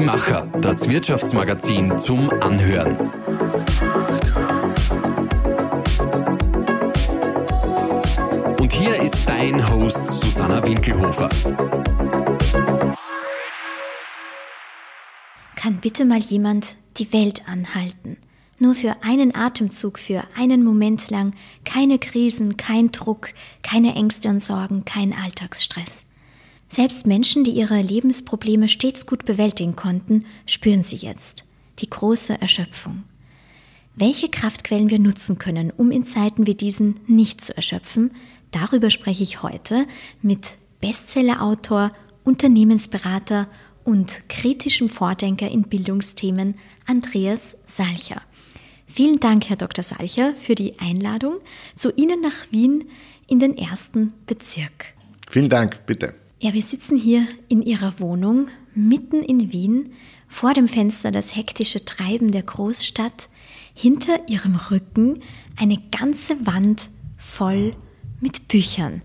Die 0.00 0.06
Macher, 0.06 0.46
das 0.62 0.88
Wirtschaftsmagazin 0.88 1.98
zum 1.98 2.30
Anhören. 2.40 2.96
Und 8.58 8.72
hier 8.72 8.94
ist 8.96 9.28
dein 9.28 9.70
Host 9.70 10.06
Susanna 10.08 10.66
Winkelhofer. 10.66 11.28
Kann 15.54 15.76
bitte 15.82 16.06
mal 16.06 16.20
jemand 16.20 16.76
die 16.96 17.12
Welt 17.12 17.46
anhalten? 17.46 18.16
Nur 18.58 18.74
für 18.74 19.02
einen 19.02 19.34
Atemzug, 19.34 19.98
für 19.98 20.22
einen 20.34 20.64
Moment 20.64 21.10
lang, 21.10 21.34
keine 21.66 21.98
Krisen, 21.98 22.56
kein 22.56 22.90
Druck, 22.90 23.34
keine 23.62 23.94
Ängste 23.96 24.30
und 24.30 24.40
Sorgen, 24.40 24.86
kein 24.86 25.12
Alltagsstress. 25.12 26.06
Selbst 26.72 27.04
Menschen, 27.04 27.42
die 27.42 27.50
ihre 27.50 27.82
Lebensprobleme 27.82 28.68
stets 28.68 29.04
gut 29.04 29.24
bewältigen 29.24 29.74
konnten, 29.74 30.24
spüren 30.46 30.84
sie 30.84 30.96
jetzt 30.96 31.44
die 31.80 31.90
große 31.90 32.40
Erschöpfung. 32.40 33.02
Welche 33.96 34.28
Kraftquellen 34.28 34.88
wir 34.88 35.00
nutzen 35.00 35.38
können, 35.38 35.72
um 35.72 35.90
in 35.90 36.06
Zeiten 36.06 36.46
wie 36.46 36.54
diesen 36.54 37.00
nicht 37.08 37.44
zu 37.44 37.56
erschöpfen, 37.56 38.12
darüber 38.52 38.88
spreche 38.88 39.24
ich 39.24 39.42
heute 39.42 39.86
mit 40.22 40.54
Bestsellerautor, 40.80 41.92
Unternehmensberater 42.22 43.48
und 43.82 44.28
kritischem 44.28 44.88
Vordenker 44.88 45.50
in 45.50 45.64
Bildungsthemen 45.64 46.54
Andreas 46.86 47.60
Salcher. 47.66 48.22
Vielen 48.86 49.18
Dank, 49.18 49.48
Herr 49.48 49.56
Dr. 49.56 49.82
Salcher, 49.82 50.34
für 50.34 50.54
die 50.54 50.78
Einladung 50.78 51.34
zu 51.74 51.92
Ihnen 51.96 52.20
nach 52.20 52.50
Wien 52.52 52.88
in 53.26 53.40
den 53.40 53.58
ersten 53.58 54.12
Bezirk. 54.26 54.94
Vielen 55.28 55.48
Dank, 55.48 55.86
bitte. 55.86 56.19
Ja, 56.42 56.54
wir 56.54 56.62
sitzen 56.62 56.96
hier 56.96 57.28
in 57.48 57.60
Ihrer 57.60 58.00
Wohnung, 58.00 58.48
mitten 58.74 59.22
in 59.22 59.52
Wien, 59.52 59.92
vor 60.26 60.54
dem 60.54 60.68
Fenster 60.68 61.10
das 61.10 61.36
hektische 61.36 61.84
Treiben 61.84 62.30
der 62.30 62.42
Großstadt, 62.42 63.28
hinter 63.74 64.26
Ihrem 64.26 64.56
Rücken 64.56 65.22
eine 65.56 65.76
ganze 65.90 66.46
Wand 66.46 66.88
voll 67.18 67.76
mit 68.22 68.48
Büchern, 68.48 69.02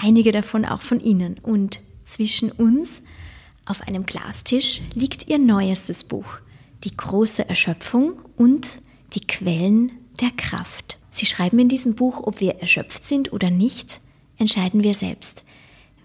einige 0.00 0.32
davon 0.32 0.64
auch 0.64 0.80
von 0.80 1.00
Ihnen. 1.00 1.38
Und 1.42 1.80
zwischen 2.02 2.50
uns 2.50 3.02
auf 3.66 3.82
einem 3.82 4.06
Glastisch 4.06 4.80
liegt 4.94 5.28
Ihr 5.28 5.38
neuestes 5.38 6.02
Buch, 6.04 6.38
Die 6.84 6.96
große 6.96 7.46
Erschöpfung 7.46 8.14
und 8.38 8.80
die 9.12 9.26
Quellen 9.26 9.92
der 10.18 10.30
Kraft. 10.30 10.96
Sie 11.10 11.26
schreiben 11.26 11.58
in 11.58 11.68
diesem 11.68 11.94
Buch, 11.94 12.22
ob 12.26 12.40
wir 12.40 12.54
erschöpft 12.54 13.04
sind 13.04 13.34
oder 13.34 13.50
nicht, 13.50 14.00
entscheiden 14.38 14.82
wir 14.82 14.94
selbst. 14.94 15.44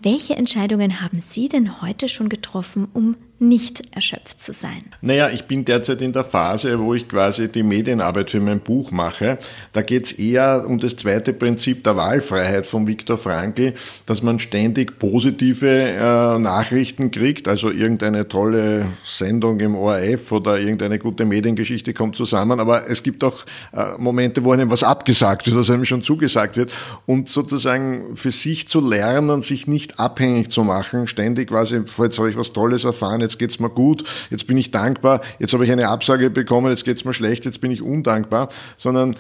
Welche 0.02 0.36
Entscheidungen 0.36 1.02
haben 1.02 1.22
Sie 1.22 1.50
denn 1.50 1.82
heute 1.82 2.08
schon 2.10 2.30
getroffen, 2.30 2.88
um 2.94 3.16
nicht 3.40 3.84
erschöpft 3.94 4.42
zu 4.42 4.54
sein? 4.54 4.80
Naja, 5.02 5.30
ich 5.30 5.46
bin 5.46 5.66
derzeit 5.66 6.02
in 6.02 6.14
der 6.14 6.24
Phase, 6.24 6.80
wo 6.80 6.94
ich 6.94 7.08
quasi 7.08 7.50
die 7.50 7.64
Medienarbeit 7.64 8.32
für 8.32 8.40
mein 8.40 8.62
Buch 8.62 8.92
mache. 8.92 9.38
Da 9.74 9.82
geht 9.82 10.06
es 10.06 10.12
eher 10.14 10.66
um 10.68 10.80
das 10.80 10.96
zweite 10.96 11.34
Prinzip 11.34 11.84
der 11.84 11.98
Wahlfreiheit 11.98 12.66
von 12.66 12.88
Viktor 12.88 13.18
Frankl, 13.18 13.74
dass 14.06 14.22
man 14.22 14.40
ständig 14.40 15.00
positive 15.00 15.68
äh, 15.68 16.40
Nachrichten 16.40 17.12
kriegt, 17.12 17.48
also 17.48 17.70
irgendeine 17.70 18.28
tolle 18.28 18.86
Sendung 19.04 19.60
im 19.60 19.76
ORF 19.76 20.32
oder 20.32 20.60
irgendeine 20.60 21.00
gute 21.00 21.26
Mediengeschichte 21.26 21.94
kommt 21.94 22.16
zusammen, 22.16 22.60
aber 22.60 22.90
es 22.90 23.04
gibt 23.04 23.24
auch 23.24 23.46
äh, 23.74 23.98
Momente, 23.98 24.44
wo 24.44 24.52
einem 24.52 24.70
was 24.70 24.84
abgesagt 24.84 25.46
wird, 25.46 25.58
was 25.58 25.70
einem 25.70 25.86
schon 25.86 26.02
zugesagt 26.02 26.58
wird 26.58 26.72
und 27.06 27.28
sozusagen 27.28 28.16
für 28.16 28.32
sich 28.32 28.70
zu 28.70 28.80
lernen, 28.80 29.42
sich 29.42 29.68
nicht 29.68 30.00
abhängig 30.00 30.52
zu 30.52 30.64
machen, 30.64 31.08
ständig 31.08 31.50
quasi, 31.50 31.76
jetzt 31.76 32.18
habe 32.18 32.30
ich 32.30 32.38
was 32.38 32.54
Tolles 32.54 32.84
erfahren, 32.84 33.25
jetzt 33.26 33.40
geht's 33.40 33.60
mir 33.60 33.70
gut, 33.70 34.04
jetzt 34.30 34.48
bin 34.48 34.58
ich 34.58 34.72
dankbar, 34.72 35.22
jetzt 35.40 35.54
habe 35.54 35.66
ich 35.66 35.72
eine 35.72 35.90
Absage 35.90 36.30
bekommen, 36.30 36.70
jetzt 36.72 36.86
geht's 36.86 37.06
mir 37.06 37.14
schlecht, 37.14 37.46
jetzt 37.46 37.62
bin 37.62 37.72
ich 37.72 37.82
undankbar, 37.82 38.50
sondern 38.78 39.16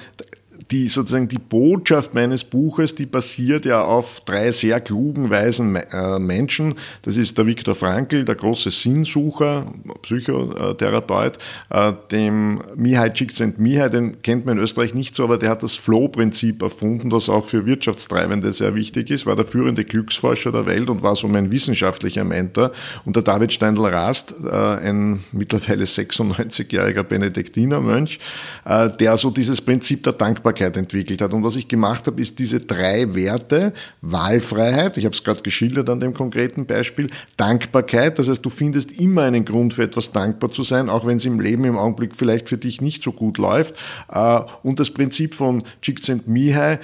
die 0.72 0.90
sozusagen 0.90 1.28
die 1.28 1.38
Botschaft 1.38 2.14
meines 2.14 2.44
Buches, 2.44 2.96
die 2.96 3.06
basiert 3.06 3.66
ja 3.66 3.84
auf 3.84 4.22
drei 4.26 4.52
sehr 4.52 4.80
klugen, 4.80 5.30
weisen 5.30 5.76
äh, 5.76 6.18
Menschen. 6.18 6.76
Das 7.04 7.18
ist 7.18 7.38
der 7.38 7.46
Viktor 7.46 7.76
Frankl, 7.76 8.26
der 8.26 8.36
große 8.36 8.72
Sinnsucher, 8.72 9.68
Psychotherapeut, 10.02 11.38
äh, 11.70 11.94
dem 12.12 12.62
Mihai 12.76 13.10
Csikszentmihalyi, 13.10 13.92
den 13.92 14.22
kennt 14.24 14.46
man 14.46 14.58
in 14.58 14.64
Österreich 14.64 14.94
nicht 14.94 15.16
so, 15.16 15.24
aber 15.24 15.38
der 15.38 15.52
hat 15.52 15.62
das 15.62 15.76
Flow-Prinzip 15.76 16.62
erfunden, 16.64 17.10
das 17.10 17.30
auch 17.30 17.46
für 17.46 17.66
Wirtschaftstreibende 17.66 18.52
sehr 18.52 18.74
wichtig 18.74 19.12
ist, 19.12 19.26
war 19.26 19.36
der 19.36 19.46
führende 19.46 19.86
Glücksforscher 19.86 20.52
der 20.52 20.66
Welt 20.66 20.90
und 20.90 21.04
war 21.04 21.16
so 21.16 21.28
mein 21.28 21.52
wissenschaftlicher 21.52 22.24
Mentor. 22.24 22.72
Und 23.06 23.16
der 23.16 23.24
David 23.24 23.54
Steindl-Rast, 23.54 24.34
äh, 24.44 24.50
ein 24.50 25.24
mittlerweile 25.32 25.86
96-jähriger 25.86 27.04
Benediktinermönch, 27.04 28.20
der 28.66 29.18
so 29.18 29.30
dieses 29.30 29.62
Prinzip 29.62 30.04
der 30.04 30.14
Dankbarkeit 30.14 30.55
Dankbarkeit 30.56 30.78
entwickelt 30.78 31.22
hat. 31.22 31.34
Und 31.34 31.44
was 31.44 31.56
ich 31.56 31.68
gemacht 31.68 32.08
habe, 32.08 32.22
ist 32.22 32.40
diese 32.40 32.60
drei 32.60 33.14
Werte, 33.14 33.74
Wahlfreiheit, 34.02 34.98
ich 34.98 35.06
habe 35.06 35.14
es 35.14 35.24
gerade 35.24 35.42
geschildert 35.42 35.90
an 35.90 36.00
dem 36.00 36.14
konkreten 36.14 36.66
Beispiel, 36.66 37.08
Dankbarkeit, 37.38 38.18
das 38.18 38.30
heißt, 38.30 38.46
du 38.46 38.50
findest 38.50 38.94
immer 38.94 39.24
einen 39.24 39.46
Grund 39.46 39.74
für 39.74 39.84
etwas 39.84 40.12
dankbar 40.12 40.52
zu 40.52 40.64
sein, 40.64 40.90
auch 40.90 41.06
wenn 41.06 41.18
es 41.18 41.26
im 41.26 41.40
Leben 41.40 41.66
im 41.66 41.78
Augenblick 41.78 42.16
vielleicht 42.16 42.50
für 42.50 42.58
dich 42.58 42.82
nicht 42.82 43.04
so 43.04 43.12
gut 43.12 43.38
läuft. 43.38 43.76
Äh, 44.10 44.40
und 44.64 44.80
das 44.80 44.92
Prinzip 44.92 45.36
von 45.36 45.64
Csikszentmihalyi, 45.82 46.80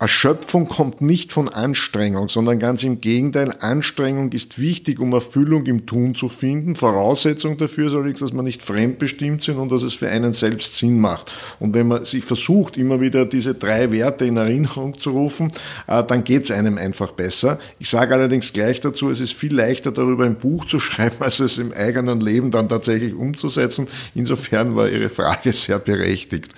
Erschöpfung 0.00 0.68
kommt 0.68 1.00
nicht 1.00 1.32
von 1.32 1.48
Anstrengung, 1.48 2.28
sondern 2.28 2.60
ganz 2.60 2.84
im 2.84 3.00
Gegenteil, 3.00 3.52
Anstrengung 3.58 4.30
ist 4.30 4.60
wichtig, 4.60 5.00
um 5.00 5.12
Erfüllung 5.12 5.66
im 5.66 5.86
Tun 5.86 6.14
zu 6.14 6.28
finden. 6.28 6.76
Voraussetzung 6.76 7.56
dafür 7.56 7.88
ist 7.88 7.94
allerdings, 7.94 8.20
dass 8.20 8.32
man 8.32 8.44
nicht 8.44 8.62
fremdbestimmt 8.62 9.42
sind 9.42 9.56
und 9.56 9.72
dass 9.72 9.82
es 9.82 9.94
für 9.94 10.08
einen 10.08 10.34
selbst 10.34 10.76
Sinn 10.76 11.00
macht. 11.00 11.32
Und 11.58 11.74
wenn 11.74 11.88
man 11.88 12.04
sich 12.04 12.24
versucht, 12.24 12.76
immer 12.76 13.00
wieder 13.00 13.26
diese 13.26 13.54
drei 13.54 13.90
Werte 13.90 14.24
in 14.24 14.36
Erinnerung 14.36 14.96
zu 14.96 15.10
rufen, 15.10 15.50
äh, 15.88 16.04
dann 16.04 16.22
geht 16.22 16.44
es 16.44 16.52
einem 16.52 16.78
einfach 16.78 17.10
besser. 17.10 17.58
Ich 17.80 17.90
sage 17.90 18.14
allerdings 18.14 18.52
gleich 18.52 18.78
dazu, 18.78 19.10
es 19.10 19.18
ist 19.18 19.32
viel 19.32 19.52
leichter 19.52 19.90
darüber 19.90 20.26
ein 20.26 20.36
Buch 20.36 20.64
zu 20.66 20.78
schreiben, 20.80 21.16
als 21.18 21.40
es 21.40 21.58
im 21.58 21.72
eigenen 21.72 22.20
Leben 22.20 22.52
dann 22.52 22.68
tatsächlich 22.68 23.14
umzusetzen. 23.14 23.88
Insofern 24.14 24.76
war 24.76 24.88
Ihre 24.88 25.08
Frage 25.08 25.52
sehr 25.52 25.80
berechtigt. 25.80 26.54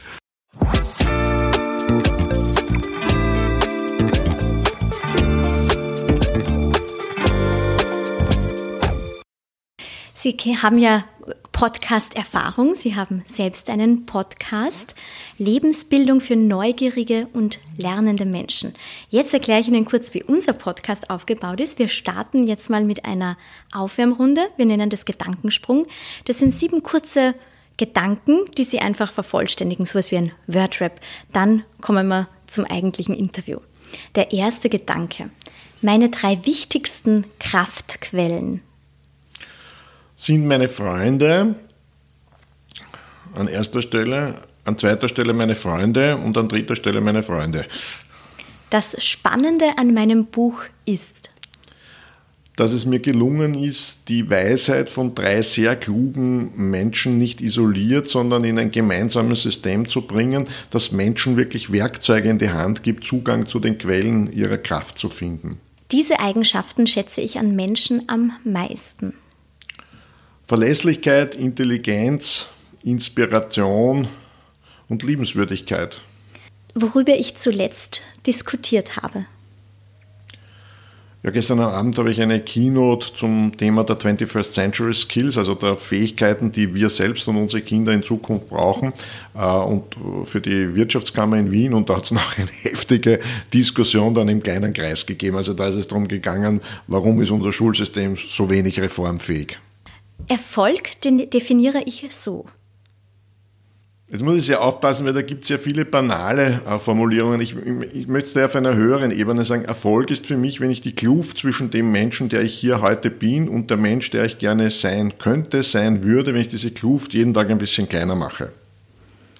Sie 10.23 10.37
haben 10.59 10.79
ja 10.79 11.05
Podcast-Erfahrung. 11.53 12.75
Sie 12.75 12.95
haben 12.95 13.25
selbst 13.27 13.71
einen 13.71 14.05
Podcast. 14.05 14.95
Lebensbildung 15.39 16.21
für 16.21 16.37
neugierige 16.37 17.29
und 17.33 17.59
lernende 17.79 18.27
Menschen. 18.27 18.75
Jetzt 19.09 19.33
erkläre 19.33 19.61
ich 19.61 19.69
Ihnen 19.69 19.87
kurz, 19.87 20.13
wie 20.13 20.23
unser 20.23 20.53
Podcast 20.53 21.09
aufgebaut 21.09 21.59
ist. 21.59 21.79
Wir 21.79 21.89
starten 21.89 22.47
jetzt 22.47 22.69
mal 22.69 22.85
mit 22.85 23.07
einer 23.07 23.39
Aufwärmrunde. 23.73 24.51
Wir 24.59 24.67
nennen 24.67 24.91
das 24.91 25.07
Gedankensprung. 25.07 25.87
Das 26.27 26.39
sind 26.39 26.55
sieben 26.55 26.83
kurze 26.83 27.35
Gedanken, 27.79 28.41
die 28.59 28.65
Sie 28.65 28.81
einfach 28.81 29.13
vervollständigen, 29.13 29.87
sowas 29.87 30.11
wie 30.11 30.19
ein 30.19 30.33
Wordrap. 30.47 31.01
Dann 31.33 31.63
kommen 31.81 32.09
wir 32.09 32.29
zum 32.47 32.67
eigentlichen 32.67 33.15
Interview. 33.15 33.61
Der 34.17 34.33
erste 34.33 34.69
Gedanke. 34.69 35.31
Meine 35.81 36.11
drei 36.11 36.45
wichtigsten 36.45 37.25
Kraftquellen 37.39 38.61
sind 40.21 40.47
meine 40.47 40.69
Freunde 40.69 41.55
an 43.35 43.49
erster 43.49 43.81
Stelle, 43.81 44.43
an 44.65 44.77
zweiter 44.77 45.09
Stelle 45.09 45.33
meine 45.33 45.55
Freunde 45.55 46.19
und 46.19 46.37
an 46.37 46.47
dritter 46.47 46.77
Stelle 46.77 47.01
meine 47.01 47.23
Freunde. 47.23 47.65
Das 48.69 49.03
Spannende 49.03 49.79
an 49.79 49.95
meinem 49.95 50.27
Buch 50.27 50.65
ist, 50.85 51.31
dass 52.57 52.73
es 52.73 52.85
mir 52.85 53.01
gelungen 53.01 53.55
ist, 53.55 54.11
die 54.11 54.29
Weisheit 54.29 54.91
von 54.91 55.15
drei 55.15 55.41
sehr 55.41 55.75
klugen 55.75 56.71
Menschen 56.71 57.17
nicht 57.17 57.41
isoliert, 57.41 58.11
sondern 58.11 58.45
in 58.45 58.59
ein 58.59 58.71
gemeinsames 58.71 59.43
System 59.43 59.89
zu 59.89 60.03
bringen, 60.03 60.49
das 60.71 60.93
Menschen 60.93 61.39
wirklich 61.39 61.73
Werkzeuge 61.73 62.29
in 62.29 62.39
die 62.39 62.51
Hand 62.51 62.83
gibt, 62.83 63.07
Zugang 63.07 63.47
zu 63.47 63.59
den 63.59 63.79
Quellen 63.79 64.31
ihrer 64.35 64.59
Kraft 64.59 64.99
zu 64.99 65.09
finden. 65.09 65.59
Diese 65.91 66.21
Eigenschaften 66.21 66.87
schätze 66.87 67.23
ich 67.23 67.39
an 67.39 67.57
Menschen 67.57 68.03
am 68.09 68.33
meisten. 68.45 69.15
Verlässlichkeit, 70.51 71.37
Intelligenz, 71.37 72.47
Inspiration 72.83 74.09
und 74.89 75.05
Liebenswürdigkeit. 75.05 76.01
Worüber 76.75 77.15
ich 77.15 77.37
zuletzt 77.37 78.03
diskutiert 78.27 78.97
habe. 78.97 79.27
Ja, 81.23 81.31
gestern 81.31 81.61
Abend 81.61 81.97
habe 81.99 82.11
ich 82.11 82.21
eine 82.21 82.41
Keynote 82.41 83.15
zum 83.15 83.57
Thema 83.57 83.85
der 83.85 83.95
21st 83.95 84.51
Century 84.51 84.93
Skills, 84.93 85.39
also 85.39 85.55
der 85.55 85.77
Fähigkeiten, 85.77 86.51
die 86.51 86.75
wir 86.75 86.91
selbst 86.91 87.29
und 87.29 87.37
unsere 87.37 87.63
Kinder 87.63 87.93
in 87.93 88.03
Zukunft 88.03 88.49
brauchen, 88.49 88.93
äh, 89.37 89.45
und 89.45 89.95
für 90.25 90.41
die 90.41 90.75
Wirtschaftskammer 90.75 91.37
in 91.37 91.53
Wien. 91.53 91.75
Und 91.75 91.89
da 91.89 91.99
hat 91.99 92.07
es 92.07 92.11
noch 92.11 92.37
eine 92.37 92.49
heftige 92.63 93.21
Diskussion 93.55 94.15
dann 94.15 94.29
im 94.29 94.43
kleinen 94.43 94.73
Kreis 94.73 95.07
gegeben. 95.07 95.37
Also 95.37 95.55
da 95.55 95.69
ist 95.69 95.77
es 95.77 95.87
darum 95.87 96.09
gegangen, 96.09 96.61
warum 96.89 97.23
ist 97.23 97.31
unser 97.31 97.53
Schulsystem 97.53 98.17
so 98.17 98.51
wenig 98.51 98.81
reformfähig. 98.81 99.57
Erfolg 100.29 101.01
den 101.03 101.31
definiere 101.31 101.83
ich 101.87 102.07
so. 102.11 102.47
Jetzt 104.11 104.25
muss 104.25 104.39
ich 104.39 104.47
sehr 104.47 104.61
aufpassen, 104.61 105.07
weil 105.07 105.13
da 105.13 105.23
gibt 105.23 105.45
es 105.45 105.51
ja 105.51 105.59
viele 105.59 105.85
banale 105.85 106.63
äh, 106.67 106.79
Formulierungen. 106.79 107.41
Ich, 107.41 107.55
ich 107.95 108.09
möchte 108.09 108.45
auf 108.45 108.57
einer 108.57 108.75
höheren 108.75 109.13
Ebene 109.13 109.45
sagen, 109.45 109.65
Erfolg 109.65 110.11
ist 110.11 110.27
für 110.27 110.37
mich, 110.37 110.61
wenn 110.61 110.73
ich 110.73 110.81
die 110.81 110.97
Kluft 110.97 111.39
zwischen 111.39 111.71
dem 111.71 111.93
Menschen, 111.93 112.29
der 112.29 112.43
ich 112.43 112.55
hier 112.55 112.81
heute 112.81 113.09
bin, 113.09 113.49
und 113.49 113.71
der 113.71 113.77
Mensch, 113.77 114.11
der 114.11 114.25
ich 114.25 114.39
gerne 114.39 114.73
sein 114.73 115.19
könnte, 115.19 115.63
sein 115.63 116.03
würde, 116.03 116.35
wenn 116.35 116.41
ich 116.41 116.49
diese 116.49 116.73
Kluft 116.73 117.15
jeden 117.15 117.35
Tag 117.35 117.51
ein 117.51 117.59
bisschen 117.59 117.89
kleiner 117.89 118.17
mache. 118.17 118.51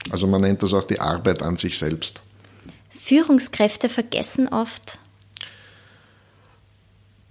Also 0.09 0.29
man 0.29 0.43
nennt 0.43 0.63
das 0.63 0.73
auch 0.73 0.85
die 0.85 1.01
Arbeit 1.01 1.43
an 1.43 1.57
sich 1.57 1.77
selbst. 1.77 2.21
Führungskräfte 2.91 3.89
vergessen 3.89 4.47
oft, 4.47 4.99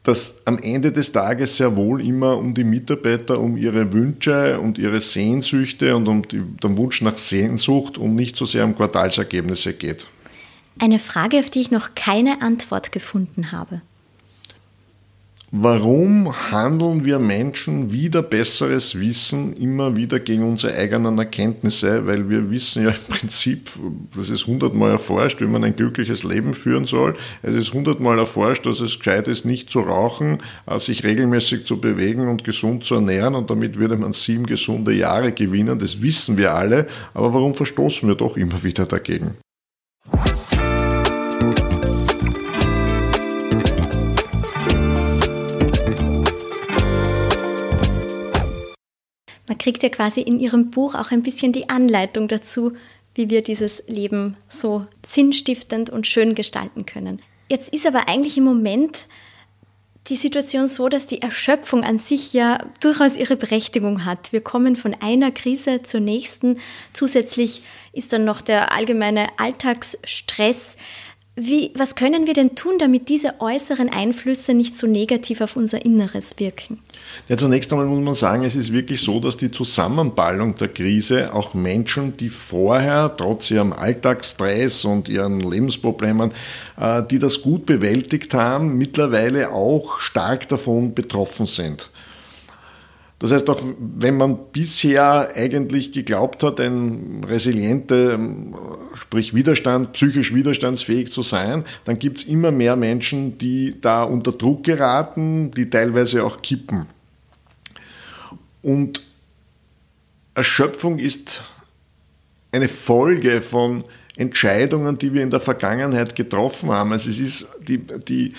dass 0.09 0.41
am 0.45 0.57
Ende 0.57 0.91
des 0.91 1.11
Tages 1.11 1.57
sehr 1.57 1.77
wohl 1.77 2.03
immer 2.03 2.35
um 2.35 2.55
die 2.55 2.63
Mitarbeiter, 2.63 3.39
um 3.39 3.55
ihre 3.55 3.93
Wünsche 3.93 4.59
und 4.59 4.79
ihre 4.79 5.01
Sehnsüchte 5.01 5.95
und 5.95 6.07
um 6.07 6.27
den 6.27 6.77
Wunsch 6.77 7.03
nach 7.03 7.15
Sehnsucht 7.15 7.99
und 7.99 8.15
nicht 8.15 8.35
so 8.35 8.45
sehr 8.45 8.65
um 8.65 8.75
Quartalsergebnisse 8.75 9.73
geht. 9.73 10.07
Eine 10.79 10.97
Frage, 10.97 11.37
auf 11.37 11.51
die 11.51 11.61
ich 11.61 11.69
noch 11.69 11.93
keine 11.93 12.41
Antwort 12.41 12.91
gefunden 12.91 13.51
habe. 13.51 13.81
Warum 15.51 16.31
handeln 16.51 17.05
wir 17.05 17.17
Menschen 17.17 17.91
wieder 17.91 18.21
besseres 18.21 18.99
Wissen 18.99 19.53
immer 19.53 19.95
wieder 19.95 20.19
gegen 20.19 20.47
unsere 20.47 20.75
eigenen 20.75 21.17
Erkenntnisse? 21.17 22.05
Weil 22.05 22.29
wir 22.29 22.51
wissen 22.51 22.83
ja 22.83 22.91
im 22.91 23.15
Prinzip, 23.15 23.71
das 24.15 24.29
ist 24.29 24.45
hundertmal 24.45 24.91
erforscht, 24.91 25.41
wie 25.41 25.47
man 25.47 25.63
ein 25.63 25.75
glückliches 25.75 26.23
Leben 26.23 26.53
führen 26.53 26.85
soll. 26.85 27.15
Es 27.41 27.55
ist 27.55 27.73
hundertmal 27.73 28.19
erforscht, 28.19 28.67
dass 28.67 28.79
es 28.79 28.99
gescheit 28.99 29.27
ist, 29.27 29.43
nicht 29.43 29.71
zu 29.71 29.79
rauchen, 29.79 30.43
äh, 30.67 30.77
sich 30.77 31.03
regelmäßig 31.03 31.65
zu 31.65 31.81
bewegen 31.81 32.27
und 32.27 32.43
gesund 32.43 32.83
zu 32.83 32.95
ernähren 32.95 33.33
und 33.33 33.49
damit 33.49 33.79
würde 33.79 33.97
man 33.97 34.13
sieben 34.13 34.45
gesunde 34.45 34.93
Jahre 34.93 35.31
gewinnen. 35.31 35.79
Das 35.79 35.99
wissen 35.99 36.37
wir 36.37 36.53
alle. 36.53 36.85
Aber 37.15 37.33
warum 37.33 37.55
verstoßen 37.55 38.07
wir 38.07 38.15
doch 38.15 38.37
immer 38.37 38.61
wieder 38.61 38.85
dagegen? 38.85 39.31
Man 49.49 49.57
kriegt 49.57 49.81
ja 49.81 49.89
quasi 49.89 50.21
in 50.21 50.39
Ihrem 50.39 50.69
Buch 50.69 50.93
auch 50.93 51.09
ein 51.09 51.23
bisschen 51.23 51.51
die 51.51 51.69
Anleitung 51.69 52.27
dazu, 52.27 52.73
wie 53.15 53.31
wir 53.31 53.41
dieses 53.41 53.83
Leben 53.87 54.37
so 54.47 54.85
sinnstiftend 55.05 55.89
und 55.89 56.05
schön 56.05 56.35
gestalten 56.35 56.85
können. 56.85 57.19
Jetzt 57.49 57.73
ist 57.73 57.87
aber 57.87 58.07
eigentlich 58.07 58.37
im 58.37 58.43
Moment 58.43 59.07
die 60.07 60.17
Situation 60.17 60.67
so, 60.67 60.87
dass 60.87 61.07
die 61.07 61.23
Erschöpfung 61.23 61.83
an 61.83 61.97
sich 61.97 62.31
ja 62.31 62.59
durchaus 62.79 63.17
ihre 63.17 63.35
Berechtigung 63.35 64.05
hat. 64.05 64.31
Wir 64.31 64.41
kommen 64.41 64.75
von 64.75 64.95
einer 65.01 65.31
Krise 65.31 65.81
zur 65.81 65.99
nächsten. 65.99 66.59
Zusätzlich 66.93 67.63
ist 67.91 68.13
dann 68.13 68.25
noch 68.25 68.41
der 68.41 68.71
allgemeine 68.71 69.29
Alltagsstress. 69.37 70.77
Wie, 71.41 71.71
was 71.73 71.95
können 71.95 72.27
wir 72.27 72.33
denn 72.33 72.55
tun, 72.55 72.73
damit 72.79 73.07
diese 73.07 73.39
äußeren 73.39 73.87
Einflüsse 73.87 74.53
nicht 74.53 74.75
so 74.75 74.87
negativ 74.87 75.39
auf 75.39 75.55
unser 75.55 75.85
Inneres 75.85 76.37
wirken? 76.37 76.79
Ja, 77.29 77.37
zunächst 77.37 77.71
einmal 77.71 77.87
muss 77.87 78.03
man 78.03 78.13
sagen, 78.13 78.43
es 78.43 78.57
ist 78.57 78.73
wirklich 78.73 78.99
so, 79.01 79.21
dass 79.21 79.37
die 79.37 79.49
Zusammenballung 79.49 80.55
der 80.55 80.67
Krise 80.67 81.33
auch 81.33 81.53
Menschen, 81.53 82.17
die 82.17 82.27
vorher 82.27 83.15
trotz 83.15 83.51
ihrem 83.51 83.71
Alltagsstress 83.71 84.83
und 84.83 85.07
ihren 85.07 85.39
Lebensproblemen, 85.39 86.33
äh, 86.77 87.03
die 87.09 87.19
das 87.19 87.41
gut 87.41 87.65
bewältigt 87.65 88.33
haben, 88.33 88.77
mittlerweile 88.77 89.51
auch 89.53 90.01
stark 90.01 90.49
davon 90.49 90.93
betroffen 90.93 91.45
sind. 91.45 91.89
Das 93.19 93.33
heißt, 93.33 93.49
auch 93.49 93.61
wenn 93.77 94.15
man 94.15 94.37
bisher 94.53 95.35
eigentlich 95.35 95.91
geglaubt 95.91 96.41
hat, 96.41 96.61
ein 96.61 97.21
resiliente, 97.25 98.17
sprich 98.95 99.35
Widerstand, 99.35 99.91
psychisch 99.91 100.33
widerstandsfähig 100.33 101.11
zu 101.11 101.21
sein, 101.21 101.65
dann 101.83 101.99
gibt 101.99 102.19
es 102.19 102.23
immer 102.23 102.51
mehr 102.51 102.77
Menschen, 102.77 103.37
die 103.37 103.75
da 103.81 104.03
unter 104.03 104.31
Druck 104.31 104.63
geraten, 104.63 105.51
die 105.51 105.69
teilweise 105.69 106.23
auch 106.23 106.41
kippen. 106.41 106.85
Und 108.61 109.03
Erschöpfung 110.33 110.97
ist 110.97 111.43
eine 112.53 112.69
Folge 112.69 113.41
von 113.41 113.83
Entscheidungen, 114.15 114.97
die 114.97 115.13
wir 115.13 115.23
in 115.23 115.29
der 115.29 115.41
Vergangenheit 115.41 116.15
getroffen 116.15 116.71
haben. 116.71 116.93
Also 116.93 117.09
es 117.09 117.19
ist 117.19 117.49
die, 117.67 117.79
die 117.79 118.33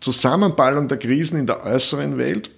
Zusammenballung 0.00 0.86
der 0.86 0.98
Krisen 0.98 1.38
in 1.38 1.46
der 1.46 1.64
äußeren 1.64 2.16
Welt 2.16 2.50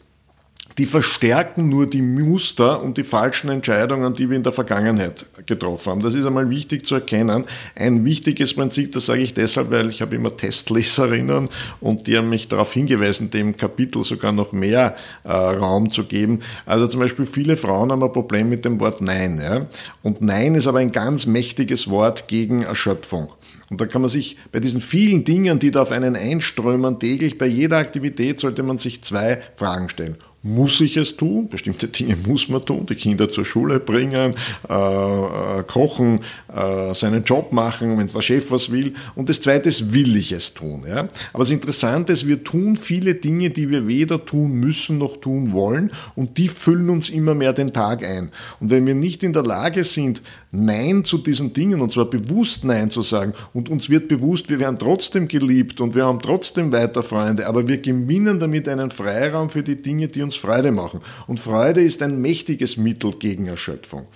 die 0.79 0.87
verstärken 0.87 1.69
nur 1.69 1.87
die 1.87 2.03
Muster 2.03 2.83
und 2.83 2.97
die 2.97 3.05
falschen 3.05 3.51
Entscheidungen, 3.51 4.15
die 4.15 4.29
wir 4.29 4.37
in 4.37 4.43
der 4.43 4.53
Vergangenheit 4.53 5.27
getroffen 5.47 5.91
haben. 5.91 6.03
Das 6.03 6.15
ist 6.15 6.25
einmal 6.25 6.49
wichtig 6.51 6.87
zu 6.87 6.95
erkennen. 6.97 7.45
Ein 7.75 8.05
wichtiges 8.05 8.55
Prinzip, 8.55 8.93
das 8.93 9.07
sage 9.07 9.23
ich 9.23 9.35
deshalb, 9.35 9.71
weil 9.71 9.91
ich 9.91 10.01
habe 10.01 10.17
immer 10.17 10.37
Testleserinnen 10.37 11.49
und 11.81 12.07
die 12.07 12.17
haben 12.17 12.29
mich 12.29 12.49
darauf 12.49 12.73
hingewiesen, 12.73 13.31
dem 13.31 13.57
Kapitel 13.57 14.05
sogar 14.05 14.33
noch 14.33 14.53
mehr 14.53 14.97
äh, 15.25 15.33
Raum 15.33 15.91
zu 15.91 16.05
geben. 16.05 16.41
Also 16.65 16.87
zum 16.87 17.01
Beispiel 17.01 17.27
viele 17.27 17.57
Frauen 17.57 17.93
haben 17.93 18.03
ein 18.03 18.13
Problem 18.13 18.49
mit 18.49 18.65
dem 18.65 18.81
Wort 18.81 19.01
Nein. 19.01 19.41
Ja? 19.43 19.67
Und 20.03 20.23
Nein 20.23 20.55
ist 20.55 20.67
aber 20.67 20.79
ein 20.79 20.93
ganz 20.93 21.27
mächtiges 21.27 21.91
Wort 21.91 22.29
gegen 22.29 22.63
Erschöpfung. 22.63 23.31
Und 23.71 23.81
da 23.81 23.87
kann 23.87 24.03
man 24.03 24.11
sich 24.11 24.37
bei 24.51 24.61
diesen 24.61 24.83
vielen 24.83 25.25
Dingen, 25.25 25.59
die 25.59 25.71
da 25.71 25.83
auf 25.83 25.93
einen 25.93 26.15
einströmen, 26.15 26.99
täglich 26.99 27.39
bei 27.39 27.47
jeder 27.47 27.79
Aktivität 27.79 28.41
sollte 28.41 28.63
man 28.63 28.77
sich 28.79 29.03
zwei 29.03 29.41
Fragen 29.57 29.89
stellen 29.89 30.17
muss 30.43 30.81
ich 30.81 30.97
es 30.97 31.17
tun. 31.17 31.49
Bestimmte 31.49 31.89
Dinge 31.89 32.17
muss 32.27 32.49
man 32.49 32.65
tun, 32.65 32.87
die 32.87 32.95
Kinder 32.95 33.31
zur 33.31 33.45
Schule 33.45 33.79
bringen, 33.79 34.35
äh, 34.69 34.73
äh, 34.73 35.63
kochen, 35.65 36.21
äh, 36.55 36.95
seinen 36.95 37.25
Job 37.25 37.53
machen, 37.53 37.99
wenn 37.99 38.09
der 38.09 38.23
Chef 38.23 38.51
was 38.51 38.73
will. 38.73 38.95
Und 39.15 39.29
das 39.29 39.41
Zweite 39.41 39.69
ist, 39.69 39.93
will 39.93 40.17
ich 40.17 40.33
es 40.33 40.55
tun. 40.55 40.85
Ja? 40.89 41.09
Aber 41.33 41.45
das 41.45 41.51
Interessante 41.51 42.13
ist, 42.13 42.27
wir 42.27 42.43
tun 42.43 42.77
viele 42.77 43.15
Dinge, 43.15 43.51
die 43.51 43.71
wir 43.71 43.87
weder 43.87 44.25
tun 44.25 44.53
müssen 44.55 44.99
noch 44.99 45.19
tun 45.19 45.53
wollen 45.53 45.93
und 46.17 46.39
die 46.39 46.49
füllen 46.49 46.91
uns 46.91 47.09
immer 47.09 47.35
mehr 47.35 47.53
den 47.53 47.73
Tag 47.73 48.05
ein. 48.05 48.31
Und 48.61 48.71
wenn 48.71 48.87
wir 48.87 48.95
nicht 48.95 49.23
in 49.23 49.33
der 49.33 49.45
Lage 49.45 49.85
sind, 49.85 50.23
Nein 50.55 51.05
zu 51.07 51.17
diesen 51.17 51.55
Dingen, 51.55 51.81
und 51.81 51.93
zwar 51.93 52.05
bewusst 52.05 52.63
Nein 52.63 52.91
zu 52.91 53.01
sagen. 53.01 53.33
Und 53.55 53.71
uns 53.71 53.89
wird 53.89 54.07
bewusst, 54.07 54.51
wir 54.51 54.61
werden 54.61 54.79
trotzdem 54.79 55.27
geliebt 55.27 55.81
und 55.81 55.95
wir 55.95 56.05
haben 56.05 56.21
trotzdem 56.21 56.73
weiter 56.73 57.03
Freunde, 57.03 57.47
aber 57.47 57.67
wir 57.67 57.79
gewinnen 57.79 58.39
damit 58.39 58.69
einen 58.69 58.91
Freiraum 58.91 59.49
für 59.49 59.63
die 59.63 59.81
Dinge, 59.81 60.09
die 60.09 60.21
uns 60.21 60.37
Freude 60.37 60.71
machen. 60.71 61.01
Und 61.27 61.41
Freude 61.41 61.81
ist 61.81 62.03
ein 62.03 62.21
mächtiges 62.21 62.77
Mittel 62.77 63.13
gegen 63.13 63.47
Erschöpfung. 63.47 64.07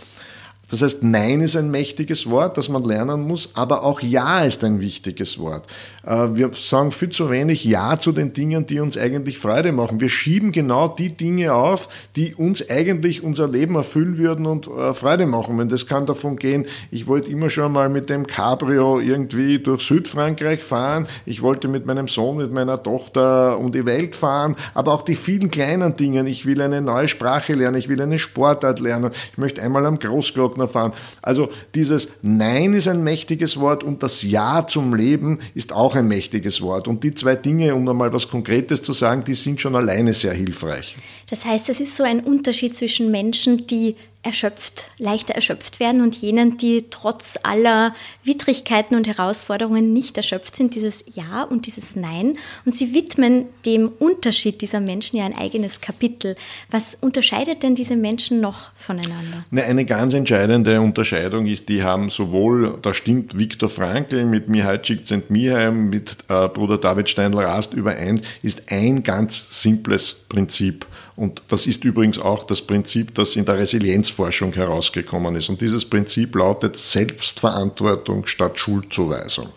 Das 0.68 0.82
heißt, 0.82 1.04
Nein 1.04 1.42
ist 1.42 1.54
ein 1.54 1.70
mächtiges 1.70 2.28
Wort, 2.28 2.58
das 2.58 2.68
man 2.68 2.82
lernen 2.82 3.20
muss, 3.20 3.50
aber 3.54 3.84
auch 3.84 4.00
Ja 4.00 4.40
ist 4.40 4.64
ein 4.64 4.80
wichtiges 4.80 5.38
Wort. 5.38 5.64
Äh, 6.04 6.34
wir 6.34 6.50
sagen 6.54 6.90
viel 6.90 7.10
zu 7.10 7.30
wenig 7.30 7.64
Ja 7.64 8.00
zu 8.00 8.10
den 8.10 8.32
Dingen, 8.32 8.66
die 8.66 8.80
uns 8.80 8.98
eigentlich 8.98 9.38
Freude 9.38 9.70
machen. 9.70 10.00
Wir 10.00 10.08
schieben 10.08 10.50
genau 10.50 10.88
die 10.88 11.10
Dinge 11.10 11.54
auf, 11.54 11.88
die 12.16 12.34
uns 12.34 12.68
eigentlich 12.68 13.22
unser 13.22 13.46
Leben 13.46 13.76
erfüllen 13.76 14.18
würden 14.18 14.44
und 14.46 14.66
äh, 14.66 14.92
Freude 14.92 15.26
machen. 15.26 15.56
Wenn 15.56 15.68
das 15.68 15.86
kann 15.86 16.04
davon 16.04 16.36
gehen, 16.36 16.66
ich 16.90 17.06
wollte 17.06 17.30
immer 17.30 17.48
schon 17.48 17.70
mal 17.70 17.88
mit 17.88 18.10
dem 18.10 18.26
Cabrio 18.26 18.98
irgendwie 18.98 19.60
durch 19.60 19.82
Südfrankreich 19.82 20.64
fahren, 20.64 21.06
ich 21.26 21.42
wollte 21.42 21.68
mit 21.68 21.86
meinem 21.86 22.08
Sohn, 22.08 22.38
mit 22.38 22.52
meiner 22.52 22.82
Tochter 22.82 23.56
um 23.58 23.70
die 23.70 23.86
Welt 23.86 24.16
fahren, 24.16 24.56
aber 24.74 24.92
auch 24.92 25.02
die 25.02 25.14
vielen 25.14 25.52
kleinen 25.52 25.96
Dinge. 25.96 26.28
Ich 26.28 26.44
will 26.44 26.60
eine 26.60 26.80
neue 26.80 27.06
Sprache 27.06 27.54
lernen, 27.54 27.76
ich 27.76 27.88
will 27.88 28.02
eine 28.02 28.18
Sportart 28.18 28.80
lernen, 28.80 29.12
ich 29.30 29.38
möchte 29.38 29.62
einmal 29.62 29.86
am 29.86 30.00
Großglocken 30.00 30.55
Glockner 30.56 30.68
fahren. 30.68 30.92
Also 31.22 31.50
dieses 31.74 32.08
Nein 32.22 32.74
ist 32.74 32.88
ein 32.88 33.04
mächtiges 33.04 33.60
Wort 33.60 33.84
und 33.84 34.02
das 34.02 34.22
Ja 34.22 34.66
zum 34.66 34.94
Leben 34.94 35.38
ist 35.54 35.72
auch 35.72 35.94
ein 35.94 36.08
mächtiges 36.08 36.62
Wort. 36.62 36.88
Und 36.88 37.04
die 37.04 37.14
zwei 37.14 37.36
Dinge, 37.36 37.74
um 37.74 37.88
einmal 37.88 38.12
was 38.12 38.28
Konkretes 38.28 38.82
zu 38.82 38.92
sagen, 38.92 39.24
die 39.24 39.34
sind 39.34 39.60
schon 39.60 39.76
alleine 39.76 40.14
sehr 40.14 40.32
hilfreich. 40.32 40.96
Das 41.30 41.44
heißt, 41.44 41.68
es 41.68 41.80
ist 41.80 41.96
so 41.96 42.04
ein 42.04 42.20
Unterschied 42.20 42.76
zwischen 42.76 43.10
Menschen, 43.10 43.66
die 43.66 43.96
erschöpft, 44.26 44.88
leichter 44.98 45.34
erschöpft 45.34 45.78
werden 45.78 46.02
und 46.02 46.14
jenen, 46.16 46.58
die 46.58 46.86
trotz 46.90 47.38
aller 47.44 47.94
Widrigkeiten 48.24 48.96
und 48.96 49.06
Herausforderungen 49.06 49.92
nicht 49.92 50.16
erschöpft 50.16 50.56
sind, 50.56 50.74
dieses 50.74 51.04
Ja 51.14 51.44
und 51.44 51.66
dieses 51.66 51.94
Nein. 51.94 52.36
Und 52.64 52.74
sie 52.74 52.92
widmen 52.92 53.46
dem 53.64 53.88
Unterschied 53.88 54.60
dieser 54.60 54.80
Menschen 54.80 55.16
ja 55.16 55.24
ein 55.24 55.36
eigenes 55.36 55.80
Kapitel. 55.80 56.34
Was 56.70 56.98
unterscheidet 57.00 57.62
denn 57.62 57.76
diese 57.76 57.96
Menschen 57.96 58.40
noch 58.40 58.70
voneinander? 58.74 59.44
Eine 59.52 59.84
ganz 59.84 60.12
entscheidende 60.12 60.80
Unterscheidung 60.80 61.46
ist, 61.46 61.68
die 61.68 61.84
haben 61.84 62.10
sowohl, 62.10 62.78
da 62.82 62.92
stimmt 62.92 63.38
Viktor 63.38 63.68
Frankl 63.68 64.24
mit 64.24 64.48
Mihai 64.48 64.78
Csikszentmihalyi, 64.78 65.70
mit 65.70 66.16
äh, 66.28 66.48
Bruder 66.48 66.78
David 66.78 67.08
Steindl-Rast 67.08 67.74
überein, 67.74 68.20
ist 68.42 68.72
ein 68.72 69.04
ganz 69.04 69.62
simples 69.62 70.12
Prinzip. 70.28 70.84
Und 71.16 71.42
das 71.48 71.66
ist 71.66 71.82
übrigens 71.84 72.18
auch 72.18 72.44
das 72.44 72.60
Prinzip, 72.60 73.14
das 73.14 73.36
in 73.36 73.46
der 73.46 73.56
Resilienzforschung 73.56 74.52
herausgekommen 74.52 75.34
ist. 75.34 75.48
Und 75.48 75.62
dieses 75.62 75.86
Prinzip 75.86 76.34
lautet 76.34 76.76
Selbstverantwortung 76.76 78.26
statt 78.26 78.58
Schuldzuweisung. 78.58 79.48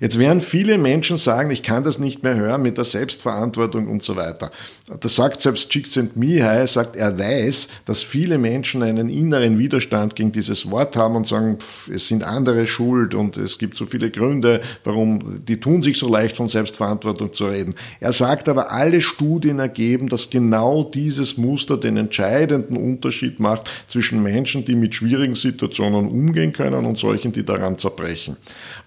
Jetzt 0.00 0.18
werden 0.18 0.40
viele 0.40 0.78
Menschen 0.78 1.18
sagen, 1.18 1.50
ich 1.50 1.62
kann 1.62 1.84
das 1.84 1.98
nicht 1.98 2.22
mehr 2.22 2.34
hören 2.34 2.62
mit 2.62 2.78
der 2.78 2.84
Selbstverantwortung 2.84 3.86
und 3.86 4.02
so 4.02 4.16
weiter. 4.16 4.50
Das 4.98 5.14
sagt 5.14 5.40
selbst 5.40 5.70
Csikszentmihalyi, 5.70 6.66
sagt, 6.66 6.96
er 6.96 7.16
weiß, 7.16 7.68
dass 7.84 8.02
viele 8.02 8.38
Menschen 8.38 8.82
einen 8.82 9.08
inneren 9.08 9.56
Widerstand 9.56 10.16
gegen 10.16 10.32
dieses 10.32 10.68
Wort 10.68 10.96
haben 10.96 11.14
und 11.14 11.28
sagen, 11.28 11.58
pff, 11.60 11.88
es 11.88 12.08
sind 12.08 12.24
andere 12.24 12.66
schuld 12.66 13.14
und 13.14 13.36
es 13.36 13.58
gibt 13.58 13.76
so 13.76 13.86
viele 13.86 14.10
Gründe, 14.10 14.60
warum 14.82 15.44
die 15.44 15.60
tun 15.60 15.84
sich 15.84 15.96
so 15.96 16.08
leicht 16.08 16.36
von 16.36 16.48
Selbstverantwortung 16.48 17.32
zu 17.32 17.46
reden. 17.46 17.76
Er 18.00 18.12
sagt 18.12 18.48
aber, 18.48 18.72
alle 18.72 19.00
Studien 19.00 19.60
ergeben, 19.60 20.08
dass 20.08 20.28
genau 20.28 20.82
dieses 20.82 21.36
Muster 21.36 21.76
den 21.76 21.96
entscheidenden 21.96 22.76
Unterschied 22.76 23.38
macht 23.38 23.70
zwischen 23.86 24.20
Menschen, 24.24 24.64
die 24.64 24.74
mit 24.74 24.96
schwierigen 24.96 25.36
Situationen 25.36 26.08
umgehen 26.08 26.52
können 26.52 26.84
und 26.84 26.98
solchen, 26.98 27.30
die 27.30 27.44
daran 27.44 27.78
zerbrechen. 27.78 28.36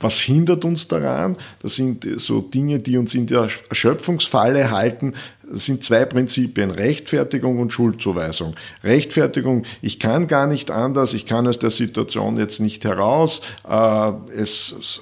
Was 0.02 0.20
hindert 0.20 0.66
uns 0.66 0.86
daran? 0.86 1.38
Das 1.62 1.76
sind 1.76 2.06
so 2.18 2.42
Dinge, 2.42 2.80
die 2.80 2.98
uns 2.98 3.16
in 3.16 3.26
der 3.26 3.48
Erschöpfungsfalle 3.70 4.70
halten, 4.70 5.14
sind 5.54 5.84
zwei 5.84 6.06
Prinzipien, 6.06 6.72
Rechtfertigung 6.72 7.60
und 7.60 7.72
Schuldzuweisung. 7.72 8.56
Rechtfertigung, 8.84 9.64
ich 9.82 10.00
kann 10.00 10.28
gar 10.28 10.48
nicht 10.48 10.72
anders, 10.72 11.14
ich 11.14 11.26
kann 11.26 11.48
aus 11.48 11.60
der 11.60 11.70
Situation 11.70 12.38
jetzt 12.38 12.60
nicht 12.60 12.84
heraus, 12.86 13.42
äh, 13.70 14.12
es, 14.36 15.00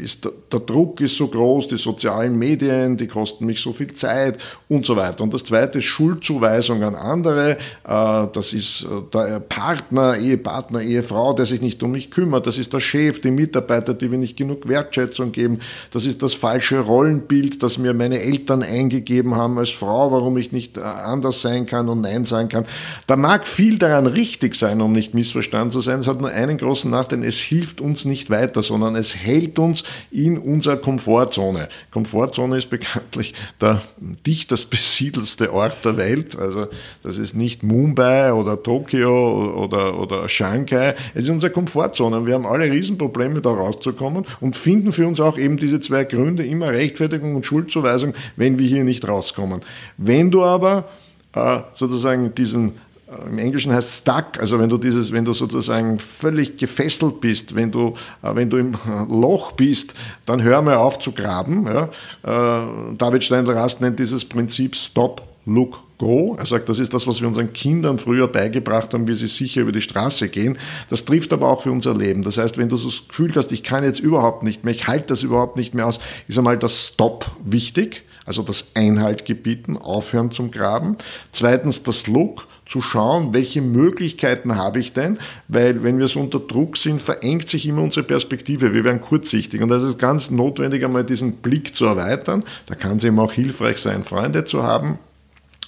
ist, 0.00 0.24
der 0.24 0.60
Druck 0.60 1.00
ist 1.00 1.16
so 1.16 1.28
groß, 1.28 1.68
die 1.68 1.76
sozialen 1.76 2.38
Medien, 2.38 2.96
die 2.96 3.08
kosten 3.08 3.46
mich 3.46 3.60
so 3.60 3.72
viel 3.72 3.92
Zeit 3.94 4.38
und 4.68 4.86
so 4.86 4.96
weiter. 4.96 5.24
Und 5.24 5.34
das 5.34 5.44
zweite 5.44 5.78
ist 5.78 5.84
Schuldzuweisung 5.84 6.82
an 6.82 6.94
andere, 6.94 7.58
äh, 7.84 8.26
das 8.32 8.52
ist 8.52 8.84
äh, 8.84 9.02
der 9.12 9.40
Partner, 9.40 10.16
Ehepartner, 10.16 10.80
Ehefrau, 10.80 11.32
der 11.32 11.46
sich 11.46 11.60
nicht 11.60 11.82
um 11.82 11.90
mich 11.90 12.10
kümmert, 12.10 12.46
das 12.46 12.58
ist 12.58 12.72
der 12.72 12.80
Chef, 12.80 13.20
die 13.20 13.30
Mitarbeiter, 13.30 13.94
die 13.94 14.08
mir 14.08 14.18
nicht 14.18 14.36
genug 14.36 14.68
Wertschätzung 14.68 15.32
geben, 15.32 15.58
das 15.90 16.06
ist 16.06 16.22
das 16.22 16.34
falsche 16.34 16.80
Rollenbild, 16.80 17.62
das 17.62 17.78
mir 17.78 17.94
meine 17.94 18.20
Eltern 18.20 18.62
eingegeben 18.62 19.34
haben 19.34 19.58
als 19.58 19.70
Frau 19.70 19.87
Frau, 19.88 20.12
warum 20.12 20.36
ich 20.36 20.52
nicht 20.52 20.76
äh, 20.76 20.80
anders 20.82 21.40
sein 21.40 21.64
kann 21.64 21.88
und 21.88 22.02
Nein 22.02 22.26
sagen 22.26 22.50
kann. 22.50 22.66
Da 23.06 23.16
mag 23.16 23.46
viel 23.46 23.78
daran 23.78 24.06
richtig 24.06 24.54
sein, 24.54 24.82
um 24.82 24.92
nicht 24.92 25.14
missverstanden 25.14 25.70
zu 25.70 25.80
sein. 25.80 26.00
Es 26.00 26.06
hat 26.06 26.20
nur 26.20 26.28
einen 26.28 26.58
großen 26.58 26.90
Nachteil, 26.90 27.24
es 27.24 27.38
hilft 27.38 27.80
uns 27.80 28.04
nicht 28.04 28.28
weiter, 28.28 28.62
sondern 28.62 28.96
es 28.96 29.16
hält 29.16 29.58
uns 29.58 29.84
in 30.10 30.36
unserer 30.36 30.76
Komfortzone. 30.76 31.70
Komfortzone 31.90 32.58
ist 32.58 32.68
bekanntlich 32.68 33.32
der 33.62 33.80
dichtest 34.26 34.68
besiedelste 34.68 35.54
Ort 35.54 35.82
der 35.86 35.96
Welt. 35.96 36.38
Also 36.38 36.66
das 37.02 37.16
ist 37.16 37.34
nicht 37.34 37.62
Mumbai 37.62 38.34
oder 38.34 38.62
Tokio 38.62 39.54
oder, 39.64 39.98
oder 39.98 40.28
Shanghai. 40.28 40.96
Es 41.14 41.24
ist 41.24 41.30
unsere 41.30 41.50
Komfortzone. 41.50 42.26
Wir 42.26 42.34
haben 42.34 42.44
alle 42.44 42.70
Riesenprobleme, 42.70 43.40
da 43.40 43.50
rauszukommen 43.50 44.26
und 44.40 44.54
finden 44.54 44.92
für 44.92 45.06
uns 45.06 45.18
auch 45.18 45.38
eben 45.38 45.56
diese 45.56 45.80
zwei 45.80 46.04
Gründe, 46.04 46.44
immer 46.44 46.68
Rechtfertigung 46.68 47.36
und 47.36 47.46
Schuldzuweisung, 47.46 48.12
wenn 48.36 48.58
wir 48.58 48.66
hier 48.66 48.84
nicht 48.84 49.08
rauskommen. 49.08 49.62
Wenn 49.96 50.30
du 50.30 50.44
aber 50.44 50.84
äh, 51.34 51.60
sozusagen 51.74 52.34
diesen 52.34 52.74
äh, 53.08 53.28
im 53.28 53.38
Englischen 53.38 53.72
heißt 53.72 54.02
stuck, 54.02 54.38
also 54.38 54.58
wenn 54.58 54.68
du 54.68 54.78
dieses, 54.78 55.12
wenn 55.12 55.24
du 55.24 55.32
sozusagen 55.32 55.98
völlig 55.98 56.56
gefesselt 56.56 57.20
bist, 57.20 57.54
wenn 57.54 57.70
du, 57.70 57.94
äh, 58.22 58.34
wenn 58.34 58.50
du 58.50 58.58
im 58.58 58.76
Loch 59.08 59.52
bist, 59.52 59.94
dann 60.26 60.42
hör 60.42 60.62
mal 60.62 60.76
auf 60.76 60.98
zu 60.98 61.12
graben. 61.12 61.66
Ja. 61.66 61.84
Äh, 62.22 62.94
David 62.96 63.24
Steindl-Rast 63.24 63.80
nennt 63.80 63.98
dieses 63.98 64.24
Prinzip 64.24 64.76
Stop, 64.76 65.22
Look, 65.46 65.80
Go. 65.96 66.36
Er 66.38 66.46
sagt, 66.46 66.68
das 66.68 66.78
ist 66.78 66.94
das, 66.94 67.06
was 67.06 67.20
wir 67.20 67.26
unseren 67.26 67.52
Kindern 67.52 67.98
früher 67.98 68.28
beigebracht 68.28 68.94
haben, 68.94 69.08
wie 69.08 69.14
sie 69.14 69.26
sicher 69.26 69.62
über 69.62 69.72
die 69.72 69.80
Straße 69.80 70.28
gehen. 70.28 70.58
Das 70.90 71.04
trifft 71.04 71.32
aber 71.32 71.48
auch 71.48 71.62
für 71.62 71.72
unser 71.72 71.94
Leben. 71.94 72.22
Das 72.22 72.38
heißt, 72.38 72.56
wenn 72.56 72.68
du 72.68 72.76
so 72.76 72.88
das 72.88 73.08
Gefühl 73.08 73.32
hast, 73.34 73.50
ich 73.50 73.64
kann 73.64 73.82
jetzt 73.82 73.98
überhaupt 73.98 74.44
nicht 74.44 74.64
mehr, 74.64 74.72
ich 74.72 74.86
halte 74.86 75.08
das 75.08 75.24
überhaupt 75.24 75.56
nicht 75.56 75.74
mehr 75.74 75.86
aus, 75.86 75.98
ist 76.28 76.38
einmal 76.38 76.56
das 76.56 76.86
Stop 76.86 77.30
wichtig 77.44 78.04
also 78.28 78.42
das 78.42 78.72
Einhalt 78.74 79.24
gebieten, 79.24 79.76
aufhören 79.76 80.30
zum 80.30 80.50
Graben. 80.50 80.96
Zweitens 81.32 81.82
das 81.82 82.06
Look, 82.06 82.46
zu 82.68 82.82
schauen, 82.82 83.32
welche 83.32 83.62
Möglichkeiten 83.62 84.56
habe 84.56 84.78
ich 84.78 84.92
denn, 84.92 85.18
weil 85.48 85.82
wenn 85.82 85.98
wir 85.98 86.06
so 86.06 86.20
unter 86.20 86.38
Druck 86.38 86.76
sind, 86.76 87.00
verengt 87.00 87.48
sich 87.48 87.66
immer 87.66 87.82
unsere 87.82 88.04
Perspektive, 88.04 88.74
wir 88.74 88.84
werden 88.84 89.00
kurzsichtig 89.00 89.62
und 89.62 89.70
das 89.70 89.82
ist 89.82 89.98
ganz 89.98 90.30
notwendig, 90.30 90.84
einmal 90.84 91.04
diesen 91.04 91.38
Blick 91.38 91.74
zu 91.74 91.86
erweitern. 91.86 92.44
Da 92.66 92.74
kann 92.74 92.98
es 92.98 93.04
eben 93.04 93.18
auch 93.18 93.32
hilfreich 93.32 93.78
sein, 93.78 94.04
Freunde 94.04 94.44
zu 94.44 94.62
haben, 94.62 94.98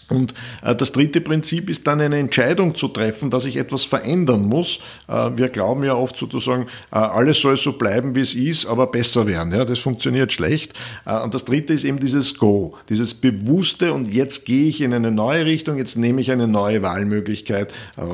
und 0.09 0.35
äh, 0.63 0.75
das 0.75 0.93
dritte 0.93 1.21
Prinzip 1.21 1.71
ist 1.71 1.87
dann 1.87 2.01
eine 2.01 2.19
Entscheidung 2.19 2.75
zu 2.75 2.89
treffen, 2.89 3.31
dass 3.31 3.45
ich 3.45 3.57
etwas 3.57 3.85
verändern 3.85 4.43
muss. 4.43 4.81
Äh, 5.09 5.31
wir 5.37 5.49
glauben 5.49 5.85
ja 5.85 5.95
oft 5.95 6.19
sozusagen, 6.19 6.67
äh, 6.93 6.97
alles 6.97 7.41
soll 7.41 7.57
so 7.57 7.73
bleiben, 7.73 8.15
wie 8.15 8.21
es 8.21 8.35
ist, 8.35 8.67
aber 8.67 8.89
besser 8.89 9.27
werden. 9.27 9.53
Ja, 9.53 9.65
das 9.65 9.79
funktioniert 9.79 10.33
schlecht. 10.33 10.73
Und 11.05 11.35
das 11.35 11.45
dritte 11.45 11.73
ist 11.73 11.85
eben 11.85 12.01
dieses 12.01 12.39
Go, 12.39 12.75
dieses 12.89 13.15
bewusste 13.15 13.93
und 13.93 14.13
jetzt 14.13 14.45
gehe 14.45 14.69
ich 14.69 14.81
in 14.81 14.93
eine 14.93 15.11
neue 15.11 15.45
Richtung, 15.45 15.77
jetzt 15.77 15.97
nehme 15.97 16.21
ich 16.21 16.31
eine 16.31 16.49
neue 16.49 16.83
Wahlmöglichkeit. 16.83 17.73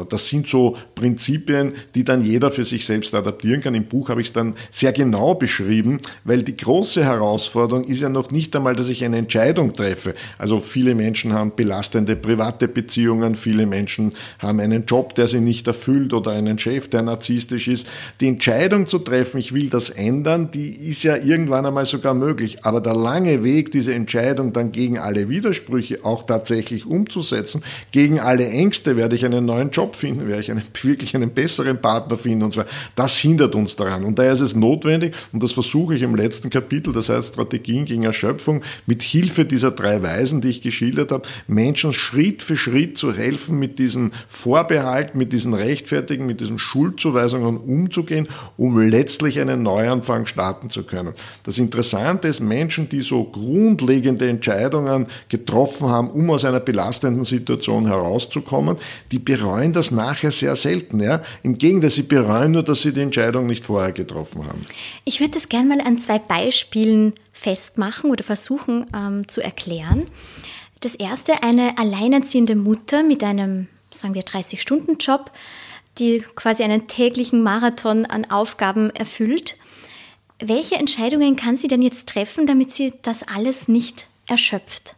Das 0.08 0.28
sind 0.28 0.48
so 0.48 0.76
Prinzipien, 0.94 1.74
die 1.94 2.04
dann 2.04 2.24
jeder 2.24 2.50
für 2.50 2.64
sich 2.64 2.86
selbst 2.86 3.14
adaptieren 3.14 3.62
kann. 3.62 3.74
Im 3.74 3.86
Buch 3.86 4.08
habe 4.08 4.20
ich 4.20 4.28
es 4.28 4.32
dann 4.32 4.54
sehr 4.70 4.92
genau 4.92 5.34
beschrieben, 5.34 5.98
weil 6.24 6.42
die 6.42 6.56
große 6.56 7.04
Herausforderung 7.04 7.84
ist 7.84 8.00
ja 8.00 8.08
noch 8.08 8.30
nicht 8.30 8.54
einmal, 8.56 8.76
dass 8.76 8.88
ich 8.88 9.04
eine 9.04 9.18
Entscheidung 9.18 9.72
treffe. 9.72 10.14
Also 10.38 10.60
viele 10.60 10.94
Menschen 10.94 11.32
haben 11.32 11.52
Belastung 11.54 11.75
belastende 11.76 12.16
private 12.16 12.68
Beziehungen. 12.68 13.34
Viele 13.34 13.66
Menschen 13.66 14.12
haben 14.38 14.60
einen 14.60 14.86
Job, 14.86 15.14
der 15.14 15.26
sie 15.26 15.40
nicht 15.40 15.66
erfüllt 15.66 16.12
oder 16.14 16.30
einen 16.32 16.58
Chef, 16.58 16.88
der 16.88 17.02
narzisstisch 17.02 17.68
ist. 17.68 17.86
Die 18.20 18.28
Entscheidung 18.28 18.86
zu 18.86 18.98
treffen, 18.98 19.38
ich 19.38 19.52
will 19.52 19.68
das 19.68 19.90
ändern, 19.90 20.50
die 20.50 20.70
ist 20.70 21.02
ja 21.02 21.16
irgendwann 21.16 21.66
einmal 21.66 21.84
sogar 21.84 22.14
möglich. 22.14 22.64
Aber 22.64 22.80
der 22.80 22.94
lange 22.94 23.44
Weg, 23.44 23.72
diese 23.72 23.92
Entscheidung 23.92 24.52
dann 24.52 24.72
gegen 24.72 24.98
alle 24.98 25.28
Widersprüche 25.28 25.98
auch 26.02 26.24
tatsächlich 26.24 26.86
umzusetzen, 26.86 27.62
gegen 27.90 28.20
alle 28.20 28.48
Ängste, 28.48 28.96
werde 28.96 29.16
ich 29.16 29.24
einen 29.24 29.44
neuen 29.44 29.70
Job 29.70 29.96
finden, 29.96 30.26
werde 30.26 30.40
ich 30.40 30.50
einen, 30.50 30.62
wirklich 30.82 31.14
einen 31.14 31.30
besseren 31.30 31.80
Partner 31.80 32.16
finden 32.16 32.44
und 32.44 32.52
so 32.52 32.60
weiter. 32.60 32.70
Das 32.94 33.18
hindert 33.18 33.54
uns 33.54 33.76
daran. 33.76 34.04
Und 34.04 34.18
daher 34.18 34.32
ist 34.32 34.40
es 34.40 34.54
notwendig, 34.54 35.14
und 35.32 35.42
das 35.42 35.52
versuche 35.52 35.94
ich 35.94 36.02
im 36.02 36.14
letzten 36.14 36.48
Kapitel, 36.48 36.94
das 36.94 37.10
heißt 37.10 37.34
Strategien 37.34 37.84
gegen 37.84 38.04
Erschöpfung, 38.04 38.62
mit 38.86 39.02
Hilfe 39.02 39.44
dieser 39.44 39.70
drei 39.70 40.02
Weisen, 40.02 40.40
die 40.40 40.48
ich 40.48 40.62
geschildert 40.62 41.12
habe, 41.12 41.28
Menschen 41.56 41.94
Schritt 41.94 42.42
für 42.42 42.54
Schritt 42.54 42.98
zu 42.98 43.14
helfen, 43.14 43.58
mit 43.58 43.78
diesen 43.78 44.12
Vorbehalten, 44.28 45.16
mit 45.16 45.32
diesen 45.32 45.54
Rechtfertigen, 45.54 46.26
mit 46.26 46.40
diesen 46.40 46.58
Schuldzuweisungen 46.58 47.56
umzugehen, 47.56 48.28
um 48.58 48.78
letztlich 48.78 49.40
einen 49.40 49.62
Neuanfang 49.62 50.26
starten 50.26 50.68
zu 50.68 50.82
können. 50.82 51.14
Das 51.44 51.56
Interessante 51.56 52.28
ist, 52.28 52.40
Menschen, 52.40 52.90
die 52.90 53.00
so 53.00 53.24
grundlegende 53.24 54.28
Entscheidungen 54.28 55.06
getroffen 55.30 55.88
haben, 55.88 56.10
um 56.10 56.30
aus 56.30 56.44
einer 56.44 56.60
belastenden 56.60 57.24
Situation 57.24 57.86
herauszukommen, 57.86 58.76
die 59.10 59.18
bereuen 59.18 59.72
das 59.72 59.90
nachher 59.90 60.30
sehr 60.30 60.56
selten. 60.56 61.00
Ja? 61.00 61.22
Im 61.42 61.56
Gegenteil, 61.56 61.90
sie 61.90 62.02
bereuen 62.02 62.52
nur, 62.52 62.64
dass 62.64 62.82
sie 62.82 62.92
die 62.92 63.00
Entscheidung 63.00 63.46
nicht 63.46 63.64
vorher 63.64 63.92
getroffen 63.92 64.46
haben. 64.46 64.60
Ich 65.06 65.20
würde 65.20 65.32
das 65.32 65.48
gerne 65.48 65.74
mal 65.74 65.80
an 65.80 65.96
zwei 65.96 66.18
Beispielen 66.18 67.14
festmachen 67.32 68.10
oder 68.10 68.24
versuchen 68.24 68.86
ähm, 68.94 69.26
zu 69.26 69.42
erklären. 69.42 70.04
Das 70.80 70.94
erste, 70.94 71.42
eine 71.42 71.78
alleinerziehende 71.78 72.54
Mutter 72.54 73.02
mit 73.02 73.24
einem, 73.24 73.68
sagen 73.90 74.14
wir, 74.14 74.24
30-Stunden-Job, 74.24 75.30
die 75.98 76.22
quasi 76.34 76.62
einen 76.62 76.86
täglichen 76.86 77.42
Marathon 77.42 78.04
an 78.04 78.30
Aufgaben 78.30 78.90
erfüllt. 78.90 79.56
Welche 80.38 80.74
Entscheidungen 80.74 81.36
kann 81.36 81.56
sie 81.56 81.68
denn 81.68 81.80
jetzt 81.80 82.08
treffen, 82.08 82.46
damit 82.46 82.72
sie 82.72 82.92
das 83.02 83.22
alles 83.22 83.68
nicht 83.68 84.06
erschöpft? 84.26 84.95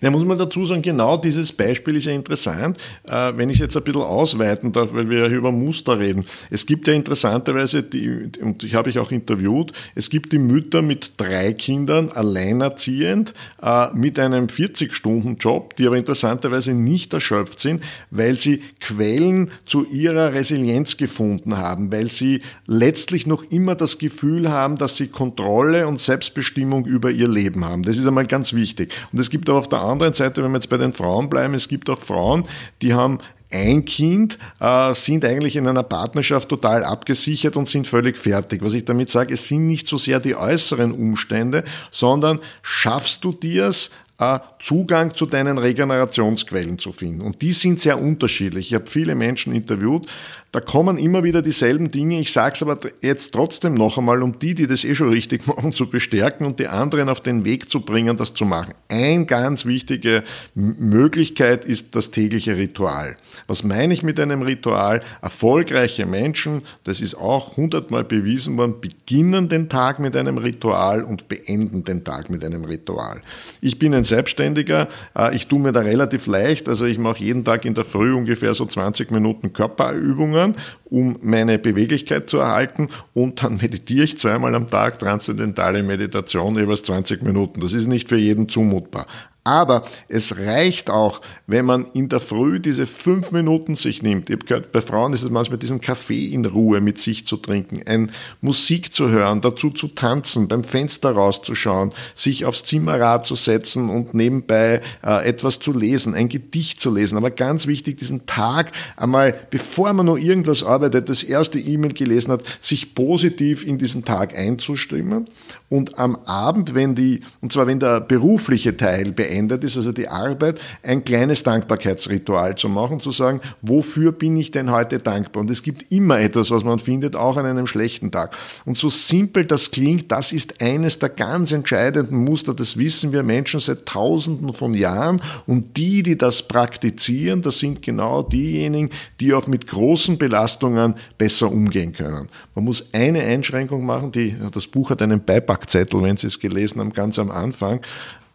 Ja, 0.00 0.10
muss 0.10 0.24
man 0.24 0.38
dazu 0.38 0.64
sagen, 0.64 0.82
genau 0.82 1.16
dieses 1.16 1.52
Beispiel 1.52 1.96
ist 1.96 2.06
ja 2.06 2.12
interessant, 2.12 2.78
äh, 3.08 3.32
wenn 3.36 3.50
ich 3.50 3.58
jetzt 3.58 3.76
ein 3.76 3.82
bisschen 3.82 4.02
ausweiten 4.02 4.72
darf, 4.72 4.92
weil 4.92 5.10
wir 5.10 5.18
ja 5.18 5.28
über 5.28 5.52
Muster 5.52 5.98
reden. 5.98 6.24
Es 6.50 6.64
gibt 6.64 6.86
ja 6.88 6.94
interessanterweise, 6.94 7.82
die, 7.82 8.30
und 8.40 8.62
ich 8.64 8.74
habe 8.74 8.88
ich 8.90 8.98
auch 8.98 9.10
interviewt, 9.10 9.72
es 9.94 10.08
gibt 10.08 10.32
die 10.32 10.38
Mütter 10.38 10.82
mit 10.82 11.14
drei 11.16 11.52
Kindern, 11.52 12.10
alleinerziehend, 12.10 13.34
äh, 13.62 13.88
mit 13.94 14.18
einem 14.18 14.46
40-Stunden-Job, 14.46 15.76
die 15.76 15.86
aber 15.86 15.96
interessanterweise 15.96 16.72
nicht 16.72 17.12
erschöpft 17.12 17.60
sind, 17.60 17.82
weil 18.10 18.36
sie 18.36 18.62
Quellen 18.80 19.50
zu 19.66 19.84
ihrer 19.86 20.32
Resilienz 20.32 20.96
gefunden 20.96 21.56
haben, 21.56 21.90
weil 21.90 22.10
sie 22.10 22.42
letztlich 22.66 23.26
noch 23.26 23.42
immer 23.50 23.74
das 23.74 23.98
Gefühl 23.98 24.50
haben, 24.50 24.76
dass 24.76 24.96
sie 24.96 25.08
Kontrolle 25.08 25.86
und 25.88 26.00
Selbstbestimmung 26.00 26.86
über 26.86 27.10
ihr 27.10 27.28
Leben 27.28 27.64
haben. 27.64 27.82
Das 27.82 27.98
ist 27.98 28.06
einmal 28.06 28.26
ganz 28.26 28.52
wichtig. 28.52 28.92
Und 29.12 29.18
es 29.18 29.30
gibt 29.30 29.48
aber 29.48 29.58
auf 29.58 29.68
der 29.68 29.79
der 29.80 29.90
anderen 29.90 30.14
Seite, 30.14 30.42
wenn 30.42 30.52
wir 30.52 30.58
jetzt 30.58 30.68
bei 30.68 30.76
den 30.76 30.92
Frauen 30.92 31.30
bleiben, 31.30 31.54
es 31.54 31.68
gibt 31.68 31.88
auch 31.90 32.00
Frauen, 32.00 32.44
die 32.82 32.94
haben 32.94 33.18
ein 33.52 33.84
Kind, 33.84 34.38
äh, 34.60 34.94
sind 34.94 35.24
eigentlich 35.24 35.56
in 35.56 35.66
einer 35.66 35.82
Partnerschaft 35.82 36.48
total 36.48 36.84
abgesichert 36.84 37.56
und 37.56 37.68
sind 37.68 37.86
völlig 37.86 38.16
fertig. 38.16 38.62
Was 38.62 38.74
ich 38.74 38.84
damit 38.84 39.10
sage, 39.10 39.34
es 39.34 39.48
sind 39.48 39.66
nicht 39.66 39.88
so 39.88 39.96
sehr 39.96 40.20
die 40.20 40.36
äußeren 40.36 40.92
Umstände, 40.92 41.64
sondern 41.90 42.38
schaffst 42.62 43.24
du 43.24 43.32
dir 43.32 43.66
es, 43.66 43.90
äh, 44.20 44.38
Zugang 44.60 45.14
zu 45.14 45.26
deinen 45.26 45.58
Regenerationsquellen 45.58 46.78
zu 46.78 46.92
finden. 46.92 47.22
Und 47.22 47.42
die 47.42 47.52
sind 47.52 47.80
sehr 47.80 47.98
unterschiedlich. 47.98 48.68
Ich 48.68 48.74
habe 48.74 48.86
viele 48.86 49.14
Menschen 49.14 49.54
interviewt, 49.54 50.06
da 50.52 50.60
kommen 50.60 50.98
immer 50.98 51.22
wieder 51.22 51.42
dieselben 51.42 51.92
Dinge. 51.92 52.20
Ich 52.20 52.32
sage 52.32 52.54
es 52.54 52.62
aber 52.62 52.78
jetzt 53.02 53.32
trotzdem 53.32 53.74
noch 53.74 53.98
einmal, 53.98 54.20
um 54.22 54.38
die, 54.38 54.54
die 54.54 54.66
das 54.66 54.84
eh 54.84 54.96
schon 54.96 55.10
richtig 55.10 55.46
machen, 55.46 55.72
zu 55.72 55.88
bestärken 55.88 56.44
und 56.44 56.58
die 56.58 56.66
anderen 56.66 57.08
auf 57.08 57.20
den 57.20 57.44
Weg 57.44 57.70
zu 57.70 57.80
bringen, 57.80 58.16
das 58.16 58.34
zu 58.34 58.44
machen. 58.44 58.74
Ein 58.88 59.26
ganz 59.26 59.64
wichtige 59.64 60.24
Möglichkeit 60.54 61.64
ist 61.64 61.94
das 61.94 62.10
tägliche 62.10 62.56
Ritual. 62.56 63.14
Was 63.46 63.62
meine 63.62 63.94
ich 63.94 64.02
mit 64.02 64.18
einem 64.18 64.42
Ritual? 64.42 65.02
Erfolgreiche 65.22 66.04
Menschen, 66.04 66.62
das 66.82 67.00
ist 67.00 67.14
auch 67.14 67.56
hundertmal 67.56 68.02
bewiesen 68.02 68.56
worden, 68.56 68.80
beginnen 68.80 69.48
den 69.48 69.68
Tag 69.68 70.00
mit 70.00 70.16
einem 70.16 70.38
Ritual 70.38 71.04
und 71.04 71.28
beenden 71.28 71.84
den 71.84 72.02
Tag 72.02 72.28
mit 72.28 72.44
einem 72.44 72.64
Ritual. 72.64 73.22
Ich 73.60 73.78
bin 73.78 73.94
ein 73.94 74.04
Selbstständiger, 74.04 74.88
äh, 75.16 75.34
ich 75.36 75.46
tue 75.46 75.60
mir 75.60 75.70
da 75.70 75.80
relativ 75.80 76.26
leicht, 76.26 76.68
also 76.68 76.86
ich 76.86 76.98
mache 76.98 77.22
jeden 77.22 77.44
Tag 77.44 77.64
in 77.64 77.74
der 77.74 77.84
Früh 77.84 78.12
ungefähr 78.14 78.54
so 78.54 78.66
20 78.66 79.12
Minuten 79.12 79.52
Körperübungen, 79.52 80.39
um 80.84 81.18
meine 81.22 81.58
Beweglichkeit 81.58 82.28
zu 82.28 82.38
erhalten 82.38 82.88
und 83.14 83.42
dann 83.42 83.56
meditiere 83.56 84.04
ich 84.04 84.18
zweimal 84.18 84.54
am 84.54 84.68
Tag, 84.68 84.98
transzendentale 84.98 85.82
Meditation, 85.82 86.56
jeweils 86.56 86.82
20 86.82 87.22
Minuten. 87.22 87.60
Das 87.60 87.72
ist 87.72 87.86
nicht 87.86 88.08
für 88.08 88.18
jeden 88.18 88.48
zumutbar. 88.48 89.06
Aber 89.42 89.84
es 90.08 90.36
reicht 90.36 90.90
auch, 90.90 91.22
wenn 91.46 91.64
man 91.64 91.86
in 91.94 92.10
der 92.10 92.20
Früh 92.20 92.60
diese 92.60 92.84
fünf 92.84 93.32
Minuten 93.32 93.74
sich 93.74 94.02
nimmt. 94.02 94.28
Ich 94.28 94.36
habe 94.36 94.44
gehört, 94.44 94.72
bei 94.72 94.82
Frauen 94.82 95.14
ist 95.14 95.22
es 95.22 95.30
manchmal 95.30 95.58
diesen 95.58 95.80
Kaffee 95.80 96.26
in 96.26 96.44
Ruhe 96.44 96.82
mit 96.82 96.98
sich 96.98 97.26
zu 97.26 97.38
trinken, 97.38 97.80
ein 97.86 98.12
Musik 98.42 98.92
zu 98.92 99.08
hören, 99.08 99.40
dazu 99.40 99.70
zu 99.70 99.88
tanzen, 99.88 100.46
beim 100.46 100.62
Fenster 100.62 101.12
rauszuschauen, 101.12 101.90
sich 102.14 102.44
aufs 102.44 102.64
Zimmerrad 102.64 103.26
zu 103.26 103.34
setzen 103.34 103.88
und 103.88 104.12
nebenbei 104.12 104.82
äh, 105.02 105.26
etwas 105.26 105.58
zu 105.58 105.72
lesen, 105.72 106.14
ein 106.14 106.28
Gedicht 106.28 106.82
zu 106.82 106.92
lesen. 106.92 107.16
Aber 107.16 107.30
ganz 107.30 107.66
wichtig, 107.66 107.96
diesen 107.96 108.26
Tag 108.26 108.72
einmal, 108.96 109.34
bevor 109.48 109.94
man 109.94 110.04
noch 110.04 110.18
irgendwas 110.18 110.62
arbeitet, 110.62 111.08
das 111.08 111.22
erste 111.22 111.58
E-Mail 111.58 111.94
gelesen 111.94 112.32
hat, 112.32 112.42
sich 112.60 112.94
positiv 112.94 113.64
in 113.66 113.78
diesen 113.78 114.04
Tag 114.04 114.36
einzustimmen 114.36 115.30
und 115.70 115.98
am 115.98 116.16
Abend, 116.26 116.74
wenn 116.74 116.94
die, 116.94 117.20
und 117.40 117.52
zwar 117.52 117.66
wenn 117.66 117.80
der 117.80 118.00
berufliche 118.00 118.76
Teil 118.76 119.12
beendet 119.12 119.29
verändert 119.30 119.62
ist, 119.62 119.76
also 119.76 119.92
die 119.92 120.08
Arbeit, 120.08 120.60
ein 120.82 121.04
kleines 121.04 121.44
Dankbarkeitsritual 121.44 122.56
zu 122.56 122.68
machen, 122.68 122.98
zu 122.98 123.12
sagen, 123.12 123.40
wofür 123.62 124.10
bin 124.10 124.36
ich 124.36 124.50
denn 124.50 124.72
heute 124.72 124.98
dankbar? 124.98 125.42
Und 125.42 125.50
es 125.50 125.62
gibt 125.62 125.86
immer 125.92 126.18
etwas, 126.18 126.50
was 126.50 126.64
man 126.64 126.80
findet, 126.80 127.14
auch 127.14 127.36
an 127.36 127.46
einem 127.46 127.68
schlechten 127.68 128.10
Tag. 128.10 128.36
Und 128.64 128.76
so 128.76 128.90
simpel 128.90 129.44
das 129.44 129.70
klingt, 129.70 130.10
das 130.10 130.32
ist 130.32 130.60
eines 130.60 130.98
der 130.98 131.10
ganz 131.10 131.52
entscheidenden 131.52 132.24
Muster, 132.24 132.54
das 132.54 132.76
wissen 132.76 133.12
wir 133.12 133.22
Menschen 133.22 133.60
seit 133.60 133.86
Tausenden 133.86 134.52
von 134.52 134.74
Jahren. 134.74 135.22
Und 135.46 135.76
die, 135.76 136.02
die 136.02 136.18
das 136.18 136.42
praktizieren, 136.42 137.42
das 137.42 137.60
sind 137.60 137.82
genau 137.82 138.22
diejenigen, 138.22 138.90
die 139.20 139.32
auch 139.32 139.46
mit 139.46 139.68
großen 139.68 140.18
Belastungen 140.18 140.94
besser 141.18 141.52
umgehen 141.52 141.92
können. 141.92 142.28
Man 142.56 142.64
muss 142.64 142.88
eine 142.92 143.20
Einschränkung 143.22 143.86
machen, 143.86 144.10
die, 144.10 144.34
das 144.52 144.66
Buch 144.66 144.90
hat 144.90 145.02
einen 145.02 145.24
Beipackzettel, 145.24 146.02
wenn 146.02 146.16
Sie 146.16 146.26
es 146.26 146.40
gelesen 146.40 146.80
haben, 146.80 146.92
ganz 146.92 147.18
am 147.18 147.30
Anfang. 147.30 147.80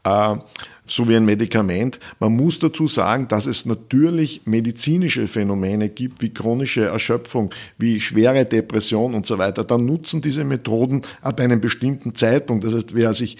Äh, 0.06 0.36
so 0.88 1.08
wie 1.08 1.16
ein 1.16 1.26
Medikament. 1.26 2.00
Man 2.20 2.36
muss 2.36 2.60
dazu 2.60 2.86
sagen, 2.88 3.28
dass 3.28 3.48
es 3.48 3.66
natürlich 3.66 4.42
medizinische 4.46 5.28
Phänomene 5.28 5.90
gibt, 5.90 6.22
wie 6.22 6.30
chronische 6.30 6.86
Erschöpfung, 6.86 7.52
wie 7.78 8.00
schwere 8.00 8.46
Depression 8.46 9.16
und 9.16 9.26
so 9.26 9.38
weiter. 9.38 9.64
Dann 9.64 9.86
nutzen 9.86 10.22
diese 10.22 10.44
Methoden 10.44 11.02
ab 11.22 11.40
einem 11.40 11.60
bestimmten 11.60 12.14
Zeitpunkt. 12.14 12.64
Das 12.64 12.76
heißt, 12.76 12.94
wer 12.94 13.14
sich 13.14 13.38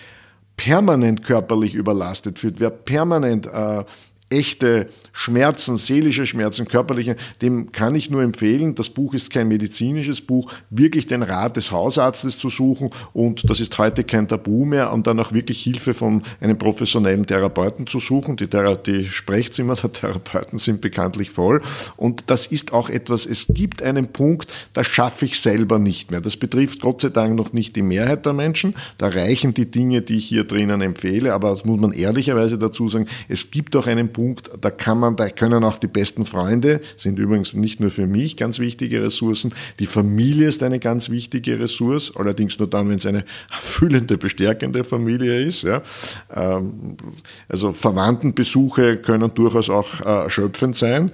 permanent 0.58 1.24
körperlich 1.24 1.76
überlastet 1.76 2.40
fühlt, 2.40 2.60
wer 2.60 2.70
permanent 2.70 3.46
äh, 3.46 3.84
echte 4.30 4.88
Schmerzen, 5.14 5.78
seelische 5.78 6.26
Schmerzen, 6.26 6.68
körperliche, 6.68 7.16
dem 7.42 7.72
kann 7.72 7.94
ich 7.94 8.10
nur 8.10 8.24
empfehlen, 8.24 8.74
das 8.74 8.90
Buch 8.90 9.14
ist 9.14 9.30
kein 9.30 9.48
medizinisches 9.48 10.20
Buch, 10.20 10.52
wirklich 10.72 11.06
den 11.06 11.22
Rat 11.22 11.56
des 11.58 11.72
Hausarztes 11.72 12.38
zu 12.38 12.50
suchen 12.50 12.90
und 13.14 13.48
das 13.50 13.60
ist 13.60 13.78
heute 13.78 14.04
kein 14.04 14.28
Tabu 14.28 14.66
mehr 14.66 14.92
und 14.92 15.06
dann 15.06 15.20
auch 15.20 15.32
wirklich 15.32 15.62
Hilfe 15.62 15.94
von 15.94 16.24
einem 16.42 16.58
professionellen 16.58 17.26
Therapeuten 17.26 17.86
zu 17.86 18.00
suchen. 18.00 18.36
Die, 18.36 18.48
Thera 18.48 18.76
die 18.76 19.06
Sprechzimmer 19.06 19.76
der 19.76 19.94
Therapeuten 19.94 20.58
sind 20.58 20.82
bekanntlich 20.82 21.30
voll 21.30 21.62
und 21.96 22.24
das 22.32 22.48
ist 22.48 22.74
auch 22.74 22.90
etwas, 22.90 23.28
es 23.28 23.46
gibt 23.48 23.84
einen 23.84 24.08
Punkt, 24.08 24.52
das 24.74 24.88
schaffe 24.88 25.26
ich 25.26 25.40
selber 25.40 25.78
nicht 25.78 26.10
mehr. 26.10 26.22
Das 26.22 26.36
betrifft 26.36 26.82
Gott 26.82 27.02
sei 27.02 27.10
Dank 27.10 27.36
noch 27.36 27.54
nicht 27.54 27.76
die 27.76 27.84
Mehrheit 27.84 28.26
der 28.26 28.34
Menschen, 28.34 28.76
da 28.98 29.08
reichen 29.08 29.54
die 29.54 29.70
Dinge, 29.70 30.02
die 30.02 30.16
ich 30.16 30.26
hier 30.26 30.46
drinnen 30.46 30.82
empfehle, 30.82 31.32
aber 31.34 31.52
das 31.52 31.64
muss 31.64 31.80
man 31.80 31.94
ehrlicherweise 31.94 32.58
dazu 32.58 32.88
sagen, 32.88 33.08
es 33.30 33.52
gibt 33.52 33.76
auch 33.76 33.86
einen 33.86 34.15
Punkt, 34.16 34.50
da 34.62 34.72
kann 34.72 34.98
man, 34.98 35.18
da 35.18 35.28
können 35.28 35.66
auch 35.66 35.76
die 35.76 35.88
besten 35.88 36.26
Freunde, 36.26 36.80
sind 36.96 37.20
übrigens 37.20 37.54
nicht 37.54 37.82
nur 37.82 37.92
für 37.92 38.08
mich 38.08 38.38
ganz 38.38 38.60
wichtige 38.60 39.04
Ressourcen, 39.04 39.54
die 39.80 39.88
Familie 39.88 40.48
ist 40.48 40.64
eine 40.64 40.80
ganz 40.80 41.10
wichtige 41.10 41.60
Ressource, 41.60 42.14
allerdings 42.16 42.58
nur 42.58 42.70
dann, 42.70 42.88
wenn 42.88 42.96
es 42.96 43.06
eine 43.06 43.26
fühlende, 43.62 44.18
bestärkende 44.18 44.86
Familie 44.86 45.42
ist. 45.42 45.64
Ja. 45.64 45.82
Ähm, 46.34 46.96
also 47.50 47.74
Verwandtenbesuche 47.74 48.96
können 48.98 49.34
durchaus 49.34 49.70
auch 49.70 50.00
äh, 50.00 50.24
erschöpfend 50.24 50.78
sein. 50.78 51.12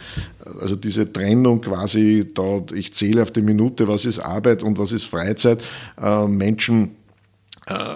Also 0.62 0.76
diese 0.76 1.12
Trennung 1.12 1.62
quasi, 1.62 2.28
da, 2.32 2.62
ich 2.72 2.94
zähle 2.94 3.24
auf 3.24 3.32
die 3.32 3.42
Minute, 3.42 3.88
was 3.88 4.06
ist 4.06 4.20
Arbeit 4.20 4.62
und 4.62 4.78
was 4.78 4.92
ist 4.92 5.06
Freizeit. 5.06 5.64
Äh, 6.00 6.28
Menschen 6.28 6.92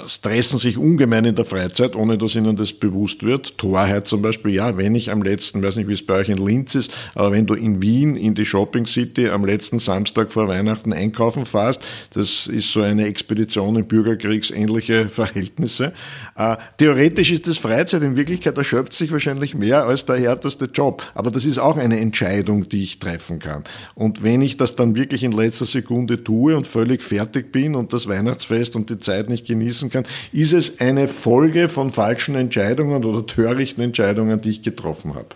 stressen 0.05 0.59
sich 0.59 0.77
ungemein 0.77 1.25
in 1.25 1.35
der 1.35 1.43
Freizeit, 1.43 1.95
ohne 1.95 2.19
dass 2.19 2.35
ihnen 2.35 2.55
das 2.55 2.71
bewusst 2.71 3.23
wird. 3.23 3.57
Torheit 3.57 4.07
zum 4.07 4.21
Beispiel, 4.21 4.53
ja, 4.53 4.77
wenn 4.77 4.93
ich 4.93 5.09
am 5.09 5.23
letzten, 5.23 5.63
weiß 5.63 5.77
nicht, 5.77 5.89
wie 5.89 5.93
es 5.93 6.05
bei 6.05 6.13
euch 6.15 6.29
in 6.29 6.37
Linz 6.37 6.75
ist, 6.75 6.91
aber 7.15 7.31
wenn 7.31 7.47
du 7.47 7.55
in 7.55 7.81
Wien 7.81 8.15
in 8.15 8.35
die 8.35 8.45
Shopping 8.45 8.85
City 8.85 9.29
am 9.29 9.43
letzten 9.43 9.79
Samstag 9.79 10.31
vor 10.31 10.47
Weihnachten 10.47 10.93
einkaufen 10.93 11.45
fährst, 11.45 11.83
das 12.13 12.45
ist 12.45 12.71
so 12.71 12.81
eine 12.81 13.07
Expedition 13.07 13.75
in 13.75 13.87
bürgerkriegsähnliche 13.87 15.09
Verhältnisse. 15.09 15.93
Äh, 16.35 16.57
theoretisch 16.77 17.31
ist 17.31 17.47
das 17.47 17.57
Freizeit, 17.57 18.03
in 18.03 18.15
Wirklichkeit 18.15 18.57
erschöpft 18.57 18.93
sich 18.93 19.11
wahrscheinlich 19.11 19.55
mehr 19.55 19.85
als 19.85 20.05
der 20.05 20.17
härteste 20.17 20.65
Job. 20.65 21.01
Aber 21.15 21.31
das 21.31 21.45
ist 21.45 21.57
auch 21.57 21.77
eine 21.77 21.99
Entscheidung, 21.99 22.69
die 22.69 22.83
ich 22.83 22.99
treffen 22.99 23.39
kann. 23.39 23.63
Und 23.95 24.23
wenn 24.23 24.41
ich 24.41 24.57
das 24.57 24.75
dann 24.75 24.95
wirklich 24.95 25.23
in 25.23 25.31
letzter 25.31 25.65
Sekunde 25.65 26.23
tue 26.23 26.55
und 26.55 26.67
völlig 26.67 27.01
fertig 27.01 27.51
bin 27.51 27.73
und 27.73 27.93
das 27.93 28.07
Weihnachtsfest 28.07 28.75
und 28.75 28.89
die 28.89 28.99
Zeit 28.99 29.29
nicht 29.29 29.45
genießen 29.59 29.89
kann, 29.89 30.05
ist 30.31 30.53
es 30.53 30.79
eine 30.79 31.07
Folge 31.07 31.69
von 31.69 31.89
falschen 31.89 32.35
Entscheidungen 32.35 33.03
oder 33.05 33.25
törichten 33.25 33.83
Entscheidungen, 33.83 34.41
die 34.41 34.49
ich 34.49 34.61
getroffen 34.61 35.15
habe. 35.15 35.29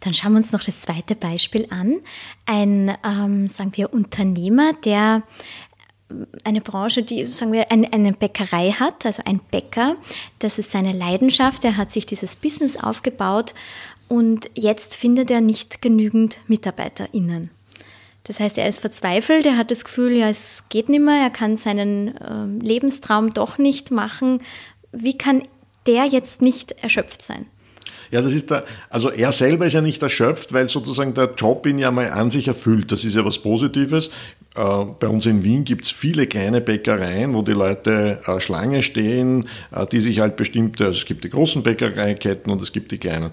Dann 0.00 0.14
schauen 0.14 0.32
wir 0.32 0.38
uns 0.38 0.52
noch 0.52 0.62
das 0.62 0.80
zweite 0.80 1.16
Beispiel 1.16 1.66
an. 1.70 1.96
Ein, 2.46 2.96
ähm, 3.04 3.48
sagen 3.48 3.72
wir, 3.74 3.92
Unternehmer, 3.92 4.72
der 4.84 5.22
eine 6.44 6.60
Branche, 6.60 7.02
die, 7.02 7.26
sagen 7.26 7.52
wir, 7.52 7.70
eine, 7.70 7.92
eine 7.92 8.12
Bäckerei 8.12 8.70
hat, 8.70 9.04
also 9.04 9.22
ein 9.26 9.40
Bäcker, 9.50 9.96
das 10.38 10.58
ist 10.58 10.70
seine 10.70 10.92
Leidenschaft, 10.92 11.64
er 11.64 11.76
hat 11.76 11.92
sich 11.92 12.06
dieses 12.06 12.36
Business 12.36 12.76
aufgebaut 12.76 13.54
und 14.08 14.50
jetzt 14.54 14.96
findet 14.96 15.30
er 15.30 15.40
nicht 15.40 15.82
genügend 15.82 16.38
MitarbeiterInnen. 16.48 17.50
Das 18.28 18.40
heißt, 18.40 18.58
er 18.58 18.68
ist 18.68 18.80
verzweifelt, 18.80 19.46
er 19.46 19.56
hat 19.56 19.70
das 19.70 19.84
Gefühl, 19.84 20.12
ja, 20.12 20.28
es 20.28 20.64
geht 20.68 20.90
nicht 20.90 21.02
mehr, 21.02 21.20
er 21.20 21.30
kann 21.30 21.56
seinen 21.56 22.14
äh, 22.18 22.64
Lebenstraum 22.64 23.32
doch 23.32 23.56
nicht 23.56 23.90
machen. 23.90 24.42
Wie 24.92 25.16
kann 25.16 25.42
der 25.86 26.04
jetzt 26.04 26.42
nicht 26.42 26.72
erschöpft 26.82 27.24
sein? 27.24 27.46
Ja, 28.10 28.20
das 28.22 28.32
ist 28.32 28.50
da, 28.50 28.64
also 28.90 29.10
er 29.10 29.32
selber 29.32 29.66
ist 29.66 29.72
ja 29.72 29.80
nicht 29.80 30.02
erschöpft, 30.02 30.52
weil 30.52 30.68
sozusagen 30.68 31.14
der 31.14 31.32
Job 31.36 31.66
ihn 31.66 31.78
ja 31.78 31.90
mal 31.90 32.10
an 32.10 32.30
sich 32.30 32.48
erfüllt. 32.48 32.92
Das 32.92 33.04
ist 33.04 33.16
ja 33.16 33.24
was 33.24 33.38
Positives. 33.38 34.10
Äh, 34.54 34.84
bei 35.00 35.08
uns 35.08 35.24
in 35.24 35.42
Wien 35.42 35.64
gibt 35.64 35.86
es 35.86 35.90
viele 35.90 36.26
kleine 36.26 36.60
Bäckereien, 36.60 37.32
wo 37.32 37.40
die 37.40 37.52
Leute 37.52 38.20
äh, 38.26 38.40
Schlange 38.40 38.82
stehen, 38.82 39.48
äh, 39.74 39.86
die 39.86 40.00
sich 40.00 40.20
halt 40.20 40.36
bestimmte, 40.36 40.84
also 40.84 40.98
es 40.98 41.06
gibt 41.06 41.24
die 41.24 41.30
großen 41.30 41.62
Bäckereiketten 41.62 42.52
und 42.52 42.60
es 42.60 42.72
gibt 42.72 42.92
die 42.92 42.98
kleinen. 42.98 43.30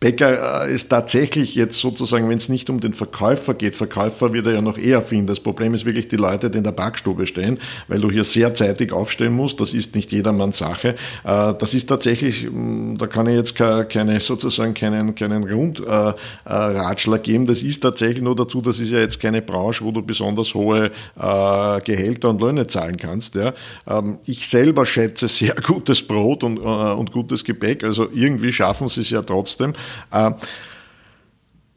Bäcker 0.00 0.64
äh, 0.64 0.74
ist 0.74 0.88
tatsächlich 0.88 1.54
jetzt 1.54 1.78
sozusagen, 1.78 2.26
wenn 2.30 2.38
es 2.38 2.48
nicht 2.48 2.70
um 2.70 2.80
den 2.80 2.94
Verkäufer 2.94 3.52
geht, 3.52 3.76
Verkäufer 3.76 4.32
wird 4.32 4.46
er 4.46 4.54
ja 4.54 4.62
noch 4.62 4.78
eher 4.78 5.02
finden. 5.02 5.26
Das 5.26 5.40
Problem 5.40 5.74
ist 5.74 5.84
wirklich 5.84 6.08
die 6.08 6.16
Leute, 6.16 6.48
die 6.48 6.56
in 6.56 6.64
der 6.64 6.72
Backstube 6.72 7.26
stehen, 7.26 7.58
weil 7.86 8.00
du 8.00 8.10
hier 8.10 8.24
sehr 8.24 8.54
zeitig 8.54 8.94
aufstehen 8.94 9.34
musst. 9.34 9.60
Das 9.60 9.74
ist 9.74 9.94
nicht 9.94 10.10
jedermanns 10.10 10.56
Sache. 10.56 10.96
Äh, 11.22 11.54
das 11.58 11.74
ist 11.74 11.86
tatsächlich, 11.86 12.50
mm, 12.50 12.96
da 12.96 13.08
kann 13.08 13.26
ich 13.26 13.36
jetzt 13.36 13.54
keine, 13.54 14.20
sozusagen 14.20 14.72
keinen, 14.72 15.14
keinen 15.14 15.46
Grundratschlag 15.46 17.22
geben. 17.22 17.44
Das 17.44 17.62
ist 17.62 17.82
tatsächlich 17.82 18.22
nur 18.22 18.34
dazu, 18.34 18.62
das 18.62 18.80
ist 18.80 18.92
ja 18.92 19.00
jetzt 19.00 19.20
keine 19.20 19.42
Branche, 19.42 19.84
wo 19.84 19.90
du 19.90 20.00
besonders 20.00 20.54
hohe 20.54 20.92
äh, 21.20 21.80
Gehälter 21.82 22.30
und 22.30 22.40
Löhne 22.40 22.66
zahlen 22.66 22.96
kannst. 22.96 23.36
Ähm, 23.36 24.18
ich 24.24 24.48
selber 24.48 24.86
schätze 24.86 25.28
sehr 25.28 25.54
gutes 25.66 26.02
Brot 26.02 26.42
und 26.42 27.12
gutes 27.12 27.44
Gebäck. 27.44 27.84
Also 27.84 28.08
irgendwie 28.14 28.50
schaffen 28.50 28.88
sie 28.88 29.02
es 29.02 29.10
ja 29.10 29.20
trotzdem. 29.20 29.74
Uh, 30.12 30.32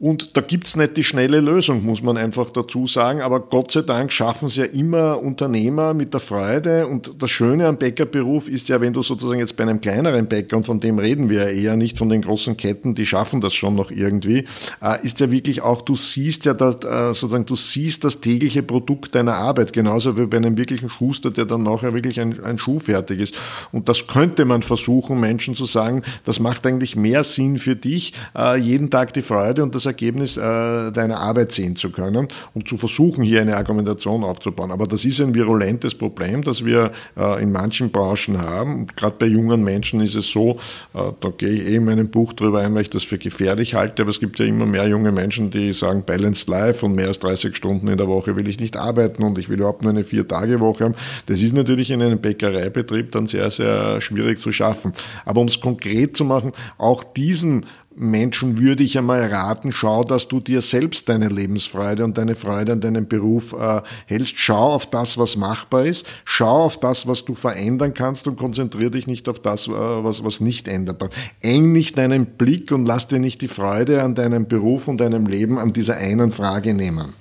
Und 0.00 0.36
da 0.36 0.40
gibt 0.40 0.66
es 0.66 0.74
nicht 0.74 0.96
die 0.96 1.04
schnelle 1.04 1.40
Lösung, 1.40 1.84
muss 1.84 2.02
man 2.02 2.16
einfach 2.16 2.50
dazu 2.50 2.84
sagen. 2.84 3.22
Aber 3.22 3.38
Gott 3.38 3.70
sei 3.70 3.82
Dank 3.82 4.10
schaffen 4.10 4.46
es 4.46 4.56
ja 4.56 4.64
immer 4.64 5.22
Unternehmer 5.22 5.94
mit 5.94 6.12
der 6.12 6.20
Freude. 6.20 6.88
Und 6.88 7.22
das 7.22 7.30
Schöne 7.30 7.68
am 7.68 7.78
Bäckerberuf 7.78 8.48
ist 8.48 8.68
ja, 8.68 8.80
wenn 8.80 8.92
du 8.92 9.02
sozusagen 9.02 9.38
jetzt 9.38 9.56
bei 9.56 9.62
einem 9.62 9.80
kleineren 9.80 10.26
Bäcker, 10.26 10.56
und 10.56 10.66
von 10.66 10.80
dem 10.80 10.98
reden 10.98 11.30
wir 11.30 11.44
ja 11.44 11.48
eher 11.48 11.76
nicht 11.76 11.96
von 11.96 12.08
den 12.08 12.22
großen 12.22 12.56
Ketten, 12.56 12.96
die 12.96 13.06
schaffen 13.06 13.40
das 13.40 13.54
schon 13.54 13.76
noch 13.76 13.92
irgendwie, 13.92 14.46
äh, 14.82 15.04
ist 15.04 15.20
ja 15.20 15.30
wirklich 15.30 15.62
auch, 15.62 15.80
du 15.80 15.94
siehst 15.94 16.44
ja 16.44 16.54
das, 16.54 16.84
äh, 16.84 17.14
sozusagen, 17.14 17.46
du 17.46 17.54
siehst 17.54 18.02
das 18.02 18.20
tägliche 18.20 18.64
Produkt 18.64 19.14
deiner 19.14 19.34
Arbeit. 19.34 19.72
Genauso 19.72 20.16
wie 20.16 20.26
bei 20.26 20.38
einem 20.38 20.58
wirklichen 20.58 20.90
Schuster, 20.90 21.30
der 21.30 21.44
dann 21.44 21.62
nachher 21.62 21.94
wirklich 21.94 22.20
ein, 22.20 22.42
ein 22.42 22.58
Schuh 22.58 22.80
fertig 22.80 23.20
ist. 23.20 23.36
Und 23.70 23.88
das 23.88 24.08
könnte 24.08 24.44
man 24.44 24.62
versuchen, 24.62 25.20
Menschen 25.20 25.54
zu 25.54 25.66
sagen, 25.66 26.02
das 26.24 26.40
macht 26.40 26.66
eigentlich 26.66 26.96
mehr 26.96 27.22
Sinn 27.22 27.58
für 27.58 27.76
dich, 27.76 28.12
äh, 28.36 28.58
jeden 28.58 28.90
Tag 28.90 29.14
die 29.14 29.22
Freude 29.22 29.62
und 29.62 29.72
das 29.74 29.83
das 29.84 29.86
Ergebnis 29.86 30.36
äh, 30.36 30.92
deiner 30.92 31.18
Arbeit 31.18 31.52
sehen 31.52 31.76
zu 31.76 31.90
können 31.90 32.28
und 32.54 32.68
zu 32.68 32.76
versuchen, 32.76 33.22
hier 33.22 33.40
eine 33.40 33.56
Argumentation 33.56 34.24
aufzubauen. 34.24 34.70
Aber 34.70 34.86
das 34.86 35.04
ist 35.04 35.20
ein 35.20 35.34
virulentes 35.34 35.94
Problem, 35.94 36.42
das 36.42 36.64
wir 36.64 36.92
äh, 37.16 37.42
in 37.42 37.52
manchen 37.52 37.90
Branchen 37.90 38.40
haben. 38.40 38.86
Gerade 38.96 39.16
bei 39.18 39.26
jungen 39.26 39.62
Menschen 39.62 40.00
ist 40.00 40.14
es 40.14 40.30
so, 40.30 40.58
äh, 40.94 41.12
da 41.20 41.28
gehe 41.36 41.50
ich 41.50 41.66
eh 41.66 41.74
in 41.76 41.84
meinem 41.84 42.08
Buch 42.08 42.32
drüber 42.32 42.60
ein, 42.60 42.74
weil 42.74 42.82
ich 42.82 42.90
das 42.90 43.02
für 43.02 43.18
gefährlich 43.18 43.74
halte, 43.74 44.02
aber 44.02 44.10
es 44.10 44.20
gibt 44.20 44.38
ja 44.38 44.46
immer 44.46 44.66
mehr 44.66 44.86
junge 44.88 45.12
Menschen, 45.12 45.50
die 45.50 45.72
sagen, 45.72 46.04
Balanced 46.04 46.48
Life 46.48 46.84
und 46.84 46.94
mehr 46.94 47.08
als 47.08 47.18
30 47.20 47.54
Stunden 47.54 47.88
in 47.88 47.98
der 47.98 48.08
Woche 48.08 48.36
will 48.36 48.48
ich 48.48 48.58
nicht 48.58 48.76
arbeiten 48.76 49.22
und 49.22 49.38
ich 49.38 49.48
will 49.48 49.58
überhaupt 49.58 49.82
nur 49.82 49.92
eine 49.92 50.04
Vier-Tage-Woche 50.04 50.84
haben. 50.84 50.94
Das 51.26 51.42
ist 51.42 51.52
natürlich 51.52 51.90
in 51.90 52.02
einem 52.02 52.20
Bäckereibetrieb 52.20 53.12
dann 53.12 53.26
sehr, 53.26 53.50
sehr 53.50 54.00
schwierig 54.00 54.40
zu 54.40 54.52
schaffen. 54.52 54.92
Aber 55.24 55.40
um 55.40 55.48
es 55.48 55.60
konkret 55.60 56.16
zu 56.16 56.24
machen, 56.24 56.52
auch 56.78 57.04
diesen 57.04 57.66
Menschen 57.96 58.60
würde 58.60 58.82
ich 58.82 58.98
einmal 58.98 59.24
raten, 59.24 59.70
schau, 59.70 60.04
dass 60.04 60.26
du 60.26 60.40
dir 60.40 60.62
selbst 60.62 61.08
deine 61.08 61.28
Lebensfreude 61.28 62.04
und 62.04 62.18
deine 62.18 62.34
Freude 62.34 62.72
an 62.72 62.80
deinem 62.80 63.06
Beruf 63.06 63.52
äh, 63.52 63.82
hältst. 64.06 64.34
Schau 64.36 64.72
auf 64.72 64.86
das, 64.86 65.16
was 65.16 65.36
machbar 65.36 65.84
ist. 65.84 66.06
Schau 66.24 66.64
auf 66.64 66.78
das, 66.78 67.06
was 67.06 67.24
du 67.24 67.34
verändern 67.34 67.94
kannst 67.94 68.26
und 68.26 68.36
konzentriere 68.36 68.90
dich 68.90 69.06
nicht 69.06 69.28
auf 69.28 69.38
das, 69.38 69.68
äh, 69.68 69.70
was, 69.70 70.24
was 70.24 70.40
nicht 70.40 70.66
änderbar 70.66 71.10
ist. 71.10 71.18
Eng 71.40 71.72
nicht 71.72 71.96
deinen 71.96 72.26
Blick 72.26 72.72
und 72.72 72.86
lass 72.86 73.06
dir 73.06 73.20
nicht 73.20 73.40
die 73.42 73.48
Freude 73.48 74.02
an 74.02 74.14
deinem 74.14 74.48
Beruf 74.48 74.88
und 74.88 74.98
deinem 74.98 75.26
Leben 75.26 75.58
an 75.58 75.72
dieser 75.72 75.96
einen 75.96 76.32
Frage 76.32 76.74
nehmen. 76.74 77.12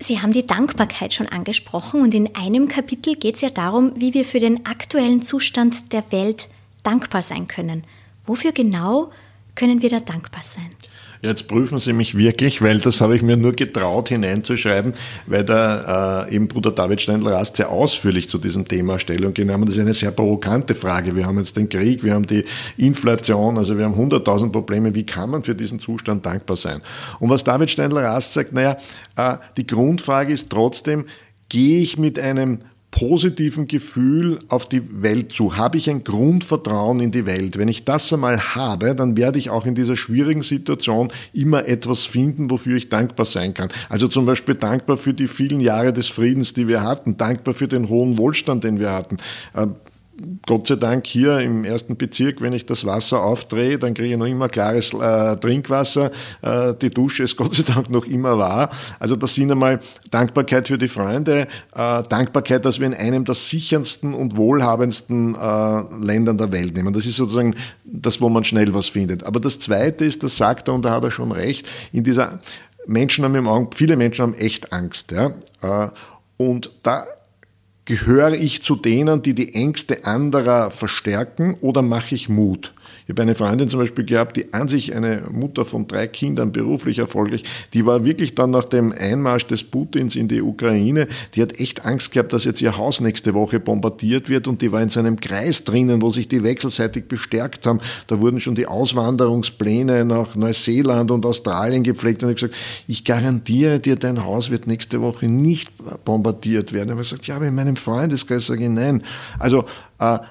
Sie 0.00 0.20
haben 0.20 0.32
die 0.32 0.46
Dankbarkeit 0.46 1.12
schon 1.12 1.26
angesprochen 1.26 2.00
und 2.02 2.14
in 2.14 2.34
einem 2.36 2.68
Kapitel 2.68 3.16
geht 3.16 3.34
es 3.34 3.40
ja 3.40 3.50
darum, 3.50 3.92
wie 3.96 4.14
wir 4.14 4.24
für 4.24 4.38
den 4.38 4.64
aktuellen 4.64 5.22
Zustand 5.22 5.92
der 5.92 6.04
Welt 6.12 6.48
dankbar 6.84 7.22
sein 7.22 7.48
können. 7.48 7.82
Wofür 8.24 8.52
genau 8.52 9.10
können 9.58 9.82
wir 9.82 9.90
da 9.90 9.98
dankbar 9.98 10.42
sein? 10.46 10.70
Jetzt 11.20 11.48
prüfen 11.48 11.80
Sie 11.80 11.92
mich 11.92 12.16
wirklich, 12.16 12.62
weil 12.62 12.78
das 12.78 13.00
habe 13.00 13.16
ich 13.16 13.22
mir 13.22 13.36
nur 13.36 13.52
getraut 13.52 14.08
hineinzuschreiben, 14.08 14.92
weil 15.26 15.44
da 15.44 16.26
äh, 16.28 16.34
eben 16.36 16.46
Bruder 16.46 16.70
David 16.70 17.00
Steindl-Rast 17.00 17.56
sehr 17.56 17.70
ausführlich 17.70 18.30
zu 18.30 18.38
diesem 18.38 18.68
Thema 18.68 19.00
Stellung 19.00 19.34
genommen 19.34 19.66
Das 19.66 19.74
ist 19.74 19.80
eine 19.80 19.94
sehr 19.94 20.12
provokante 20.12 20.76
Frage. 20.76 21.16
Wir 21.16 21.26
haben 21.26 21.38
jetzt 21.38 21.56
den 21.56 21.68
Krieg, 21.68 22.04
wir 22.04 22.14
haben 22.14 22.28
die 22.28 22.44
Inflation, 22.76 23.58
also 23.58 23.76
wir 23.76 23.84
haben 23.84 23.94
100.000 23.94 24.52
Probleme. 24.52 24.94
Wie 24.94 25.04
kann 25.04 25.30
man 25.30 25.42
für 25.42 25.56
diesen 25.56 25.80
Zustand 25.80 26.24
dankbar 26.24 26.56
sein? 26.56 26.80
Und 27.18 27.28
was 27.30 27.42
David 27.42 27.68
Steindl-Rast 27.68 28.34
sagt, 28.34 28.52
naja, 28.52 28.76
äh, 29.16 29.38
die 29.56 29.66
Grundfrage 29.66 30.32
ist 30.32 30.50
trotzdem, 30.50 31.06
gehe 31.48 31.80
ich 31.80 31.98
mit 31.98 32.16
einem 32.20 32.60
positiven 32.90 33.68
Gefühl 33.68 34.38
auf 34.48 34.68
die 34.68 34.82
Welt 35.02 35.32
zu? 35.32 35.56
Habe 35.56 35.78
ich 35.78 35.88
ein 35.90 36.04
Grundvertrauen 36.04 37.00
in 37.00 37.10
die 37.10 37.26
Welt? 37.26 37.58
Wenn 37.58 37.68
ich 37.68 37.84
das 37.84 38.12
einmal 38.12 38.54
habe, 38.54 38.94
dann 38.94 39.16
werde 39.16 39.38
ich 39.38 39.50
auch 39.50 39.66
in 39.66 39.74
dieser 39.74 39.96
schwierigen 39.96 40.42
Situation 40.42 41.12
immer 41.32 41.66
etwas 41.66 42.06
finden, 42.06 42.50
wofür 42.50 42.76
ich 42.76 42.88
dankbar 42.88 43.26
sein 43.26 43.54
kann. 43.54 43.68
Also 43.88 44.08
zum 44.08 44.26
Beispiel 44.26 44.54
dankbar 44.54 44.96
für 44.96 45.14
die 45.14 45.28
vielen 45.28 45.60
Jahre 45.60 45.92
des 45.92 46.08
Friedens, 46.08 46.54
die 46.54 46.68
wir 46.68 46.82
hatten, 46.82 47.16
dankbar 47.16 47.54
für 47.54 47.68
den 47.68 47.88
hohen 47.88 48.18
Wohlstand, 48.18 48.64
den 48.64 48.80
wir 48.80 48.92
hatten. 48.92 49.16
Gott 50.46 50.66
sei 50.66 50.76
Dank 50.76 51.06
hier 51.06 51.38
im 51.38 51.64
ersten 51.64 51.96
Bezirk, 51.96 52.40
wenn 52.40 52.52
ich 52.52 52.66
das 52.66 52.84
Wasser 52.84 53.22
aufdrehe, 53.22 53.78
dann 53.78 53.94
kriege 53.94 54.12
ich 54.12 54.18
noch 54.18 54.26
immer 54.26 54.48
klares 54.48 54.92
äh, 54.92 55.36
Trinkwasser. 55.36 56.10
Äh, 56.42 56.74
die 56.74 56.90
Dusche 56.90 57.22
ist 57.22 57.36
Gott 57.38 57.54
sei 57.54 57.62
Dank 57.62 57.90
noch 57.90 58.04
immer 58.04 58.38
wahr. 58.38 58.70
Also 58.98 59.14
das 59.16 59.34
sind 59.34 59.50
einmal 59.50 59.80
Dankbarkeit 60.10 60.68
für 60.68 60.78
die 60.78 60.88
Freunde, 60.88 61.46
äh, 61.74 62.02
Dankbarkeit, 62.02 62.64
dass 62.64 62.80
wir 62.80 62.86
in 62.86 62.94
einem 62.94 63.24
der 63.24 63.34
sicherndsten 63.34 64.14
und 64.14 64.36
wohlhabendsten 64.36 65.34
äh, 65.34 66.04
Ländern 66.04 66.38
der 66.38 66.50
Welt 66.50 66.74
nehmen. 66.74 66.92
Das 66.92 67.06
ist 67.06 67.16
sozusagen 67.16 67.54
das, 67.84 68.20
wo 68.20 68.28
man 68.28 68.44
schnell 68.44 68.74
was 68.74 68.88
findet. 68.88 69.24
Aber 69.24 69.40
das 69.40 69.60
Zweite 69.60 70.04
ist, 70.04 70.22
das 70.22 70.36
sagt 70.36 70.68
er 70.68 70.74
und 70.74 70.84
da 70.84 70.90
hat 70.90 71.04
er 71.04 71.10
schon 71.10 71.32
recht, 71.32 71.66
in 71.92 72.02
dieser 72.02 72.40
Menschen 72.86 73.24
haben 73.24 73.34
im 73.34 73.46
Augen, 73.46 73.70
viele 73.74 73.96
Menschen 73.96 74.22
haben 74.22 74.34
echt 74.34 74.72
Angst. 74.72 75.12
Ja? 75.12 75.32
Äh, 75.62 75.90
und 76.38 76.70
da 76.82 77.04
Gehöre 77.88 78.34
ich 78.34 78.62
zu 78.62 78.76
denen, 78.76 79.22
die 79.22 79.32
die 79.32 79.54
Ängste 79.54 80.04
anderer 80.04 80.70
verstärken 80.70 81.54
oder 81.62 81.80
mache 81.80 82.14
ich 82.14 82.28
Mut? 82.28 82.74
Ich 83.08 83.12
habe 83.12 83.22
eine 83.22 83.34
Freundin 83.34 83.70
zum 83.70 83.80
Beispiel 83.80 84.04
gehabt, 84.04 84.36
die 84.36 84.52
an 84.52 84.68
sich 84.68 84.94
eine 84.94 85.22
Mutter 85.32 85.64
von 85.64 85.88
drei 85.88 86.06
Kindern, 86.06 86.52
beruflich 86.52 86.98
erfolgreich, 86.98 87.42
die 87.72 87.86
war 87.86 88.04
wirklich 88.04 88.34
dann 88.34 88.50
nach 88.50 88.66
dem 88.66 88.92
Einmarsch 88.92 89.46
des 89.46 89.64
Putins 89.64 90.14
in 90.14 90.28
die 90.28 90.42
Ukraine, 90.42 91.08
die 91.34 91.40
hat 91.40 91.58
echt 91.58 91.86
Angst 91.86 92.12
gehabt, 92.12 92.34
dass 92.34 92.44
jetzt 92.44 92.60
ihr 92.60 92.76
Haus 92.76 93.00
nächste 93.00 93.32
Woche 93.32 93.60
bombardiert 93.60 94.28
wird 94.28 94.46
und 94.46 94.60
die 94.60 94.72
war 94.72 94.82
in 94.82 94.90
so 94.90 95.00
einem 95.00 95.18
Kreis 95.18 95.64
drinnen, 95.64 96.02
wo 96.02 96.10
sich 96.10 96.28
die 96.28 96.42
wechselseitig 96.42 97.08
bestärkt 97.08 97.64
haben. 97.64 97.80
Da 98.08 98.20
wurden 98.20 98.40
schon 98.40 98.54
die 98.54 98.66
Auswanderungspläne 98.66 100.04
nach 100.04 100.34
Neuseeland 100.34 101.10
und 101.10 101.24
Australien 101.24 101.84
gepflegt 101.84 102.22
und 102.22 102.28
ich 102.28 102.36
gesagt, 102.36 102.56
ich 102.86 103.06
garantiere 103.06 103.80
dir, 103.80 103.96
dein 103.96 104.22
Haus 104.22 104.50
wird 104.50 104.66
nächste 104.66 105.00
Woche 105.00 105.28
nicht 105.28 105.72
bombardiert 106.04 106.74
werden. 106.74 106.90
Aber 106.90 107.00
ich 107.00 107.08
gesagt, 107.08 107.26
ja, 107.26 107.36
aber 107.36 107.46
in 107.46 107.54
meinem 107.54 107.76
Freundeskreis 107.76 108.48
sage 108.48 108.64
ich 108.64 108.70
nein. 108.70 109.02
Also 109.38 109.64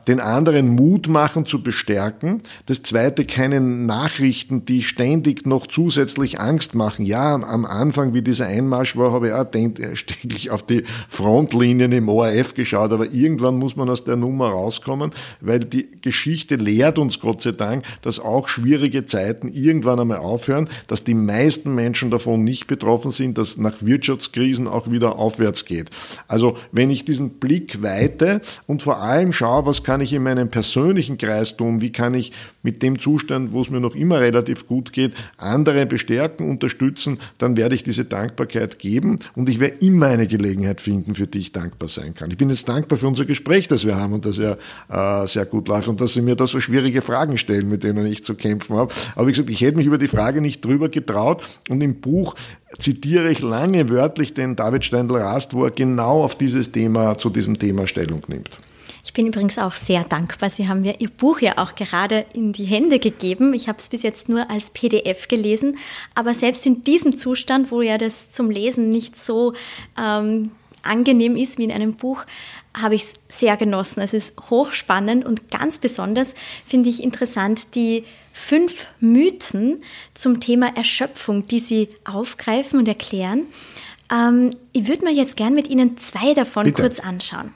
den 0.07 0.21
anderen 0.21 0.69
Mut 0.69 1.09
machen 1.09 1.45
zu 1.45 1.61
bestärken. 1.61 2.41
Das 2.67 2.83
zweite, 2.83 3.25
keine 3.25 3.59
Nachrichten, 3.59 4.65
die 4.65 4.81
ständig 4.81 5.45
noch 5.45 5.67
zusätzlich 5.67 6.39
Angst 6.39 6.73
machen. 6.73 7.05
Ja, 7.05 7.33
am 7.33 7.65
Anfang, 7.65 8.13
wie 8.13 8.21
dieser 8.21 8.47
Einmarsch 8.47 8.95
war, 8.95 9.11
habe 9.11 9.27
ich 9.27 9.33
auch 9.33 9.45
ständig 9.95 10.51
auf 10.51 10.63
die 10.63 10.83
Frontlinien 11.09 11.91
im 11.91 12.07
ORF 12.07 12.53
geschaut, 12.53 12.93
aber 12.93 13.11
irgendwann 13.11 13.57
muss 13.57 13.75
man 13.75 13.89
aus 13.89 14.05
der 14.05 14.15
Nummer 14.15 14.49
rauskommen, 14.49 15.11
weil 15.41 15.59
die 15.59 15.89
Geschichte 16.01 16.55
lehrt 16.55 16.97
uns 16.97 17.19
Gott 17.19 17.41
sei 17.41 17.51
Dank, 17.51 17.83
dass 18.01 18.19
auch 18.19 18.47
schwierige 18.47 19.05
Zeiten 19.05 19.49
irgendwann 19.49 19.99
einmal 19.99 20.19
aufhören, 20.19 20.69
dass 20.87 21.03
die 21.03 21.13
meisten 21.13 21.75
Menschen 21.75 22.09
davon 22.09 22.45
nicht 22.45 22.67
betroffen 22.67 23.11
sind, 23.11 23.37
dass 23.37 23.57
nach 23.57 23.75
Wirtschaftskrisen 23.81 24.67
auch 24.67 24.89
wieder 24.89 25.17
aufwärts 25.17 25.65
geht. 25.65 25.89
Also 26.29 26.57
wenn 26.71 26.89
ich 26.89 27.03
diesen 27.03 27.31
Blick 27.31 27.81
weite 27.81 28.39
und 28.65 28.81
vor 28.81 28.99
allem 29.01 29.33
schaue, 29.33 29.56
was 29.65 29.83
kann 29.83 30.01
ich 30.01 30.13
in 30.13 30.23
meinem 30.23 30.49
persönlichen 30.49 31.17
Kreis 31.17 31.57
tun, 31.57 31.81
wie 31.81 31.91
kann 31.91 32.13
ich 32.13 32.31
mit 32.63 32.83
dem 32.83 32.99
Zustand, 32.99 33.53
wo 33.53 33.61
es 33.61 33.69
mir 33.69 33.79
noch 33.79 33.95
immer 33.95 34.19
relativ 34.19 34.67
gut 34.67 34.93
geht, 34.93 35.13
andere 35.37 35.85
bestärken, 35.85 36.49
unterstützen, 36.49 37.19
dann 37.37 37.57
werde 37.57 37.75
ich 37.75 37.83
diese 37.83 38.05
Dankbarkeit 38.05 38.79
geben 38.79 39.19
und 39.35 39.49
ich 39.49 39.59
werde 39.59 39.77
immer 39.85 40.07
eine 40.07 40.27
Gelegenheit 40.27 40.81
finden, 40.81 41.15
für 41.15 41.27
die 41.27 41.39
ich 41.39 41.51
dankbar 41.51 41.89
sein 41.89 42.13
kann. 42.13 42.31
Ich 42.31 42.37
bin 42.37 42.49
jetzt 42.49 42.67
dankbar 42.67 42.97
für 42.97 43.07
unser 43.07 43.25
Gespräch, 43.25 43.67
das 43.67 43.85
wir 43.85 43.95
haben 43.95 44.13
und 44.13 44.25
das 44.25 44.37
ja 44.37 44.57
äh, 45.23 45.27
sehr 45.27 45.45
gut 45.45 45.67
läuft 45.67 45.87
und 45.87 46.01
dass 46.01 46.13
Sie 46.13 46.21
mir 46.21 46.35
da 46.35 46.47
so 46.47 46.59
schwierige 46.59 47.01
Fragen 47.01 47.37
stellen, 47.37 47.69
mit 47.69 47.83
denen 47.83 48.05
ich 48.05 48.23
zu 48.23 48.35
kämpfen 48.35 48.75
habe. 48.75 48.93
Aber 49.15 49.27
wie 49.27 49.31
gesagt, 49.31 49.49
ich 49.49 49.61
hätte 49.61 49.77
mich 49.77 49.87
über 49.87 49.97
die 49.97 50.07
Frage 50.07 50.41
nicht 50.41 50.63
drüber 50.63 50.89
getraut 50.89 51.43
und 51.69 51.81
im 51.81 52.01
Buch 52.01 52.35
zitiere 52.79 53.29
ich 53.31 53.41
lange 53.41 53.89
wörtlich 53.89 54.33
den 54.33 54.55
David 54.55 54.83
Steindl-Rast, 54.83 55.53
wo 55.53 55.65
er 55.65 55.71
genau 55.71 56.23
auf 56.23 56.37
dieses 56.37 56.71
Thema, 56.71 57.17
zu 57.17 57.29
diesem 57.29 57.57
Thema 57.57 57.87
Stellung 57.87 58.23
nimmt. 58.27 58.59
Ich 59.07 59.13
bin 59.13 59.25
übrigens 59.25 59.57
auch 59.57 59.77
sehr 59.77 60.03
dankbar. 60.03 60.49
Sie 60.49 60.67
haben 60.67 60.81
mir 60.81 60.99
Ihr 60.99 61.09
Buch 61.09 61.39
ja 61.39 61.59
auch 61.59 61.75
gerade 61.75 62.25
in 62.33 62.51
die 62.51 62.65
Hände 62.65 62.99
gegeben. 62.99 63.53
Ich 63.53 63.69
habe 63.69 63.79
es 63.79 63.87
bis 63.87 64.03
jetzt 64.03 64.27
nur 64.27 64.51
als 64.51 64.69
PDF 64.71 65.29
gelesen, 65.29 65.77
aber 66.13 66.33
selbst 66.33 66.65
in 66.65 66.83
diesem 66.83 67.15
Zustand, 67.17 67.71
wo 67.71 67.81
ja 67.81 67.97
das 67.97 68.31
zum 68.31 68.51
Lesen 68.51 68.89
nicht 68.89 69.15
so 69.15 69.53
ähm, 69.97 70.51
angenehm 70.83 71.37
ist 71.37 71.57
wie 71.57 71.63
in 71.63 71.71
einem 71.71 71.93
Buch, 71.93 72.25
habe 72.75 72.95
ich 72.95 73.03
es 73.03 73.13
sehr 73.29 73.55
genossen. 73.55 74.01
Es 74.01 74.13
ist 74.13 74.33
hochspannend 74.49 75.23
und 75.23 75.49
ganz 75.51 75.77
besonders 75.77 76.35
finde 76.65 76.89
ich 76.89 77.01
interessant 77.01 77.75
die 77.75 78.03
fünf 78.33 78.87
Mythen 78.99 79.83
zum 80.15 80.41
Thema 80.41 80.75
Erschöpfung, 80.75 81.47
die 81.47 81.61
Sie 81.61 81.87
aufgreifen 82.03 82.77
und 82.77 82.89
erklären. 82.89 83.43
Ähm, 84.11 84.57
ich 84.73 84.85
würde 84.89 85.05
mir 85.05 85.13
jetzt 85.13 85.37
gern 85.37 85.53
mit 85.53 85.69
Ihnen 85.69 85.97
zwei 85.97 86.33
davon 86.33 86.65
Bitte. 86.65 86.81
kurz 86.81 86.99
anschauen. 86.99 87.53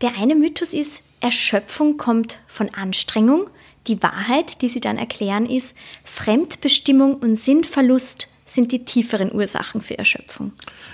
Der 0.00 0.16
eine 0.16 0.36
Mythos 0.36 0.74
ist, 0.74 1.02
Erschöpfung 1.20 1.96
kommt 1.96 2.38
von 2.46 2.68
Anstrengung. 2.72 3.50
Die 3.88 4.00
Wahrheit, 4.02 4.62
die 4.62 4.68
sie 4.68 4.80
dann 4.80 4.96
erklären, 4.96 5.46
ist, 5.46 5.76
Fremdbestimmung 6.04 7.16
und 7.16 7.38
Sinnverlust 7.38 8.28
sind 8.44 8.72
die 8.72 8.84
tieferen 8.84 9.32
Ursachen 9.32 9.80
für 9.80 9.98
Erschöpfung? 9.98 10.52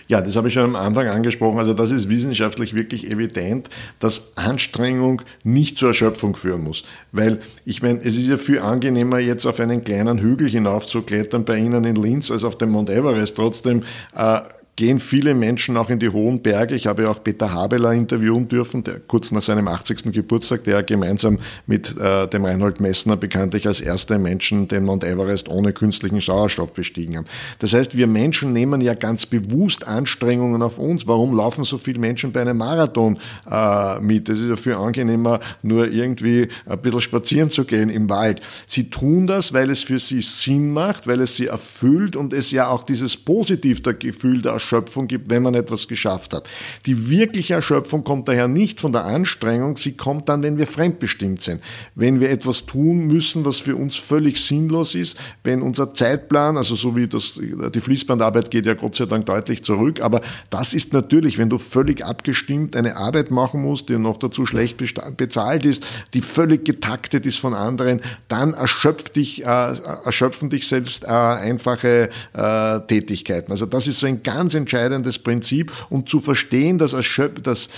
Ja, 0.09 0.21
das 0.21 0.37
habe 0.37 0.49
ich 0.49 0.55
schon 0.55 0.65
am 0.65 0.77
Anfang 0.77 1.09
angesprochen. 1.09 1.59
Also 1.59 1.73
das 1.73 1.91
ist 1.91 2.09
wissenschaftlich 2.09 2.75
wirklich 2.75 3.11
evident, 3.11 3.71
dass 4.01 4.37
Anstrengung 4.37 5.23
nicht 5.45 5.79
zur 5.79 5.89
Erschöpfung 5.89 6.35
führen 6.35 6.65
muss. 6.65 6.85
Weil 7.13 7.41
ich 7.65 7.83
meine, 7.83 8.01
es 8.01 8.17
ist 8.17 8.27
ja 8.27 8.39
viel 8.39 8.59
angenehmer, 8.59 9.19
jetzt 9.19 9.47
auf 9.47 9.61
einen 9.61 9.85
kleinen 9.85 10.19
Hügel 10.19 10.49
hinaufzuklettern 10.49 11.45
bei 11.45 11.59
Ihnen 11.59 11.85
in 11.85 11.97
Linz 11.97 12.31
als 12.31 12.43
auf 12.43 12.59
dem 12.59 12.71
Mount 12.71 12.91
Everest. 12.91 13.37
Trotzdem 13.37 13.85
äh, 14.17 14.41
gehen 14.77 14.99
viele 14.99 15.35
Menschen 15.35 15.77
auch 15.77 15.89
in 15.89 15.99
die 15.99 16.09
hohen 16.09 16.43
Berge. 16.43 16.75
Ich 16.75 16.87
habe 16.87 17.09
auch 17.09 17.23
Peter 17.23 17.53
Habeler 17.53 17.93
interviewen 17.93 18.49
dürfen, 18.49 18.83
der 18.83 18.99
kurz 18.99 19.31
nach 19.31 19.43
seinem 19.43 19.69
80. 19.69 20.13
Geburtstag, 20.13 20.65
der 20.65 20.83
gemeinsam 20.83 21.39
mit 21.67 21.97
äh, 21.97 22.27
dem 22.29 22.45
Reinhold 22.45 22.81
Messner 22.81 23.17
bekanntlich 23.17 23.67
als 23.67 23.81
erster 23.81 24.19
Menschen 24.19 24.67
den 24.67 24.85
Mount 24.85 25.05
Everest 25.05 25.49
ohne 25.49 25.73
künstlichen 25.73 26.21
Sauerstoff 26.21 26.73
bestiegen 26.73 27.17
haben. 27.17 27.27
Das 27.61 27.73
heißt, 27.73 27.97
wir 27.97 28.09
Menschen 28.09 28.53
nehmen 28.53 28.81
ja 28.81 28.95
ganz 28.95 29.27
bewusst 29.27 29.87
Anstrengungen 29.87 30.63
auf 30.63 30.79
uns. 30.79 31.07
Warum 31.07 31.37
laufen 31.37 31.63
so 31.63 31.79
viele 31.79 32.01
Menschen 32.01 32.33
bei 32.33 32.41
einem 32.41 32.57
Marathon 32.57 33.19
äh, 33.49 34.01
mit? 34.01 34.29
Es 34.29 34.41
ist 34.41 34.49
ja 34.49 34.57
viel 34.57 34.75
angenehmer, 34.75 35.39
nur 35.63 35.91
irgendwie 35.91 36.49
ein 36.67 36.81
bisschen 36.81 37.01
spazieren 37.01 37.51
zu 37.51 37.65
gehen 37.65 37.91
im 37.91 38.11
Wald. 38.11 38.41
Sie 38.67 38.91
tun 38.91 39.29
das, 39.29 39.53
weil 39.53 39.71
es 39.71 39.85
für 39.85 40.01
sie 40.01 40.21
Sinn 40.21 40.73
macht, 40.73 41.07
weil 41.07 41.21
es 41.21 41.37
sie 41.37 41.47
erfüllt 41.47 42.17
und 42.17 42.33
es 42.33 42.51
ja 42.51 42.69
auch 42.69 42.83
dieses 42.83 43.17
positive 43.17 43.95
Gefühl 43.95 44.43
der 44.43 44.55
Erschöpfung 44.65 45.07
gibt, 45.07 45.31
wenn 45.31 45.43
man 45.43 45.55
etwas 45.55 45.87
geschafft 45.89 46.33
hat. 46.35 46.49
Die 46.87 47.09
wirkliche 47.09 47.55
Erschöpfung 47.55 48.03
kommt 48.03 48.29
daher 48.29 48.49
nicht 48.49 48.81
von 48.81 48.93
der 48.93 49.05
Anstrengung, 49.05 49.77
sie 49.77 49.97
kommt 49.97 50.29
dann, 50.29 50.43
wenn 50.43 50.59
wir 50.59 50.67
fremdbestimmt 50.67 51.43
sind. 51.43 51.61
Wenn 51.95 52.21
wir 52.21 52.31
etwas 52.31 52.67
tun 52.67 53.07
müssen, 53.07 53.45
was 53.45 53.59
für 53.59 53.77
uns 53.77 53.97
völlig 53.97 54.39
sinnlos 54.39 54.95
ist, 54.95 55.19
wenn 55.43 55.63
unser 55.63 55.95
Zeitplan, 55.95 56.57
also 56.57 56.75
so 56.75 56.97
wie 56.97 57.07
das, 57.07 57.39
die 57.75 57.81
Fließbandarbeit 57.81 58.51
geht 58.51 58.67
ja 58.67 58.75
Gott 58.75 58.95
sei 58.97 59.07
Dank 59.07 59.27
deutlich 59.27 59.63
zurück, 59.63 60.01
aber 60.01 60.23
das 60.51 60.75
ist 60.75 60.93
natürlich, 60.93 61.39
wenn 61.39 61.51
du 61.51 61.59
völlig 61.59 62.05
abgestimmt 62.05 62.75
eine 62.75 62.97
Arbeit 62.97 63.31
machen 63.31 63.63
musst, 63.63 63.89
die 63.89 63.99
noch 63.99 64.19
dazu 64.19 64.47
schlecht 64.47 64.79
bezahlt 65.17 65.65
ist, 65.65 65.87
die 66.15 66.23
völlig 66.23 66.65
getaktet 66.65 67.27
ist 67.27 67.39
von 67.39 67.55
anderen, 67.55 68.01
dann 68.29 68.55
erschöpft 68.55 69.17
dich, 69.17 69.45
äh, 69.45 69.47
erschöpfen 69.47 70.49
dich 70.49 70.67
selbst 70.67 71.05
äh, 71.05 71.09
einfache 71.09 72.09
äh, 72.33 72.81
Tätigkeiten. 72.87 73.53
Also 73.53 73.67
das 73.67 73.87
ist 73.87 74.01
so 74.01 74.07
ein 74.07 74.23
ganz 74.23 74.54
entscheidendes 74.55 75.19
Prinzip 75.19 75.73
und 75.91 76.09
zu 76.09 76.21
verstehen, 76.21 76.79
dass, 76.79 77.69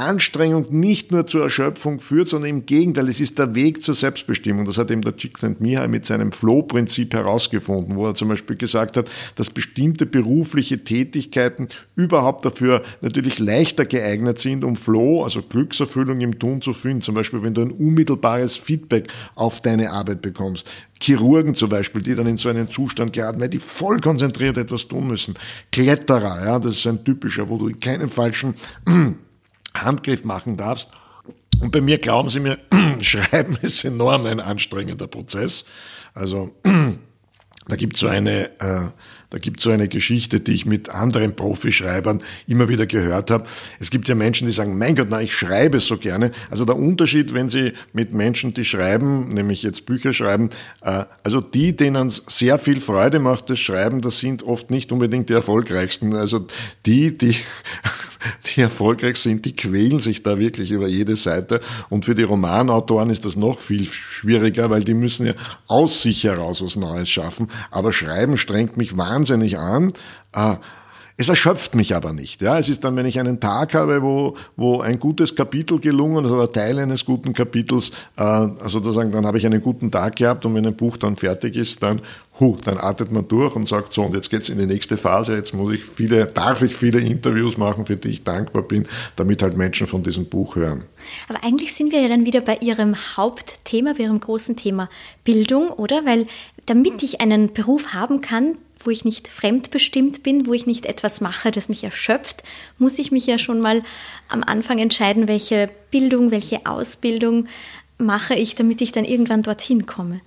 Anstrengung 0.00 0.66
nicht 0.70 1.12
nur 1.12 1.26
zur 1.26 1.42
Erschöpfung 1.42 2.00
führt, 2.00 2.28
sondern 2.28 2.50
im 2.50 2.66
Gegenteil, 2.66 3.08
es 3.08 3.20
ist 3.20 3.38
der 3.38 3.54
Weg 3.54 3.82
zur 3.82 3.94
Selbstbestimmung. 3.94 4.64
Das 4.64 4.78
hat 4.78 4.90
eben 4.90 5.02
der 5.02 5.16
Csikszentmihalyi 5.16 5.88
mit 5.88 6.06
seinem 6.06 6.32
Flow-Prinzip 6.32 7.14
herausgefunden, 7.14 7.96
wo 7.96 8.06
er 8.06 8.14
zum 8.14 8.28
Beispiel 8.28 8.56
gesagt 8.56 8.96
hat, 8.96 9.10
dass 9.36 9.50
bestimmte 9.50 10.06
berufliche 10.06 10.82
Tätigkeiten 10.82 11.68
überhaupt 11.96 12.44
dafür 12.44 12.82
natürlich 13.00 13.38
leichter 13.38 13.84
geeignet 13.84 14.38
sind, 14.38 14.64
um 14.64 14.76
Flow, 14.76 15.22
also 15.22 15.42
Glückserfüllung 15.42 16.20
im 16.20 16.38
Tun 16.38 16.62
zu 16.62 16.72
finden. 16.72 17.02
Zum 17.02 17.14
Beispiel, 17.14 17.42
wenn 17.42 17.54
du 17.54 17.62
ein 17.62 17.70
unmittelbares 17.70 18.56
Feedback 18.56 19.12
auf 19.34 19.60
deine 19.60 19.90
Arbeit 19.90 20.22
bekommst. 20.22 20.70
Chirurgen 21.02 21.54
zum 21.54 21.70
Beispiel, 21.70 22.02
die 22.02 22.14
dann 22.14 22.26
in 22.26 22.36
so 22.36 22.48
einen 22.48 22.70
Zustand 22.70 23.12
geraten, 23.12 23.40
weil 23.40 23.48
die 23.48 23.58
voll 23.58 24.00
konzentriert 24.00 24.58
etwas 24.58 24.86
tun 24.88 25.06
müssen. 25.06 25.34
Kletterer, 25.72 26.44
ja, 26.44 26.58
das 26.58 26.74
ist 26.74 26.86
ein 26.86 27.04
typischer, 27.04 27.48
wo 27.48 27.56
du 27.56 27.70
keinen 27.78 28.08
falschen 28.08 28.54
Handgriff 29.74 30.24
machen 30.24 30.56
darfst. 30.56 30.90
Und 31.60 31.72
bei 31.72 31.80
mir, 31.80 31.98
glauben 31.98 32.28
Sie 32.28 32.40
mir, 32.40 32.58
Schreiben 33.00 33.56
ist 33.62 33.84
enorm 33.84 34.26
ein 34.26 34.40
anstrengender 34.40 35.06
Prozess. 35.06 35.64
Also 36.14 36.54
da 37.68 37.76
gibt 37.76 37.96
so 37.96 38.08
eine, 38.08 38.50
äh, 38.60 38.90
so 39.58 39.70
eine 39.70 39.86
Geschichte, 39.86 40.40
die 40.40 40.52
ich 40.52 40.66
mit 40.66 40.88
anderen 40.88 41.36
Profischreibern 41.36 42.22
immer 42.46 42.68
wieder 42.68 42.86
gehört 42.86 43.30
habe. 43.30 43.44
Es 43.78 43.90
gibt 43.90 44.08
ja 44.08 44.14
Menschen, 44.14 44.46
die 44.46 44.52
sagen, 44.52 44.76
mein 44.76 44.96
Gott, 44.96 45.08
na, 45.10 45.20
ich 45.20 45.34
schreibe 45.34 45.80
so 45.80 45.98
gerne. 45.98 46.32
Also 46.50 46.64
der 46.64 46.76
Unterschied, 46.76 47.32
wenn 47.34 47.48
Sie 47.48 47.72
mit 47.92 48.12
Menschen, 48.12 48.54
die 48.54 48.64
schreiben, 48.64 49.28
nämlich 49.28 49.62
jetzt 49.62 49.86
Bücher 49.86 50.12
schreiben, 50.12 50.50
äh, 50.82 51.04
also 51.22 51.40
die, 51.40 51.76
denen 51.76 52.08
es 52.08 52.22
sehr 52.28 52.58
viel 52.58 52.80
Freude 52.80 53.18
macht, 53.18 53.50
das 53.50 53.60
Schreiben, 53.60 54.00
das 54.00 54.18
sind 54.18 54.42
oft 54.42 54.70
nicht 54.70 54.90
unbedingt 54.92 55.28
die 55.28 55.34
erfolgreichsten. 55.34 56.14
Also 56.14 56.46
die, 56.86 57.16
die 57.16 57.36
die 58.46 58.60
erfolgreich 58.60 59.16
sind, 59.16 59.44
die 59.44 59.56
quälen 59.56 60.00
sich 60.00 60.22
da 60.22 60.38
wirklich 60.38 60.70
über 60.70 60.88
jede 60.88 61.16
Seite. 61.16 61.60
Und 61.88 62.04
für 62.04 62.14
die 62.14 62.22
Romanautoren 62.22 63.10
ist 63.10 63.24
das 63.24 63.36
noch 63.36 63.60
viel 63.60 63.86
schwieriger, 63.86 64.70
weil 64.70 64.84
die 64.84 64.94
müssen 64.94 65.26
ja 65.26 65.34
aus 65.66 66.02
sich 66.02 66.24
heraus 66.24 66.62
was 66.62 66.76
Neues 66.76 67.08
schaffen. 67.08 67.48
Aber 67.70 67.92
Schreiben 67.92 68.36
strengt 68.36 68.76
mich 68.76 68.96
wahnsinnig 68.96 69.58
an. 69.58 69.92
Ah, 70.32 70.58
es 71.20 71.28
erschöpft 71.28 71.74
mich 71.74 71.94
aber 71.94 72.14
nicht. 72.14 72.40
Ja, 72.40 72.58
es 72.58 72.70
ist 72.70 72.82
dann, 72.82 72.96
wenn 72.96 73.04
ich 73.04 73.20
einen 73.20 73.40
Tag 73.40 73.74
habe, 73.74 74.00
wo, 74.00 74.38
wo 74.56 74.80
ein 74.80 74.98
gutes 74.98 75.36
Kapitel 75.36 75.78
gelungen 75.78 76.24
ist 76.24 76.30
oder 76.30 76.50
Teil 76.50 76.78
eines 76.78 77.04
guten 77.04 77.34
Kapitels, 77.34 77.90
äh, 78.16 78.22
also 78.22 78.80
sozusagen, 78.80 79.12
dann 79.12 79.26
habe 79.26 79.36
ich 79.36 79.44
einen 79.44 79.60
guten 79.60 79.90
Tag 79.90 80.16
gehabt 80.16 80.46
und 80.46 80.54
wenn 80.54 80.64
ein 80.64 80.74
Buch 80.74 80.96
dann 80.96 81.16
fertig 81.16 81.56
ist, 81.56 81.82
dann, 81.82 82.00
hu, 82.40 82.56
dann 82.64 82.78
atmet 82.78 83.12
man 83.12 83.28
durch 83.28 83.54
und 83.54 83.68
sagt 83.68 83.92
so, 83.92 84.02
und 84.02 84.14
jetzt 84.14 84.30
geht's 84.30 84.48
in 84.48 84.56
die 84.56 84.64
nächste 84.64 84.96
Phase, 84.96 85.36
jetzt 85.36 85.52
muss 85.52 85.74
ich 85.74 85.84
viele, 85.84 86.24
darf 86.24 86.62
ich 86.62 86.74
viele 86.74 87.00
Interviews 87.00 87.58
machen, 87.58 87.84
für 87.84 87.96
die 87.96 88.08
ich 88.08 88.24
dankbar 88.24 88.62
bin, 88.62 88.86
damit 89.16 89.42
halt 89.42 89.58
Menschen 89.58 89.86
von 89.86 90.02
diesem 90.02 90.24
Buch 90.24 90.56
hören. 90.56 90.84
Aber 91.28 91.42
eigentlich 91.44 91.74
sind 91.74 91.92
wir 91.92 92.00
ja 92.00 92.08
dann 92.08 92.26
wieder 92.26 92.40
bei 92.40 92.58
Ihrem 92.60 92.96
Hauptthema, 93.16 93.94
bei 93.94 94.04
Ihrem 94.04 94.20
großen 94.20 94.56
Thema 94.56 94.88
Bildung, 95.24 95.70
oder? 95.70 96.04
Weil 96.04 96.26
damit 96.66 97.02
ich 97.02 97.20
einen 97.20 97.52
Beruf 97.52 97.92
haben 97.94 98.20
kann, 98.20 98.56
wo 98.82 98.90
ich 98.90 99.04
nicht 99.04 99.28
fremdbestimmt 99.28 100.22
bin, 100.22 100.46
wo 100.46 100.54
ich 100.54 100.66
nicht 100.66 100.86
etwas 100.86 101.20
mache, 101.20 101.50
das 101.50 101.68
mich 101.68 101.84
erschöpft, 101.84 102.42
muss 102.78 102.98
ich 102.98 103.12
mich 103.12 103.26
ja 103.26 103.38
schon 103.38 103.60
mal 103.60 103.82
am 104.28 104.42
Anfang 104.42 104.78
entscheiden, 104.78 105.28
welche 105.28 105.70
Bildung, 105.90 106.30
welche 106.30 106.66
Ausbildung 106.66 107.46
mache 107.98 108.34
ich, 108.34 108.54
damit 108.54 108.80
ich 108.80 108.92
dann 108.92 109.04
irgendwann 109.04 109.42
dorthin 109.42 109.86
komme. 109.86 110.20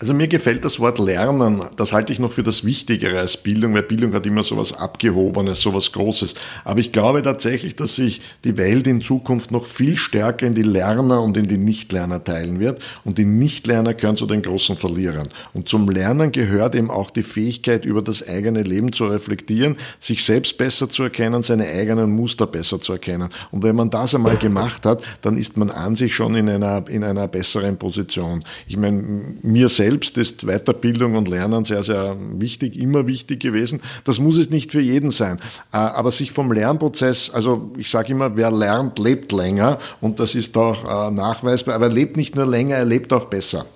Also 0.00 0.14
mir 0.14 0.28
gefällt 0.28 0.64
das 0.64 0.80
Wort 0.80 0.98
Lernen, 0.98 1.62
das 1.76 1.92
halte 1.92 2.10
ich 2.10 2.18
noch 2.18 2.32
für 2.32 2.42
das 2.42 2.64
Wichtigere 2.64 3.18
als 3.18 3.36
Bildung, 3.36 3.74
weil 3.74 3.82
Bildung 3.82 4.14
hat 4.14 4.24
immer 4.24 4.42
so 4.42 4.56
was 4.56 4.72
Abgehobenes, 4.72 5.60
so 5.60 5.74
was 5.74 5.92
Großes. 5.92 6.36
Aber 6.64 6.80
ich 6.80 6.90
glaube 6.90 7.20
tatsächlich, 7.20 7.76
dass 7.76 7.96
sich 7.96 8.22
die 8.42 8.56
Welt 8.56 8.86
in 8.86 9.02
Zukunft 9.02 9.50
noch 9.50 9.66
viel 9.66 9.98
stärker 9.98 10.46
in 10.46 10.54
die 10.54 10.62
Lerner 10.62 11.20
und 11.20 11.36
in 11.36 11.48
die 11.48 11.58
Nichtlerner 11.58 12.24
teilen 12.24 12.60
wird. 12.60 12.80
Und 13.04 13.18
die 13.18 13.26
Nichtlerner 13.26 13.92
gehören 13.92 14.16
zu 14.16 14.24
den 14.24 14.40
großen 14.40 14.78
Verlierern. 14.78 15.28
Und 15.52 15.68
zum 15.68 15.90
Lernen 15.90 16.32
gehört 16.32 16.74
eben 16.74 16.90
auch 16.90 17.10
die 17.10 17.22
Fähigkeit, 17.22 17.84
über 17.84 18.00
das 18.00 18.26
eigene 18.26 18.62
Leben 18.62 18.94
zu 18.94 19.04
reflektieren, 19.04 19.76
sich 19.98 20.24
selbst 20.24 20.56
besser 20.56 20.88
zu 20.88 21.02
erkennen, 21.02 21.42
seine 21.42 21.66
eigenen 21.66 22.10
Muster 22.12 22.46
besser 22.46 22.80
zu 22.80 22.94
erkennen. 22.94 23.28
Und 23.50 23.64
wenn 23.64 23.76
man 23.76 23.90
das 23.90 24.14
einmal 24.14 24.38
gemacht 24.38 24.86
hat, 24.86 25.02
dann 25.20 25.36
ist 25.36 25.58
man 25.58 25.68
an 25.68 25.94
sich 25.94 26.14
schon 26.14 26.34
in 26.36 26.48
einer, 26.48 26.88
in 26.88 27.04
einer 27.04 27.28
besseren 27.28 27.76
Position. 27.76 28.42
Ich 28.66 28.78
meine, 28.78 29.02
mir 29.42 29.68
selbst 29.68 29.89
selbst 29.90 30.16
ist 30.18 30.46
Weiterbildung 30.46 31.16
und 31.16 31.26
Lernen 31.26 31.64
sehr, 31.64 31.82
sehr 31.82 32.16
wichtig, 32.38 32.76
immer 32.76 33.08
wichtig 33.08 33.40
gewesen. 33.40 33.80
Das 34.04 34.20
muss 34.20 34.38
es 34.38 34.48
nicht 34.48 34.70
für 34.70 34.80
jeden 34.80 35.10
sein. 35.10 35.40
Äh, 35.72 35.78
aber 35.78 36.12
sich 36.12 36.30
vom 36.30 36.52
Lernprozess, 36.52 37.30
also 37.30 37.72
ich 37.76 37.90
sage 37.90 38.12
immer, 38.12 38.36
wer 38.36 38.52
lernt, 38.52 39.00
lebt 39.00 39.32
länger 39.32 39.78
und 40.00 40.20
das 40.20 40.36
ist 40.36 40.56
auch 40.56 40.84
äh, 40.84 41.10
nachweisbar. 41.10 41.74
Aber 41.74 41.86
er 41.86 41.92
lebt 41.92 42.16
nicht 42.16 42.36
nur 42.36 42.46
länger, 42.46 42.76
er 42.76 42.84
lebt 42.84 43.12
auch 43.12 43.24
besser. 43.24 43.66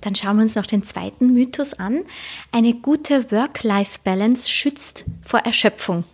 Dann 0.00 0.16
schauen 0.16 0.36
wir 0.36 0.42
uns 0.42 0.56
noch 0.56 0.66
den 0.66 0.82
zweiten 0.82 1.32
Mythos 1.32 1.74
an. 1.74 2.00
Eine 2.50 2.74
gute 2.74 3.30
Work-Life-Balance 3.30 4.50
schützt 4.50 5.04
vor 5.24 5.40
Erschöpfung 5.40 6.04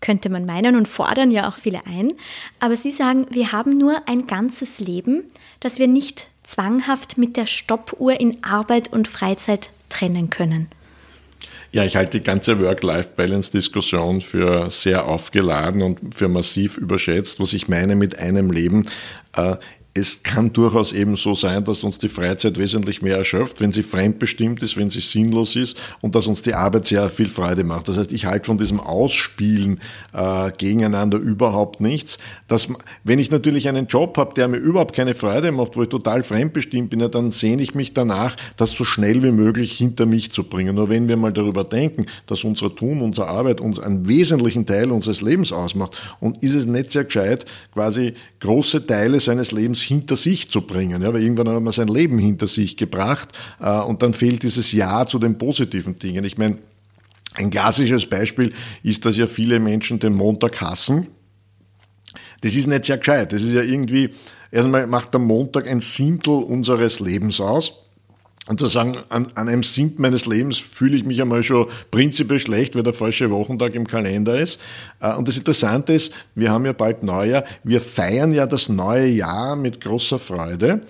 könnte 0.00 0.28
man 0.28 0.44
meinen 0.44 0.76
und 0.76 0.86
fordern 0.86 1.30
ja 1.30 1.48
auch 1.48 1.56
viele 1.56 1.86
ein. 1.86 2.12
Aber 2.60 2.76
Sie 2.76 2.90
sagen, 2.90 3.26
wir 3.30 3.52
haben 3.52 3.78
nur 3.78 4.06
ein 4.06 4.26
ganzes 4.26 4.78
Leben, 4.78 5.24
das 5.60 5.78
wir 5.78 5.88
nicht 5.88 6.26
zwanghaft 6.44 7.18
mit 7.18 7.36
der 7.36 7.46
Stoppuhr 7.46 8.20
in 8.20 8.42
Arbeit 8.44 8.92
und 8.92 9.08
Freizeit 9.08 9.70
trennen 9.88 10.30
können? 10.30 10.68
Ja, 11.72 11.82
ich 11.82 11.96
halte 11.96 12.20
die 12.20 12.24
ganze 12.24 12.60
Work-Life-Balance-Diskussion 12.60 14.20
für 14.20 14.70
sehr 14.70 15.06
aufgeladen 15.06 15.82
und 15.82 16.14
für 16.14 16.28
massiv 16.28 16.78
überschätzt. 16.78 17.40
Was 17.40 17.52
ich 17.52 17.66
meine 17.66 17.96
mit 17.96 18.18
einem 18.20 18.52
Leben, 18.52 18.86
äh, 19.36 19.56
es 19.96 20.24
kann 20.24 20.52
durchaus 20.52 20.92
eben 20.92 21.14
so 21.14 21.34
sein, 21.34 21.62
dass 21.62 21.84
uns 21.84 21.98
die 21.98 22.08
Freizeit 22.08 22.58
wesentlich 22.58 23.00
mehr 23.00 23.16
erschöpft, 23.16 23.60
wenn 23.60 23.70
sie 23.70 23.84
fremdbestimmt 23.84 24.60
ist, 24.64 24.76
wenn 24.76 24.90
sie 24.90 25.00
sinnlos 25.00 25.54
ist 25.54 25.80
und 26.00 26.16
dass 26.16 26.26
uns 26.26 26.42
die 26.42 26.52
Arbeit 26.52 26.86
sehr 26.86 27.08
viel 27.08 27.28
Freude 27.28 27.62
macht. 27.62 27.86
Das 27.86 27.96
heißt, 27.96 28.12
ich 28.12 28.26
halte 28.26 28.46
von 28.46 28.58
diesem 28.58 28.80
Ausspielen 28.80 29.78
äh, 30.12 30.50
gegeneinander 30.58 31.18
überhaupt 31.18 31.80
nichts. 31.80 32.18
Dass, 32.48 32.68
wenn 33.04 33.20
ich 33.20 33.30
natürlich 33.30 33.68
einen 33.68 33.86
Job 33.86 34.18
habe, 34.18 34.34
der 34.34 34.48
mir 34.48 34.56
überhaupt 34.56 34.96
keine 34.96 35.14
Freude 35.14 35.52
macht, 35.52 35.76
wo 35.76 35.82
ich 35.84 35.88
total 35.90 36.24
fremdbestimmt 36.24 36.90
bin, 36.90 36.98
ja, 36.98 37.06
dann 37.06 37.30
sehne 37.30 37.62
ich 37.62 37.76
mich 37.76 37.94
danach, 37.94 38.36
das 38.56 38.72
so 38.72 38.82
schnell 38.84 39.22
wie 39.22 39.30
möglich 39.30 39.78
hinter 39.78 40.06
mich 40.06 40.32
zu 40.32 40.42
bringen. 40.42 40.74
Nur 40.74 40.88
wenn 40.88 41.06
wir 41.06 41.16
mal 41.16 41.32
darüber 41.32 41.62
denken, 41.62 42.06
dass 42.26 42.42
unser 42.42 42.74
Tun, 42.74 43.00
unsere 43.00 43.28
Arbeit 43.28 43.60
uns 43.60 43.78
einen 43.78 44.08
wesentlichen 44.08 44.66
Teil 44.66 44.90
unseres 44.90 45.22
Lebens 45.22 45.52
ausmacht 45.52 45.96
und 46.18 46.42
ist 46.42 46.54
es 46.54 46.66
nicht 46.66 46.90
sehr 46.90 47.04
gescheit, 47.04 47.46
quasi 47.72 48.14
große 48.40 48.86
Teile 48.88 49.20
seines 49.20 49.52
Lebens 49.52 49.83
hinter 49.84 50.16
sich 50.16 50.50
zu 50.50 50.62
bringen. 50.62 51.02
Ja, 51.02 51.12
weil 51.12 51.22
irgendwann 51.22 51.48
hat 51.48 51.62
man 51.62 51.72
sein 51.72 51.88
Leben 51.88 52.18
hinter 52.18 52.46
sich 52.46 52.76
gebracht 52.76 53.28
äh, 53.60 53.78
und 53.80 54.02
dann 54.02 54.14
fehlt 54.14 54.42
dieses 54.42 54.72
Ja 54.72 55.06
zu 55.06 55.18
den 55.18 55.38
positiven 55.38 55.98
Dingen. 55.98 56.24
Ich 56.24 56.36
meine, 56.38 56.58
Ein 57.34 57.50
klassisches 57.50 58.06
Beispiel 58.06 58.52
ist, 58.84 59.04
dass 59.04 59.16
ja 59.16 59.26
viele 59.26 59.58
Menschen 59.58 59.98
den 59.98 60.14
Montag 60.14 60.60
hassen. 60.60 61.08
Das 62.42 62.54
ist 62.54 62.68
nicht 62.68 62.84
sehr 62.84 62.98
gescheit. 62.98 63.32
Das 63.32 63.42
ist 63.42 63.52
ja 63.52 63.62
irgendwie, 63.62 64.10
erstmal 64.52 64.86
macht 64.86 65.12
der 65.14 65.20
Montag 65.20 65.66
ein 65.66 65.80
Siebtel 65.80 66.34
unseres 66.34 67.00
Lebens 67.00 67.40
aus. 67.40 67.83
Und 68.46 68.60
zu 68.60 68.66
sagen, 68.66 68.98
an, 69.08 69.28
an 69.34 69.48
einem 69.48 69.62
Sinn 69.62 69.94
meines 69.96 70.26
Lebens 70.26 70.58
fühle 70.58 70.96
ich 70.96 71.04
mich 71.04 71.20
einmal 71.22 71.42
schon 71.42 71.68
prinzipiell 71.90 72.38
schlecht, 72.38 72.76
weil 72.76 72.82
der 72.82 72.92
falsche 72.92 73.30
Wochentag 73.30 73.74
im 73.74 73.86
Kalender 73.86 74.38
ist. 74.38 74.60
Äh, 75.00 75.14
und 75.14 75.28
das 75.28 75.38
Interessante 75.38 75.94
ist, 75.94 76.12
wir 76.34 76.50
haben 76.50 76.66
ja 76.66 76.74
bald 76.74 77.02
Neujahr. 77.02 77.44
Wir 77.62 77.80
feiern 77.80 78.32
ja 78.32 78.46
das 78.46 78.68
neue 78.68 79.06
Jahr 79.06 79.56
mit 79.56 79.80
großer 79.80 80.18
Freude. 80.18 80.82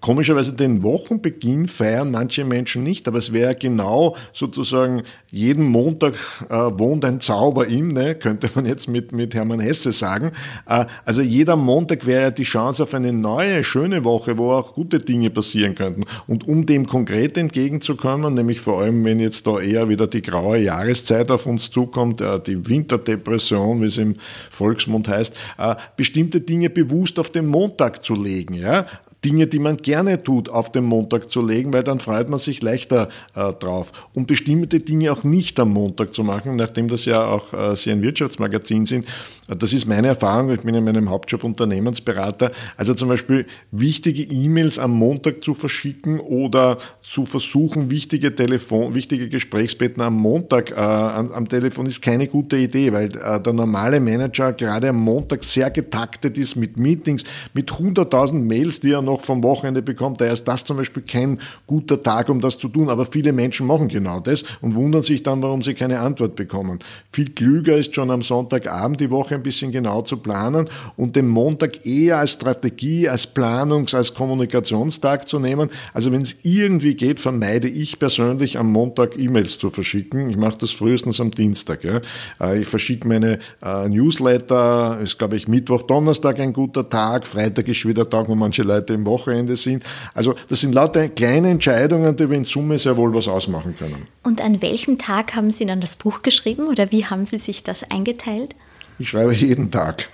Komischerweise 0.00 0.52
den 0.52 0.82
Wochenbeginn 0.84 1.66
feiern 1.66 2.12
manche 2.12 2.44
Menschen 2.44 2.84
nicht, 2.84 3.08
aber 3.08 3.18
es 3.18 3.32
wäre 3.32 3.56
genau 3.56 4.16
sozusagen 4.32 5.02
jeden 5.28 5.64
Montag 5.64 6.14
äh, 6.48 6.54
wohnt 6.54 7.04
ein 7.04 7.20
Zauber 7.20 7.66
in, 7.66 7.88
ne? 7.88 8.14
könnte 8.14 8.48
man 8.54 8.64
jetzt 8.64 8.88
mit, 8.88 9.10
mit 9.10 9.34
Hermann 9.34 9.58
Hesse 9.58 9.90
sagen. 9.90 10.32
Äh, 10.66 10.86
also 11.04 11.20
jeder 11.20 11.56
Montag 11.56 12.06
wäre 12.06 12.22
ja 12.22 12.30
die 12.30 12.44
Chance 12.44 12.84
auf 12.84 12.94
eine 12.94 13.12
neue, 13.12 13.64
schöne 13.64 14.04
Woche, 14.04 14.38
wo 14.38 14.52
auch 14.52 14.72
gute 14.74 15.00
Dinge 15.00 15.30
passieren 15.30 15.74
könnten. 15.74 16.04
Und 16.28 16.46
um 16.46 16.64
dem 16.64 16.86
konkret 16.86 17.36
entgegenzukommen, 17.36 18.34
nämlich 18.34 18.60
vor 18.60 18.80
allem, 18.80 19.04
wenn 19.04 19.18
jetzt 19.18 19.48
da 19.48 19.58
eher 19.58 19.88
wieder 19.88 20.06
die 20.06 20.22
graue 20.22 20.58
Jahreszeit 20.58 21.30
auf 21.32 21.46
uns 21.46 21.70
zukommt, 21.70 22.20
äh, 22.20 22.38
die 22.40 22.68
Winterdepression, 22.68 23.82
wie 23.82 23.86
es 23.86 23.98
im 23.98 24.14
Volksmund 24.52 25.08
heißt, 25.08 25.36
äh, 25.58 25.74
bestimmte 25.96 26.40
Dinge 26.40 26.70
bewusst 26.70 27.18
auf 27.18 27.30
den 27.30 27.46
Montag 27.46 28.04
zu 28.04 28.14
legen. 28.14 28.54
Ja? 28.54 28.86
Dinge, 29.24 29.46
die 29.48 29.58
man 29.58 29.78
gerne 29.78 30.22
tut, 30.22 30.48
auf 30.48 30.70
den 30.70 30.84
Montag 30.84 31.30
zu 31.30 31.44
legen, 31.44 31.72
weil 31.72 31.82
dann 31.82 31.98
freut 31.98 32.28
man 32.28 32.38
sich 32.38 32.62
leichter 32.62 33.08
äh, 33.34 33.52
drauf. 33.52 33.92
Und 34.14 34.26
bestimmte 34.26 34.80
Dinge 34.80 35.12
auch 35.12 35.24
nicht 35.24 35.58
am 35.58 35.70
Montag 35.70 36.14
zu 36.14 36.22
machen, 36.22 36.56
nachdem 36.56 36.88
das 36.88 37.04
ja 37.04 37.24
auch 37.26 37.52
äh, 37.52 37.74
Sie 37.74 37.90
ein 37.90 38.02
Wirtschaftsmagazin 38.02 38.86
sind. 38.86 39.06
Das 39.48 39.72
ist 39.72 39.86
meine 39.86 40.08
Erfahrung. 40.08 40.50
Ich 40.50 40.60
bin 40.60 40.74
in 40.74 40.84
meinem 40.84 41.08
Hauptjob 41.08 41.42
Unternehmensberater. 41.42 42.52
Also 42.76 42.94
zum 42.94 43.08
Beispiel 43.08 43.46
wichtige 43.70 44.22
E-Mails 44.22 44.78
am 44.78 44.92
Montag 44.92 45.42
zu 45.42 45.54
verschicken 45.54 46.20
oder 46.20 46.78
zu 47.02 47.24
versuchen, 47.24 47.90
wichtige 47.90 48.34
Telefon, 48.34 48.94
wichtige 48.94 49.28
Gesprächsbetten 49.28 50.02
am 50.02 50.14
Montag 50.14 50.70
äh, 50.70 50.74
am, 50.74 51.32
am, 51.32 51.48
Telefon 51.48 51.86
ist 51.86 52.02
keine 52.02 52.26
gute 52.26 52.56
Idee, 52.58 52.92
weil 52.92 53.08
äh, 53.16 53.40
der 53.40 53.52
normale 53.52 54.00
Manager 54.00 54.52
gerade 54.52 54.90
am 54.90 54.96
Montag 54.96 55.42
sehr 55.44 55.70
getaktet 55.70 56.36
ist 56.36 56.56
mit 56.56 56.76
Meetings, 56.76 57.24
mit 57.54 57.70
100.000 57.70 58.34
Mails, 58.34 58.80
die 58.80 58.92
er 58.92 59.00
noch 59.08 59.24
vom 59.24 59.42
Wochenende 59.42 59.82
bekommt. 59.82 60.20
Daher 60.20 60.32
ist 60.32 60.46
das 60.46 60.64
zum 60.64 60.76
Beispiel 60.76 61.02
kein 61.02 61.40
guter 61.66 62.02
Tag, 62.02 62.28
um 62.28 62.40
das 62.40 62.58
zu 62.58 62.68
tun. 62.68 62.88
Aber 62.88 63.06
viele 63.06 63.32
Menschen 63.32 63.66
machen 63.66 63.88
genau 63.88 64.20
das 64.20 64.44
und 64.60 64.74
wundern 64.74 65.02
sich 65.02 65.22
dann, 65.22 65.42
warum 65.42 65.62
sie 65.62 65.74
keine 65.74 66.00
Antwort 66.00 66.36
bekommen. 66.36 66.78
Viel 67.12 67.30
klüger 67.30 67.76
ist 67.76 67.94
schon 67.94 68.10
am 68.10 68.22
Sonntagabend 68.22 69.00
die 69.00 69.10
Woche 69.10 69.34
ein 69.34 69.42
bisschen 69.42 69.72
genau 69.72 70.02
zu 70.02 70.18
planen 70.18 70.68
und 70.96 71.16
den 71.16 71.28
Montag 71.28 71.86
eher 71.86 72.18
als 72.18 72.32
Strategie, 72.32 73.08
als 73.08 73.26
Planungs-, 73.26 73.94
als 73.94 74.14
Kommunikationstag 74.14 75.28
zu 75.28 75.38
nehmen. 75.38 75.70
Also 75.94 76.12
wenn 76.12 76.22
es 76.22 76.36
irgendwie 76.42 76.94
geht, 76.94 77.20
vermeide 77.20 77.68
ich 77.68 77.98
persönlich 77.98 78.58
am 78.58 78.70
Montag 78.70 79.18
E-Mails 79.18 79.58
zu 79.58 79.70
verschicken. 79.70 80.30
Ich 80.30 80.36
mache 80.36 80.58
das 80.58 80.70
frühestens 80.72 81.20
am 81.20 81.30
Dienstag. 81.30 81.84
Ja. 81.84 82.00
Äh, 82.40 82.60
ich 82.60 82.68
verschicke 82.68 83.08
meine 83.08 83.38
äh, 83.62 83.88
Newsletter, 83.88 84.98
ist 85.02 85.18
glaube 85.18 85.36
ich 85.36 85.48
Mittwoch, 85.48 85.82
Donnerstag 85.82 86.40
ein 86.40 86.52
guter 86.52 86.88
Tag, 86.88 87.26
Freitag 87.26 87.68
ist 87.68 87.86
wieder 87.86 88.08
Tag, 88.08 88.28
wo 88.28 88.34
manche 88.34 88.62
Leute 88.62 88.97
im 88.98 89.06
Wochenende 89.06 89.56
sind. 89.56 89.84
Also 90.14 90.34
das 90.48 90.60
sind 90.60 90.74
lauter 90.74 91.08
kleine 91.08 91.50
Entscheidungen, 91.50 92.16
die 92.16 92.28
wir 92.28 92.36
in 92.36 92.44
Summe 92.44 92.78
sehr 92.78 92.96
wohl 92.96 93.14
was 93.14 93.28
ausmachen 93.28 93.76
können. 93.76 94.06
Und 94.22 94.40
an 94.42 94.60
welchem 94.62 94.98
Tag 94.98 95.34
haben 95.34 95.50
Sie 95.50 95.66
dann 95.66 95.80
das 95.80 95.96
Buch 95.96 96.22
geschrieben 96.22 96.68
oder 96.68 96.90
wie 96.90 97.06
haben 97.06 97.24
Sie 97.24 97.38
sich 97.38 97.62
das 97.62 97.88
eingeteilt? 97.90 98.54
Ich 98.98 99.10
schreibe 99.10 99.34
jeden 99.34 99.70
Tag. 99.70 100.08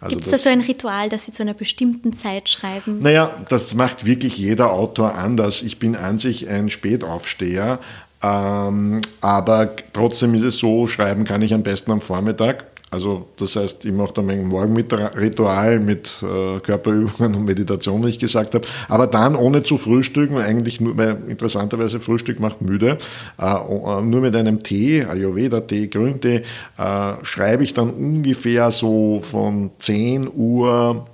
Also 0.00 0.14
Gibt 0.14 0.26
es 0.26 0.30
da 0.30 0.38
so 0.38 0.48
ein 0.48 0.60
Ritual, 0.60 1.08
dass 1.08 1.24
Sie 1.24 1.32
zu 1.32 1.42
einer 1.42 1.54
bestimmten 1.54 2.12
Zeit 2.12 2.48
schreiben? 2.48 3.00
Naja, 3.00 3.34
das 3.48 3.74
macht 3.74 4.04
wirklich 4.04 4.38
jeder 4.38 4.72
Autor 4.72 5.16
anders. 5.16 5.62
Ich 5.62 5.80
bin 5.80 5.96
an 5.96 6.18
sich 6.18 6.48
ein 6.48 6.68
Spätaufsteher, 6.68 7.80
ähm, 8.22 9.00
aber 9.20 9.74
trotzdem 9.92 10.34
ist 10.34 10.44
es 10.44 10.58
so, 10.58 10.86
schreiben 10.86 11.24
kann 11.24 11.42
ich 11.42 11.52
am 11.52 11.64
besten 11.64 11.90
am 11.90 12.00
Vormittag. 12.00 12.64
Also 12.90 13.28
das 13.36 13.56
heißt, 13.56 13.84
ich 13.84 13.92
mache 13.92 14.14
dann 14.14 14.26
mein 14.26 14.46
Morgenritual 14.46 15.78
mit 15.78 16.22
äh, 16.22 16.58
Körperübungen 16.60 17.34
und 17.34 17.44
Meditation, 17.44 18.04
wie 18.04 18.08
ich 18.08 18.18
gesagt 18.18 18.54
habe, 18.54 18.66
aber 18.88 19.06
dann 19.06 19.36
ohne 19.36 19.62
zu 19.62 19.76
frühstücken, 19.76 20.38
eigentlich 20.38 20.80
nur, 20.80 20.96
weil 20.96 21.18
interessanterweise 21.28 22.00
Frühstück 22.00 22.40
macht 22.40 22.62
müde, 22.62 22.96
äh, 23.38 23.44
äh 23.44 24.00
nur 24.00 24.22
mit 24.22 24.34
einem 24.34 24.62
Tee, 24.62 25.04
Ayurveda-Tee, 25.04 25.88
Grüntee, 25.88 26.42
äh, 26.78 27.12
schreibe 27.22 27.62
ich 27.62 27.74
dann 27.74 27.90
ungefähr 27.90 28.70
so 28.70 29.20
von 29.22 29.70
10 29.78 30.30
Uhr 30.34 31.06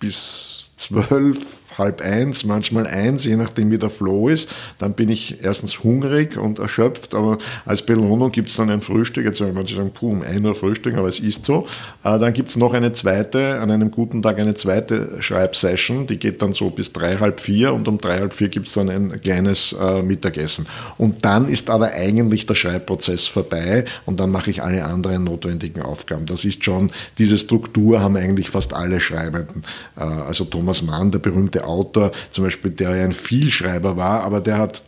bis 0.00 0.72
12 0.76 1.65
halb 1.78 2.00
eins, 2.00 2.44
manchmal 2.44 2.86
eins, 2.86 3.24
je 3.24 3.36
nachdem 3.36 3.70
wie 3.70 3.78
der 3.78 3.90
Flow 3.90 4.28
ist. 4.28 4.48
Dann 4.78 4.94
bin 4.94 5.08
ich 5.08 5.42
erstens 5.42 5.82
hungrig 5.82 6.36
und 6.36 6.58
erschöpft, 6.58 7.14
aber 7.14 7.38
als 7.64 7.82
Belohnung 7.82 8.32
gibt 8.32 8.50
es 8.50 8.56
dann 8.56 8.70
ein 8.70 8.80
Frühstück. 8.80 9.24
Jetzt 9.24 9.38
sagen 9.38 9.54
manche 9.54 9.76
sagen, 9.76 9.90
puh, 9.92 10.10
um 10.10 10.22
ein 10.22 10.44
Uhr 10.44 10.54
Frühstück, 10.54 10.96
aber 10.96 11.08
es 11.08 11.20
ist 11.20 11.46
so. 11.46 11.66
Äh, 12.04 12.18
dann 12.18 12.32
gibt 12.32 12.50
es 12.50 12.56
noch 12.56 12.72
eine 12.72 12.92
zweite, 12.92 13.60
an 13.60 13.70
einem 13.70 13.90
guten 13.90 14.22
Tag 14.22 14.38
eine 14.38 14.54
zweite 14.54 15.20
Schreibsession, 15.20 16.06
die 16.06 16.18
geht 16.18 16.42
dann 16.42 16.52
so 16.52 16.70
bis 16.70 16.92
drei, 16.92 17.18
halb 17.18 17.40
vier 17.40 17.72
und 17.72 17.88
um 17.88 17.98
drei, 17.98 18.18
halb 18.18 18.32
vier 18.32 18.48
gibt 18.48 18.68
es 18.68 18.74
dann 18.74 18.88
ein 18.88 19.20
kleines 19.20 19.74
äh, 19.78 20.02
Mittagessen. 20.02 20.66
Und 20.98 21.24
dann 21.24 21.48
ist 21.48 21.70
aber 21.70 21.92
eigentlich 21.92 22.46
der 22.46 22.54
Schreibprozess 22.54 23.26
vorbei 23.26 23.84
und 24.04 24.20
dann 24.20 24.30
mache 24.30 24.50
ich 24.50 24.62
alle 24.62 24.84
anderen 24.84 25.24
notwendigen 25.24 25.82
Aufgaben. 25.82 26.26
Das 26.26 26.44
ist 26.44 26.64
schon, 26.64 26.90
diese 27.18 27.38
Struktur 27.38 28.00
haben 28.00 28.16
eigentlich 28.16 28.50
fast 28.50 28.72
alle 28.72 29.00
Schreibenden. 29.00 29.62
Äh, 29.96 30.02
also 30.02 30.44
Thomas 30.44 30.82
Mann, 30.82 31.10
der 31.10 31.18
berühmte 31.18 31.65
Autor, 31.66 32.12
zum 32.30 32.44
Beispiel, 32.44 32.70
der 32.70 32.96
ja 32.96 33.04
ein 33.04 33.12
Vielschreiber 33.12 33.96
war, 33.96 34.22
aber 34.22 34.40
der 34.40 34.58
hat 34.58 34.82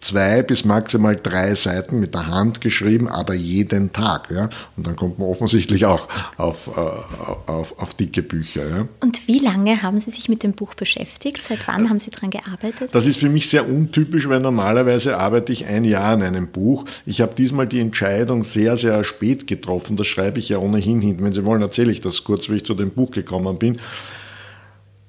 zwei 0.00 0.42
bis 0.42 0.64
maximal 0.64 1.16
drei 1.16 1.54
Seiten 1.54 1.98
mit 1.98 2.14
der 2.14 2.28
Hand 2.28 2.60
geschrieben, 2.60 3.08
aber 3.08 3.34
jeden 3.34 3.92
Tag. 3.92 4.30
Ja? 4.30 4.48
Und 4.76 4.86
dann 4.86 4.96
kommt 4.96 5.18
man 5.18 5.28
offensichtlich 5.28 5.86
auch 5.86 6.08
auf, 6.36 6.68
äh, 6.68 7.50
auf, 7.50 7.78
auf 7.78 7.94
dicke 7.94 8.22
Bücher. 8.22 8.68
Ja? 8.68 8.88
Und 9.00 9.26
wie 9.26 9.38
lange 9.38 9.82
haben 9.82 9.98
Sie 9.98 10.10
sich 10.10 10.28
mit 10.28 10.42
dem 10.42 10.52
Buch 10.52 10.74
beschäftigt? 10.74 11.44
Seit 11.44 11.66
wann 11.66 11.88
haben 11.88 11.98
Sie 11.98 12.10
daran 12.10 12.30
gearbeitet? 12.30 12.90
Das 12.92 13.06
ist 13.06 13.18
für 13.18 13.28
mich 13.28 13.48
sehr 13.48 13.68
untypisch, 13.68 14.28
weil 14.28 14.40
normalerweise 14.40 15.18
arbeite 15.18 15.52
ich 15.52 15.66
ein 15.66 15.84
Jahr 15.84 16.12
an 16.12 16.22
einem 16.22 16.48
Buch. 16.48 16.84
Ich 17.04 17.20
habe 17.20 17.34
diesmal 17.34 17.66
die 17.66 17.80
Entscheidung 17.80 18.44
sehr, 18.44 18.76
sehr 18.76 19.02
spät 19.04 19.46
getroffen. 19.46 19.96
Das 19.96 20.06
schreibe 20.06 20.38
ich 20.38 20.48
ja 20.48 20.58
ohnehin 20.58 21.00
hin. 21.00 21.16
Wenn 21.20 21.32
Sie 21.32 21.44
wollen, 21.44 21.62
erzähle 21.62 21.90
ich 21.90 22.00
das 22.00 22.24
kurz, 22.24 22.48
wie 22.48 22.56
ich 22.56 22.64
zu 22.64 22.74
dem 22.74 22.90
Buch 22.90 23.10
gekommen 23.10 23.58
bin. 23.58 23.78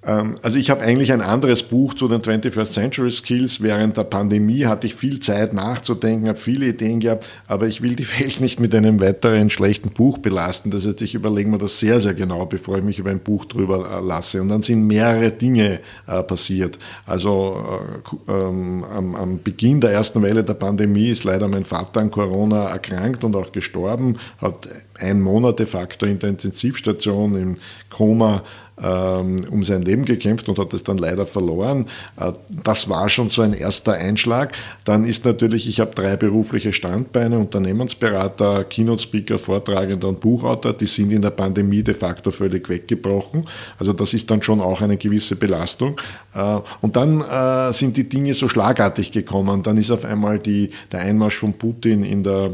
Ähm, 0.06 0.36
also 0.42 0.58
ich 0.58 0.70
habe 0.70 0.82
eigentlich 0.82 1.12
ein 1.12 1.22
anderes 1.22 1.64
Buch 1.64 1.94
zu 1.94 2.08
den 2.08 2.22
21st 2.22 2.72
Century 2.72 3.12
Skills. 3.12 3.62
Während 3.62 3.98
der 3.98 4.06
Pandemie 4.06 4.66
hatte 4.66 4.88
ich 4.88 4.96
viel 4.96 5.20
Zeit 5.20 5.54
nachzudenken, 5.54 6.28
habe 6.28 6.40
viele 6.40 6.68
Ideen 6.68 7.00
gehabt, 7.00 7.26
aber 7.48 7.68
ich 7.68 7.82
will 7.82 7.96
die 7.96 8.08
Welt 8.20 8.40
nicht 8.40 8.60
mit 8.60 8.74
einem 8.74 9.02
weiteren 9.02 9.50
schlechten 9.50 9.90
Buch 9.92 10.18
belasten. 10.18 10.72
Das 10.72 10.88
heißt, 10.88 11.02
ich 11.02 11.16
überlege 11.16 11.50
mir 11.50 11.58
das 11.58 11.80
sehr, 11.80 12.00
sehr 12.00 12.14
genau, 12.14 12.46
bevor 12.46 12.78
ich 12.78 12.84
mich 12.84 13.00
über 13.00 13.12
ein 13.12 13.20
Buch 13.20 13.46
drüber 13.46 14.00
äh, 14.00 14.06
lasse. 14.06 14.42
Und 14.42 14.50
dann 14.50 14.62
sind 14.62 14.88
mehrere 14.88 15.32
Dinge 15.32 15.80
äh, 16.08 16.24
passiert. 16.24 16.80
Also 17.06 17.80
äh, 18.28 18.32
ähm, 18.32 18.86
am, 18.86 19.16
am 19.16 19.44
Beginn 19.44 19.82
der 19.82 19.92
ersten 19.92 20.22
Welle 20.22 20.44
der 20.44 20.54
Pandemie 20.54 21.10
ist 21.10 21.26
leider 21.26 21.48
mein 21.48 21.66
Vater 21.66 22.00
an 22.00 22.12
Corona 22.12 22.70
erkrankt 22.70 23.24
und 23.24 23.36
auch 23.36 23.52
gestorben, 23.52 24.18
hat 24.38 24.70
ein 24.98 25.22
Monat 25.22 25.60
de 25.60 25.66
facto 25.66 26.06
in 26.06 26.20
der 26.20 26.30
Intensivstation 26.30 27.36
im 27.36 27.58
Koma 27.90 28.44
um 28.82 29.64
sein 29.64 29.82
Leben 29.82 30.06
gekämpft 30.06 30.48
und 30.48 30.58
hat 30.58 30.74
es 30.74 30.84
dann 30.84 30.98
leider 30.98 31.26
verloren. 31.26 31.88
Äh, 32.20 32.32
das 32.64 32.90
war 32.90 33.10
schon 33.10 33.30
so 33.30 33.42
ein 33.42 33.54
erster 33.54 33.94
Einschlag. 33.94 34.54
Dann 34.86 35.06
ist 35.06 35.26
natürlich, 35.26 35.68
ich 35.68 35.80
habe 35.80 35.94
drei 35.94 36.16
berufliche 36.16 36.72
Standbeine, 36.72 37.38
Unternehmensberater, 37.40 38.64
Keynote-Speaker, 38.64 39.38
Vortragender 39.38 40.08
und 40.08 40.20
Buchautor, 40.20 40.74
die 40.74 40.86
sind 40.86 41.12
in 41.12 41.22
der 41.22 41.32
Pandemie 41.32 41.84
de 41.84 41.94
facto 41.94 42.32
völlig 42.32 42.70
weggebrochen. 42.70 43.46
Also 43.78 43.94
das 43.94 44.14
ist 44.14 44.32
dann 44.32 44.42
schon 44.42 44.62
auch 44.62 44.82
eine 44.82 44.98
gewisse 44.98 45.36
Belastung. 45.36 46.00
Äh, 46.34 46.60
und 46.82 46.96
dann 46.96 47.22
äh, 47.22 47.74
sind 47.74 47.98
die 47.98 48.08
Dinge 48.08 48.34
so 48.34 48.48
schlagartig 48.48 49.12
gekommen. 49.12 49.64
Dann 49.64 49.78
ist 49.78 49.92
auf 49.92 50.06
einmal 50.06 50.40
die, 50.40 50.72
der 50.92 51.02
Einmarsch 51.02 51.38
von 51.38 51.54
Putin 51.54 52.04
in 52.04 52.24
der 52.24 52.52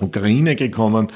Ukraine 0.00 0.56
gekommen 0.56 1.08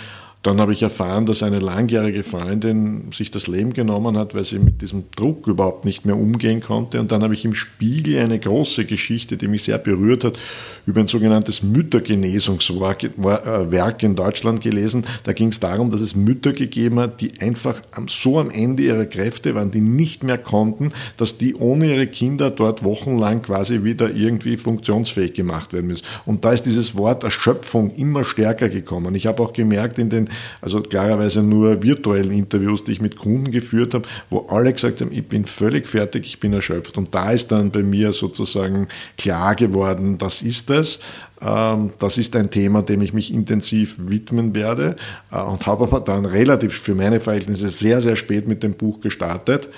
Dann 0.44 0.60
habe 0.60 0.70
ich 0.70 0.84
erfahren, 0.84 1.26
dass 1.26 1.42
eine 1.42 1.58
langjährige 1.58 2.22
Freundin 2.22 3.10
sich 3.12 3.32
das 3.32 3.48
Leben 3.48 3.72
genommen 3.72 4.16
hat, 4.16 4.36
weil 4.36 4.44
sie 4.44 4.60
mit 4.60 4.80
diesem 4.82 5.04
Druck 5.16 5.48
überhaupt 5.48 5.84
nicht 5.84 6.04
mehr 6.06 6.16
umgehen 6.16 6.60
konnte. 6.60 7.00
Und 7.00 7.10
dann 7.10 7.24
habe 7.24 7.34
ich 7.34 7.44
im 7.44 7.54
Spiegel 7.54 8.20
eine 8.20 8.38
große 8.38 8.84
Geschichte, 8.84 9.36
die 9.36 9.48
mich 9.48 9.64
sehr 9.64 9.78
berührt 9.78 10.22
hat, 10.22 10.38
über 10.86 11.00
ein 11.00 11.08
sogenanntes 11.08 11.64
Müttergenesungswerk 11.64 13.02
äh, 13.02 14.06
in 14.06 14.14
Deutschland 14.14 14.60
gelesen. 14.60 15.04
Da 15.24 15.32
ging 15.32 15.48
es 15.48 15.58
darum, 15.58 15.90
dass 15.90 16.00
es 16.00 16.14
Mütter 16.14 16.52
gegeben 16.52 17.00
hat, 17.00 17.20
die 17.20 17.32
einfach 17.40 17.82
so 18.06 18.38
am 18.38 18.50
Ende 18.50 18.84
ihrer 18.84 19.06
Kräfte 19.06 19.56
waren, 19.56 19.72
die 19.72 19.80
nicht 19.80 20.22
mehr 20.22 20.38
konnten, 20.38 20.92
dass 21.16 21.36
die 21.36 21.56
ohne 21.56 21.94
ihre 21.94 22.06
Kinder 22.06 22.50
dort 22.52 22.84
wochenlang 22.84 23.42
quasi 23.42 23.82
wieder 23.82 24.10
irgendwie 24.14 24.56
funktionsfähig 24.56 25.34
gemacht 25.34 25.72
werden 25.72 25.88
müssen. 25.88 26.04
Und 26.26 26.44
da 26.44 26.52
ist 26.52 26.62
dieses 26.62 26.96
Wort 26.96 27.24
Erschöpfung 27.24 27.90
immer 27.96 28.22
stärker 28.22 28.68
gekommen. 28.68 29.16
Ich 29.16 29.26
habe 29.26 29.42
auch 29.42 29.52
gemerkt 29.52 29.98
in 29.98 30.10
den 30.10 30.28
also 30.60 30.80
klarerweise 30.80 31.42
nur 31.42 31.82
virtuellen 31.82 32.32
Interviews, 32.32 32.84
die 32.84 32.92
ich 32.92 33.00
mit 33.00 33.16
Kunden 33.16 33.50
geführt 33.50 33.94
habe, 33.94 34.08
wo 34.30 34.46
alle 34.48 34.72
gesagt 34.72 35.00
haben, 35.00 35.12
ich 35.12 35.26
bin 35.26 35.44
völlig 35.44 35.88
fertig, 35.88 36.26
ich 36.26 36.40
bin 36.40 36.52
erschöpft. 36.52 36.98
Und 36.98 37.14
da 37.14 37.30
ist 37.32 37.52
dann 37.52 37.70
bei 37.70 37.82
mir 37.82 38.12
sozusagen 38.12 38.88
klar 39.16 39.54
geworden, 39.54 40.18
das 40.18 40.42
ist 40.42 40.70
es. 40.70 41.00
Ähm, 41.40 41.90
das 41.98 42.18
ist 42.18 42.34
ein 42.34 42.50
Thema, 42.50 42.82
dem 42.82 43.00
ich 43.00 43.12
mich 43.12 43.32
intensiv 43.32 43.96
widmen 43.98 44.54
werde 44.54 44.96
äh, 45.30 45.40
und 45.40 45.66
habe 45.66 45.84
aber 45.84 46.00
dann 46.00 46.24
relativ 46.24 46.74
für 46.74 46.94
meine 46.94 47.20
Verhältnisse 47.20 47.68
sehr, 47.68 48.00
sehr 48.00 48.16
spät 48.16 48.48
mit 48.48 48.62
dem 48.62 48.74
Buch 48.74 49.00
gestartet 49.00 49.68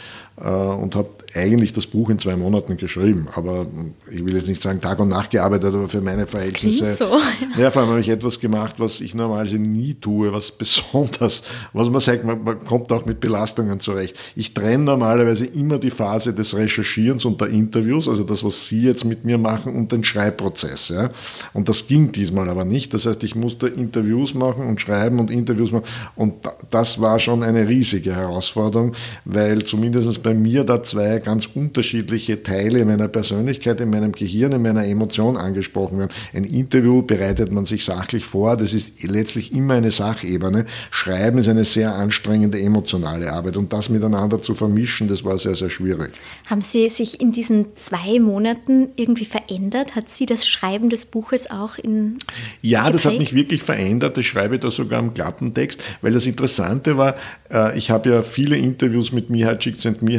und 0.40 0.94
habe 0.94 1.10
eigentlich 1.34 1.72
das 1.72 1.86
Buch 1.86 2.10
in 2.10 2.18
zwei 2.18 2.36
Monaten 2.36 2.76
geschrieben. 2.76 3.28
Aber 3.34 3.66
ich 4.10 4.24
will 4.24 4.34
jetzt 4.34 4.48
nicht 4.48 4.62
sagen 4.62 4.80
Tag 4.80 4.98
und 4.98 5.08
Nacht 5.08 5.30
gearbeitet, 5.30 5.74
aber 5.74 5.88
für 5.88 6.00
meine 6.00 6.26
Verhältnisse. 6.26 6.86
Das 6.86 6.98
so. 6.98 7.10
Ja, 7.58 7.70
vor 7.70 7.82
allem 7.82 7.90
habe 7.90 8.00
ich 8.00 8.08
etwas 8.08 8.40
gemacht, 8.40 8.76
was 8.78 9.00
ich 9.00 9.14
normalerweise 9.14 9.58
nie 9.58 9.94
tue, 9.94 10.32
was 10.32 10.50
besonders, 10.58 11.42
was 11.72 11.90
man 11.90 12.00
sagt, 12.00 12.24
man, 12.24 12.42
man 12.42 12.64
kommt 12.64 12.90
auch 12.92 13.04
mit 13.04 13.20
Belastungen 13.20 13.80
zurecht. 13.80 14.18
Ich 14.34 14.54
trenne 14.54 14.84
normalerweise 14.84 15.46
immer 15.46 15.78
die 15.78 15.90
Phase 15.90 16.32
des 16.32 16.56
Recherchierens 16.56 17.24
und 17.24 17.40
der 17.40 17.48
Interviews, 17.48 18.08
also 18.08 18.24
das, 18.24 18.42
was 18.42 18.66
Sie 18.66 18.82
jetzt 18.82 19.04
mit 19.04 19.24
mir 19.24 19.38
machen, 19.38 19.74
und 19.74 19.92
den 19.92 20.04
Schreibprozess. 20.04 20.88
Ja. 20.88 21.10
Und 21.52 21.68
das 21.68 21.86
ging 21.86 22.12
diesmal 22.12 22.48
aber 22.48 22.64
nicht. 22.64 22.94
Das 22.94 23.06
heißt, 23.06 23.22
ich 23.24 23.34
musste 23.34 23.68
Interviews 23.68 24.34
machen 24.34 24.66
und 24.66 24.80
schreiben 24.80 25.18
und 25.18 25.30
Interviews 25.30 25.72
machen. 25.72 25.84
Und 26.16 26.34
das 26.70 27.00
war 27.00 27.18
schon 27.18 27.42
eine 27.42 27.68
riesige 27.68 28.14
Herausforderung, 28.14 28.94
weil 29.24 29.64
zumindest 29.64 30.22
bei 30.22 30.29
mir 30.38 30.64
da 30.64 30.82
zwei 30.82 31.18
ganz 31.18 31.48
unterschiedliche 31.54 32.42
Teile 32.42 32.84
meiner 32.84 33.08
Persönlichkeit, 33.08 33.80
in 33.80 33.90
meinem 33.90 34.12
Gehirn, 34.12 34.52
in 34.52 34.62
meiner 34.62 34.84
Emotion 34.84 35.36
angesprochen 35.36 35.98
werden. 35.98 36.10
Ein 36.34 36.44
Interview 36.44 37.02
bereitet 37.02 37.52
man 37.52 37.64
sich 37.66 37.84
sachlich 37.84 38.24
vor, 38.24 38.56
das 38.56 38.72
ist 38.72 39.02
letztlich 39.02 39.52
immer 39.52 39.74
eine 39.74 39.90
Sachebene. 39.90 40.66
Schreiben 40.90 41.38
ist 41.38 41.48
eine 41.48 41.64
sehr 41.64 41.94
anstrengende 41.94 42.60
emotionale 42.60 43.32
Arbeit 43.32 43.56
und 43.56 43.72
das 43.72 43.88
miteinander 43.88 44.42
zu 44.42 44.54
vermischen, 44.54 45.08
das 45.08 45.24
war 45.24 45.38
sehr, 45.38 45.54
sehr 45.54 45.70
schwierig. 45.70 46.12
Haben 46.46 46.62
Sie 46.62 46.88
sich 46.88 47.20
in 47.20 47.32
diesen 47.32 47.76
zwei 47.76 48.18
Monaten 48.20 48.88
irgendwie 48.96 49.24
verändert? 49.24 49.94
Hat 49.96 50.10
Sie 50.10 50.26
das 50.26 50.46
Schreiben 50.46 50.90
des 50.90 51.06
Buches 51.06 51.50
auch 51.50 51.78
in. 51.78 52.18
Ja, 52.62 52.84
geprägt? 52.84 52.94
das 52.94 53.12
hat 53.12 53.18
mich 53.18 53.34
wirklich 53.34 53.62
verändert. 53.62 54.16
Das 54.16 54.24
schreibe 54.24 54.56
ich 54.56 54.60
da 54.60 54.70
sogar 54.70 55.00
im 55.00 55.14
Klappentext, 55.14 55.82
weil 56.02 56.12
das 56.12 56.26
Interessante 56.26 56.96
war, 56.96 57.16
äh, 57.50 57.76
ich 57.78 57.90
habe 57.90 58.10
ja 58.10 58.22
viele 58.22 58.56
Interviews 58.56 59.12
mit 59.12 59.30
Mihai 59.30 59.54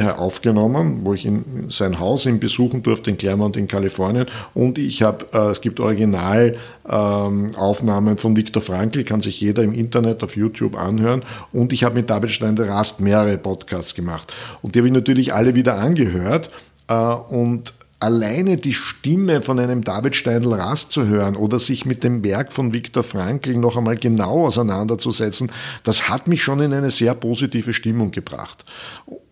Csikszentmihalyi 0.02 0.18
aufgenommen 0.18 1.00
wo 1.04 1.14
ich 1.14 1.24
in 1.26 1.70
sein 1.70 1.98
Haus 1.98 2.26
ihn 2.26 2.38
besuchen 2.40 2.82
durfte 2.82 3.10
in 3.10 3.18
Claremont 3.18 3.56
in 3.56 3.68
Kalifornien. 3.68 4.26
Und 4.54 4.78
ich 4.78 5.02
habe, 5.02 5.26
äh, 5.32 5.50
es 5.50 5.60
gibt 5.60 5.78
Originalaufnahmen 5.80 8.12
ähm, 8.12 8.18
von 8.18 8.36
Viktor 8.36 8.62
Frankl, 8.62 9.02
kann 9.04 9.20
sich 9.20 9.40
jeder 9.40 9.62
im 9.62 9.72
Internet 9.72 10.24
auf 10.24 10.36
YouTube 10.36 10.76
anhören. 10.76 11.24
Und 11.52 11.72
ich 11.72 11.84
habe 11.84 11.94
mit 11.96 12.10
David 12.10 12.30
Steiner 12.30 12.68
Rast 12.68 13.00
mehrere 13.00 13.38
Podcasts 13.38 13.94
gemacht. 13.94 14.32
Und 14.62 14.74
die 14.74 14.80
habe 14.80 14.88
ich 14.88 14.94
natürlich 14.94 15.34
alle 15.34 15.54
wieder 15.54 15.78
angehört. 15.78 16.50
Äh, 16.88 16.94
und 16.94 17.74
alleine 18.02 18.56
die 18.56 18.72
Stimme 18.72 19.42
von 19.42 19.60
einem 19.60 19.84
David 19.84 20.16
Steindl 20.16 20.54
Rast 20.54 20.90
zu 20.90 21.06
hören 21.06 21.36
oder 21.36 21.60
sich 21.60 21.86
mit 21.86 22.02
dem 22.02 22.24
Werk 22.24 22.52
von 22.52 22.74
Viktor 22.74 23.04
Frankl 23.04 23.56
noch 23.56 23.76
einmal 23.76 23.96
genau 23.96 24.46
auseinanderzusetzen, 24.46 25.52
das 25.84 26.08
hat 26.08 26.26
mich 26.26 26.42
schon 26.42 26.60
in 26.60 26.72
eine 26.72 26.90
sehr 26.90 27.14
positive 27.14 27.72
Stimmung 27.72 28.10
gebracht. 28.10 28.64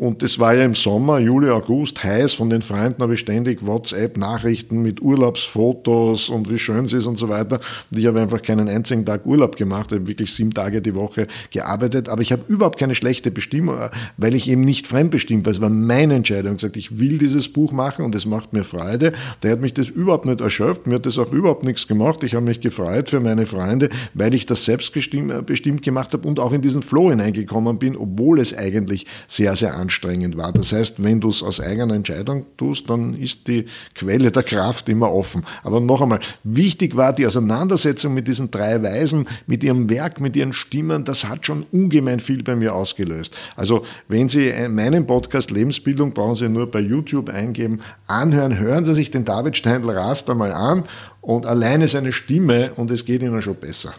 Und 0.01 0.23
es 0.23 0.39
war 0.39 0.55
ja 0.55 0.65
im 0.65 0.73
Sommer, 0.73 1.19
Juli, 1.19 1.51
August, 1.51 2.03
heiß. 2.03 2.33
Von 2.33 2.49
den 2.49 2.63
Freunden 2.63 3.03
habe 3.03 3.13
ich 3.13 3.21
ständig 3.21 3.67
WhatsApp-Nachrichten 3.67 4.81
mit 4.81 5.03
Urlaubsfotos 5.03 6.31
und 6.31 6.51
wie 6.51 6.59
schön 6.59 6.87
es 6.87 6.95
ist 6.95 7.05
und 7.05 7.19
so 7.19 7.29
weiter. 7.29 7.61
Und 7.91 7.99
ich 7.99 8.07
habe 8.07 8.19
einfach 8.19 8.41
keinen 8.41 8.71
einzigen 8.71 9.05
Tag 9.05 9.27
Urlaub 9.27 9.57
gemacht, 9.57 9.93
ich 9.93 9.99
habe 9.99 10.07
wirklich 10.07 10.33
sieben 10.33 10.55
Tage 10.55 10.81
die 10.81 10.95
Woche 10.95 11.27
gearbeitet. 11.51 12.09
Aber 12.09 12.23
ich 12.23 12.33
habe 12.33 12.45
überhaupt 12.49 12.79
keine 12.79 12.95
schlechte 12.95 13.31
Bestimmung, 13.31 13.77
weil 14.17 14.35
ich 14.35 14.49
eben 14.49 14.63
nicht 14.63 14.87
fremdbestimmt 14.87 15.45
war. 15.45 15.53
Es 15.53 15.61
war 15.61 15.69
meine 15.69 16.15
Entscheidung. 16.15 16.53
Ich 16.53 16.63
gesagt, 16.63 16.79
ich 16.79 16.99
will 16.99 17.19
dieses 17.19 17.53
Buch 17.53 17.71
machen 17.71 18.03
und 18.03 18.15
es 18.15 18.25
macht 18.25 18.55
mir 18.55 18.65
Freude. 18.65 19.13
Der 19.43 19.53
hat 19.53 19.61
mich 19.61 19.75
das 19.75 19.91
überhaupt 19.91 20.25
nicht 20.25 20.41
erschöpft. 20.41 20.87
Mir 20.87 20.95
hat 20.95 21.05
das 21.05 21.19
auch 21.19 21.31
überhaupt 21.31 21.67
nichts 21.67 21.87
gemacht. 21.87 22.25
Ich 22.25 22.35
habe 22.35 22.47
mich 22.47 22.63
gefreut 22.63 23.11
für 23.11 23.21
meine 23.21 23.45
Freunde, 23.45 23.91
weil 24.15 24.33
ich 24.33 24.47
das 24.47 24.65
selbstbestimmt 24.65 25.83
gemacht 25.83 26.15
habe 26.15 26.27
und 26.27 26.39
auch 26.39 26.55
in 26.55 26.63
diesen 26.63 26.81
Flow 26.81 27.11
hineingekommen 27.11 27.79
bin, 27.79 27.99
obwohl 27.99 28.41
es 28.41 28.57
eigentlich 28.57 29.05
sehr, 29.29 29.57
sehr 29.57 29.75
anstrengend 29.75 29.90
war. 30.37 30.53
Das 30.53 30.73
heißt, 30.73 31.03
wenn 31.03 31.21
du 31.21 31.29
es 31.29 31.43
aus 31.43 31.61
eigener 31.61 31.95
Entscheidung 31.95 32.47
tust, 32.57 32.89
dann 32.89 33.15
ist 33.15 33.47
die 33.49 33.67
Quelle 33.95 34.31
der 34.31 34.43
Kraft 34.43 34.89
immer 34.89 35.13
offen. 35.13 35.45
Aber 35.63 35.81
noch 35.81 36.01
einmal, 36.01 36.21
wichtig 36.45 36.97
war 36.97 37.13
die 37.13 37.27
Auseinandersetzung 37.27 38.15
mit 38.15 38.29
diesen 38.29 38.51
drei 38.51 38.83
Weisen, 38.83 39.27
mit 39.47 39.65
ihrem 39.65 39.91
Werk, 39.91 40.21
mit 40.21 40.37
ihren 40.37 40.53
Stimmen, 40.53 41.05
das 41.05 41.29
hat 41.29 41.47
schon 41.47 41.67
ungemein 41.73 42.21
viel 42.21 42.43
bei 42.43 42.57
mir 42.57 42.75
ausgelöst. 42.75 43.37
Also 43.57 43.85
wenn 44.09 44.29
Sie 44.29 44.53
meinen 44.69 45.07
Podcast 45.07 45.51
Lebensbildung, 45.51 46.13
brauchen 46.13 46.35
Sie 46.35 46.49
nur 46.49 46.71
bei 46.71 46.81
YouTube 46.81 47.29
eingeben, 47.29 47.81
anhören, 48.07 48.59
hören 48.59 48.85
Sie 48.85 48.95
sich 48.95 49.11
den 49.11 49.25
David 49.25 49.57
Steindl-Rast 49.57 50.31
einmal 50.31 50.53
an 50.53 50.85
und 51.21 51.47
alleine 51.47 51.89
seine 51.89 52.13
Stimme 52.13 52.73
und 52.77 52.91
es 52.91 53.05
geht 53.05 53.23
Ihnen 53.23 53.43
schon 53.43 53.57
besser. 53.57 53.95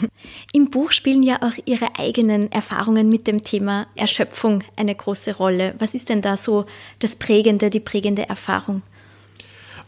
Im 0.52 0.70
Buch 0.70 0.92
spielen 0.92 1.22
ja 1.22 1.42
auch 1.42 1.54
Ihre 1.64 1.98
eigenen 1.98 2.50
Erfahrungen 2.52 3.08
mit 3.08 3.26
dem 3.26 3.42
Thema 3.42 3.86
Erschöpfung 3.94 4.64
eine 4.76 4.94
große 4.94 5.36
Rolle. 5.36 5.74
Was 5.78 5.94
ist 5.94 6.08
denn 6.08 6.22
da 6.22 6.36
so 6.36 6.66
das 6.98 7.16
Prägende, 7.16 7.70
die 7.70 7.80
prägende 7.80 8.28
Erfahrung? 8.28 8.82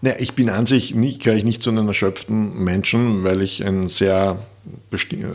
Ja, 0.01 0.15
ich 0.19 0.35
bin 0.35 0.49
an 0.49 0.67
sich 0.67 0.95
nicht, 0.95 1.23
gehöre 1.23 1.39
ich 1.39 1.45
nicht 1.45 1.63
zu 1.63 1.71
einem 1.71 1.89
erschöpften 1.89 2.63
Menschen, 2.63 3.25
weil 3.25 3.43
ich 3.43 3.65
ein 3.65 3.89
sehr, 3.89 4.39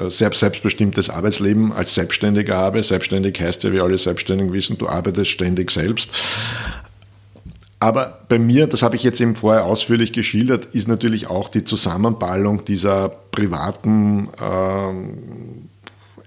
sehr 0.09 0.31
selbstbestimmtes 0.31 1.09
Arbeitsleben 1.09 1.73
als 1.73 1.95
Selbstständiger 1.95 2.55
habe. 2.55 2.81
Selbstständig 2.81 3.41
heißt 3.41 3.63
ja, 3.65 3.73
wie 3.73 3.81
alle 3.81 3.97
Selbstständigen 3.97 4.53
wissen, 4.53 4.77
du 4.77 4.87
arbeitest 4.87 5.31
ständig 5.31 5.69
selbst. 5.69 6.11
Aber 7.83 8.19
bei 8.29 8.39
mir, 8.39 8.67
das 8.67 8.81
habe 8.81 8.95
ich 8.95 9.03
jetzt 9.03 9.19
eben 9.19 9.35
vorher 9.35 9.65
ausführlich 9.65 10.13
geschildert, 10.13 10.67
ist 10.73 10.87
natürlich 10.87 11.27
auch 11.27 11.49
die 11.49 11.65
Zusammenballung 11.65 12.63
dieser 12.63 13.09
privaten 13.09 14.29
ähm, 14.41 15.67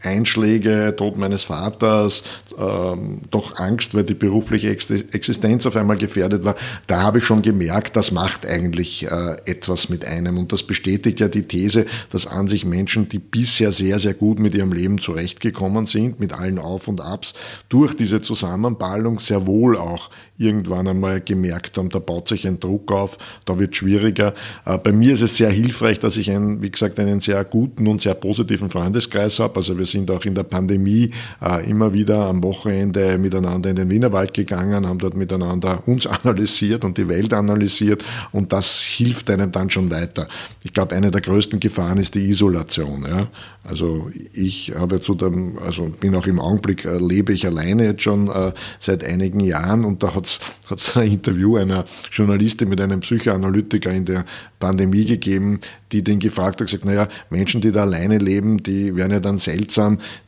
Einschläge, 0.03 0.95
Tod 0.97 1.17
meines 1.17 1.45
Vaters, 1.45 2.25
ähm, 2.59 3.21
doch 3.31 3.59
Angst, 3.59 3.95
weil 3.95 4.05
die 4.05 4.15
berufliche 4.15 4.71
Existenz 4.71 5.67
auf 5.67 5.77
einmal 5.77 5.97
gefährdet 5.97 6.45
war, 6.45 6.57
da 6.87 7.03
habe 7.03 7.19
ich 7.19 7.25
schon 7.25 7.43
gemerkt, 7.43 7.97
das 7.97 8.13
macht 8.13 8.47
eigentlich 8.47 9.05
äh, 9.05 9.37
etwas 9.45 9.89
mit 9.89 10.05
einem. 10.05 10.39
Und 10.39 10.53
das 10.53 10.63
bestätigt 10.63 11.21
ja 11.21 11.29
die 11.29 11.43
These, 11.43 11.87
dass 12.11 12.27
an 12.27 12.49
sich 12.49 12.65
Menschen, 12.65 13.09
die 13.09 13.19
bisher 13.19 13.73
sehr, 13.73 13.99
sehr 13.99 14.15
gut 14.15 14.39
mit 14.39 14.55
ihrem 14.55 14.73
Leben 14.73 15.01
zurechtgekommen 15.01 15.87
sind, 15.87 16.21
mit 16.21 16.33
allen 16.33 16.59
Auf 16.59 16.89
und 16.89 17.01
Abs, 17.01 17.35
durch 17.69 17.95
diese 17.95 18.23
Zusammenballung 18.23 19.19
sehr 19.19 19.47
wohl 19.47 19.77
auch 19.77 20.11
irgendwann 20.39 20.87
einmal 20.87 21.21
gemerkt 21.21 21.79
haben, 21.79 21.89
da 21.89 21.99
baut 21.99 22.29
sich 22.29 22.47
ein 22.47 22.61
Druck 22.61 22.93
auf, 22.93 23.19
da 23.45 23.59
wird 23.59 23.75
schwieriger. 23.77 24.35
Äh, 24.65 24.79
bei 24.79 24.93
mir 24.93 25.15
ist 25.15 25.23
es 25.23 25.37
sehr 25.37 25.51
hilfreich, 25.51 25.99
dass 25.99 26.17
ich 26.17 26.31
einen, 26.31 26.63
wie 26.63 26.71
gesagt, 26.71 26.99
einen 27.01 27.21
sehr 27.21 27.43
guten 27.45 27.87
und 27.87 28.03
sehr 28.03 28.15
positiven 28.15 28.71
Freundeskreis 28.71 29.39
habe. 29.39 29.57
Also 29.57 29.79
wir 29.79 29.86
sind 29.87 30.11
auch 30.11 30.25
in 30.25 30.35
der 30.35 30.43
Pandemie 30.43 31.13
äh, 31.43 31.69
immer 31.69 31.93
wieder 31.93 32.27
am 32.27 32.43
Wochenende 32.43 33.19
miteinander 33.19 33.71
in 33.71 33.77
den 33.77 33.91
Wienerwald 33.91 34.35
gegangen, 34.35 34.87
haben 34.87 34.99
dort 34.99 35.17
miteinander 35.17 35.83
uns 35.87 36.07
analysiert 36.25 36.85
und 36.85 36.99
die 36.99 37.09
Welt 37.09 37.33
analysiert 37.33 38.05
und 38.33 38.53
das 38.53 38.81
hilft 38.81 39.31
einem 39.31 39.53
dann 39.53 39.71
schon 39.71 39.91
weiter. 39.91 40.29
Ich 40.63 40.73
glaube, 40.73 40.95
eine 40.95 41.11
der 41.11 41.21
größten 41.21 41.61
Gefahren 41.61 41.99
ist 41.99 42.15
die 42.15 42.29
Isolation. 42.29 43.07
Ja? 43.09 43.29
Also 43.65 44.11
ich 44.33 44.73
habe 44.79 45.01
zu 45.01 45.15
dem, 45.15 45.59
also 45.59 45.85
bin 45.85 46.15
auch 46.15 46.27
im 46.27 46.39
Augenblick, 46.39 46.85
äh, 46.85 46.99
lebe 46.99 47.33
ich 47.33 47.47
alleine 47.47 47.85
jetzt 47.85 48.03
schon 48.03 48.29
äh, 48.29 48.53
seit 48.79 49.05
einigen 49.05 49.41
Jahren 49.41 49.85
und 49.85 50.03
da 50.03 50.15
hat 50.15 50.27
es 50.71 50.97
ein 50.97 51.11
Interview 51.11 51.57
einer 51.57 51.85
Journalistin 52.13 52.69
mit 52.69 52.81
einem 52.81 53.01
Psychoanalytiker 53.01 53.91
in 53.91 54.05
der 54.05 54.25
Pandemie 54.59 55.05
gegeben, 55.05 55.61
die 55.93 56.03
den 56.03 56.19
gefragt 56.19 56.61
hat, 56.61 56.67
gesagt, 56.67 56.85
naja, 56.85 57.09
Menschen, 57.31 57.61
die 57.61 57.73
da 57.73 57.83
alleine 57.83 58.19
leben, 58.19 58.63
die 58.63 58.97
werden 58.97 59.13
ja 59.13 59.21
dann 59.21 59.39
seltsam, 59.39 59.76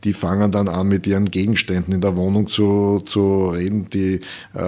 die 0.03 0.13
fangen 0.13 0.51
dann 0.51 0.67
an 0.67 0.87
mit 0.87 1.07
ihren 1.07 1.29
Gegenständen 1.29 1.93
in 1.93 2.01
der 2.01 2.15
Wohnung 2.15 2.47
zu, 2.47 3.01
zu 3.05 3.49
reden, 3.49 3.89
die 3.89 4.21
äh, 4.53 4.61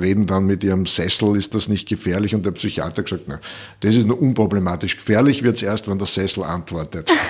reden 0.00 0.26
dann 0.26 0.46
mit 0.46 0.64
ihrem 0.64 0.86
Sessel, 0.86 1.36
ist 1.36 1.54
das 1.54 1.68
nicht 1.68 1.88
gefährlich? 1.88 2.34
Und 2.34 2.44
der 2.44 2.52
Psychiater 2.52 2.98
hat 2.98 3.04
gesagt, 3.04 3.24
na, 3.26 3.40
das 3.80 3.94
ist 3.94 4.06
nur 4.06 4.20
unproblematisch. 4.20 4.96
Gefährlich 4.96 5.42
wird 5.42 5.56
es 5.56 5.62
erst, 5.62 5.88
wenn 5.88 5.98
der 5.98 6.06
Sessel 6.06 6.44
antwortet. 6.44 7.10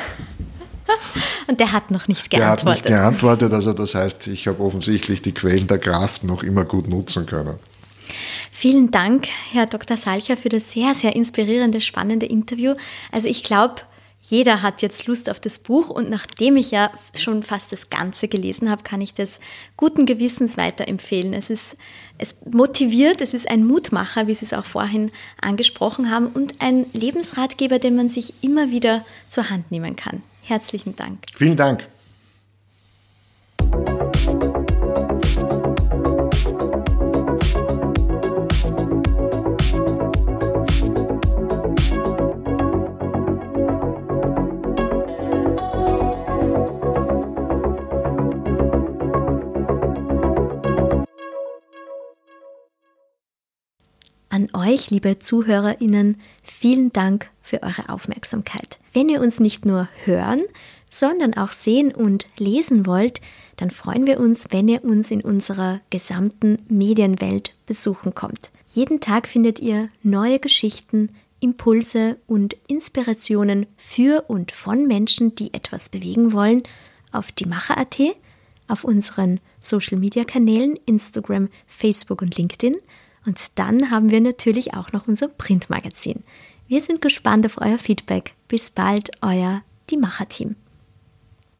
Und 1.47 1.61
der 1.61 1.72
hat 1.72 1.91
noch 1.91 2.09
nicht 2.09 2.30
geantwortet. 2.30 2.84
Der 2.84 3.03
hat 3.03 3.12
nicht 3.12 3.20
geantwortet, 3.20 3.53
also 3.53 3.72
das 3.72 3.95
heißt, 3.95 4.26
ich 4.28 4.47
habe 4.49 4.62
offensichtlich 4.62 5.22
die 5.22 5.32
Quellen 5.32 5.66
der 5.66 5.78
Kraft 5.78 6.24
noch 6.24 6.43
immer 6.43 6.64
gut 6.64 6.88
nutzen 6.88 7.26
können. 7.26 7.59
Vielen 8.51 8.91
Dank, 8.91 9.26
Herr 9.53 9.66
Dr. 9.66 9.97
Salcher, 9.97 10.36
für 10.36 10.49
das 10.49 10.72
sehr, 10.72 10.95
sehr 10.95 11.16
inspirierende, 11.16 11.80
spannende 11.80 12.26
Interview. 12.26 12.74
Also 13.11 13.28
ich 13.28 13.43
glaube, 13.43 13.76
jeder 14.21 14.62
hat 14.62 14.83
jetzt 14.83 15.07
Lust 15.07 15.31
auf 15.31 15.41
das 15.41 15.59
Buch 15.59 15.89
und 15.89 16.11
nachdem 16.11 16.57
ich 16.57 16.71
ja 16.71 16.91
schon 17.14 17.43
fast 17.43 17.73
das 17.73 17.89
Ganze 17.89 18.29
gelesen 18.29 18.71
habe, 18.71 18.83
kann 18.83 19.01
ich 19.01 19.14
das 19.14 19.41
guten 19.77 20.05
Gewissens 20.05 20.57
weiterempfehlen. 20.57 21.33
Es 21.33 21.49
ist, 21.49 21.77
es 22.18 22.37
motiviert, 22.45 23.23
es 23.23 23.33
ist 23.33 23.49
ein 23.49 23.64
Mutmacher, 23.64 24.27
wie 24.27 24.35
Sie 24.35 24.45
es 24.45 24.53
auch 24.53 24.66
vorhin 24.66 25.11
angesprochen 25.41 26.11
haben 26.11 26.27
und 26.29 26.55
ein 26.59 26.87
Lebensratgeber, 26.93 27.79
den 27.79 27.97
man 27.97 28.09
sich 28.09 28.35
immer 28.43 28.71
wieder 28.71 29.05
zur 29.29 29.49
Hand 29.49 29.71
nehmen 29.71 29.97
kann. 29.97 30.23
Herzlichen 30.43 30.97
Dank. 30.97 31.18
Vielen 31.37 31.57
Dank. 31.57 31.87
Euch, 54.55 54.91
liebe 54.91 55.19
Zuhörerinnen, 55.19 56.21
vielen 56.43 56.93
Dank 56.93 57.31
für 57.43 57.63
eure 57.63 57.89
Aufmerksamkeit. 57.89 58.79
Wenn 58.93 59.09
ihr 59.09 59.21
uns 59.21 59.41
nicht 59.41 59.65
nur 59.65 59.89
hören, 60.05 60.41
sondern 60.89 61.35
auch 61.35 61.53
sehen 61.53 61.95
und 61.95 62.27
lesen 62.39 62.87
wollt, 62.87 63.21
dann 63.57 63.71
freuen 63.71 64.07
wir 64.07 64.19
uns, 64.19 64.49
wenn 64.51 64.69
ihr 64.69 64.85
uns 64.85 65.11
in 65.11 65.21
unserer 65.21 65.81
gesamten 65.91 66.59
Medienwelt 66.69 67.55
besuchen 67.67 68.15
kommt. 68.15 68.51
Jeden 68.69 69.01
Tag 69.01 69.29
findet 69.29 69.61
ihr 69.61 69.89
neue 70.03 70.39
Geschichten, 70.39 71.11
Impulse 71.41 72.17
und 72.27 72.57
Inspirationen 72.67 73.67
für 73.77 74.25
und 74.29 74.53
von 74.53 74.87
Menschen, 74.87 75.35
die 75.35 75.55
etwas 75.55 75.89
bewegen 75.89 76.33
wollen, 76.33 76.63
auf 77.13 77.33
die 77.33 77.47
Macher.at, 77.47 77.99
auf 78.69 78.85
unseren 78.85 79.41
Social 79.61 79.99
Media 79.99 80.25
Kanälen 80.25 80.79
Instagram, 80.87 81.49
Facebook 81.67 82.23
und 82.23 82.37
LinkedIn 82.37 82.75
und 83.27 83.39
dann 83.57 83.91
haben 83.91 84.11
wir 84.11 84.21
natürlich 84.21 84.75
auch 84.75 84.93
noch 84.93 85.07
unser 85.07 85.29
Printmagazin. 85.29 86.23
Wir 86.68 86.83
sind 86.83 87.03
gespannt 87.03 87.45
auf 87.47 87.61
euer 87.61 87.79
Feedback. 87.79 88.35
Bis 88.49 88.71
bald, 88.71 89.11
euer 89.23 89.62
Die 89.91 89.97
Macher-Team. 89.97 90.57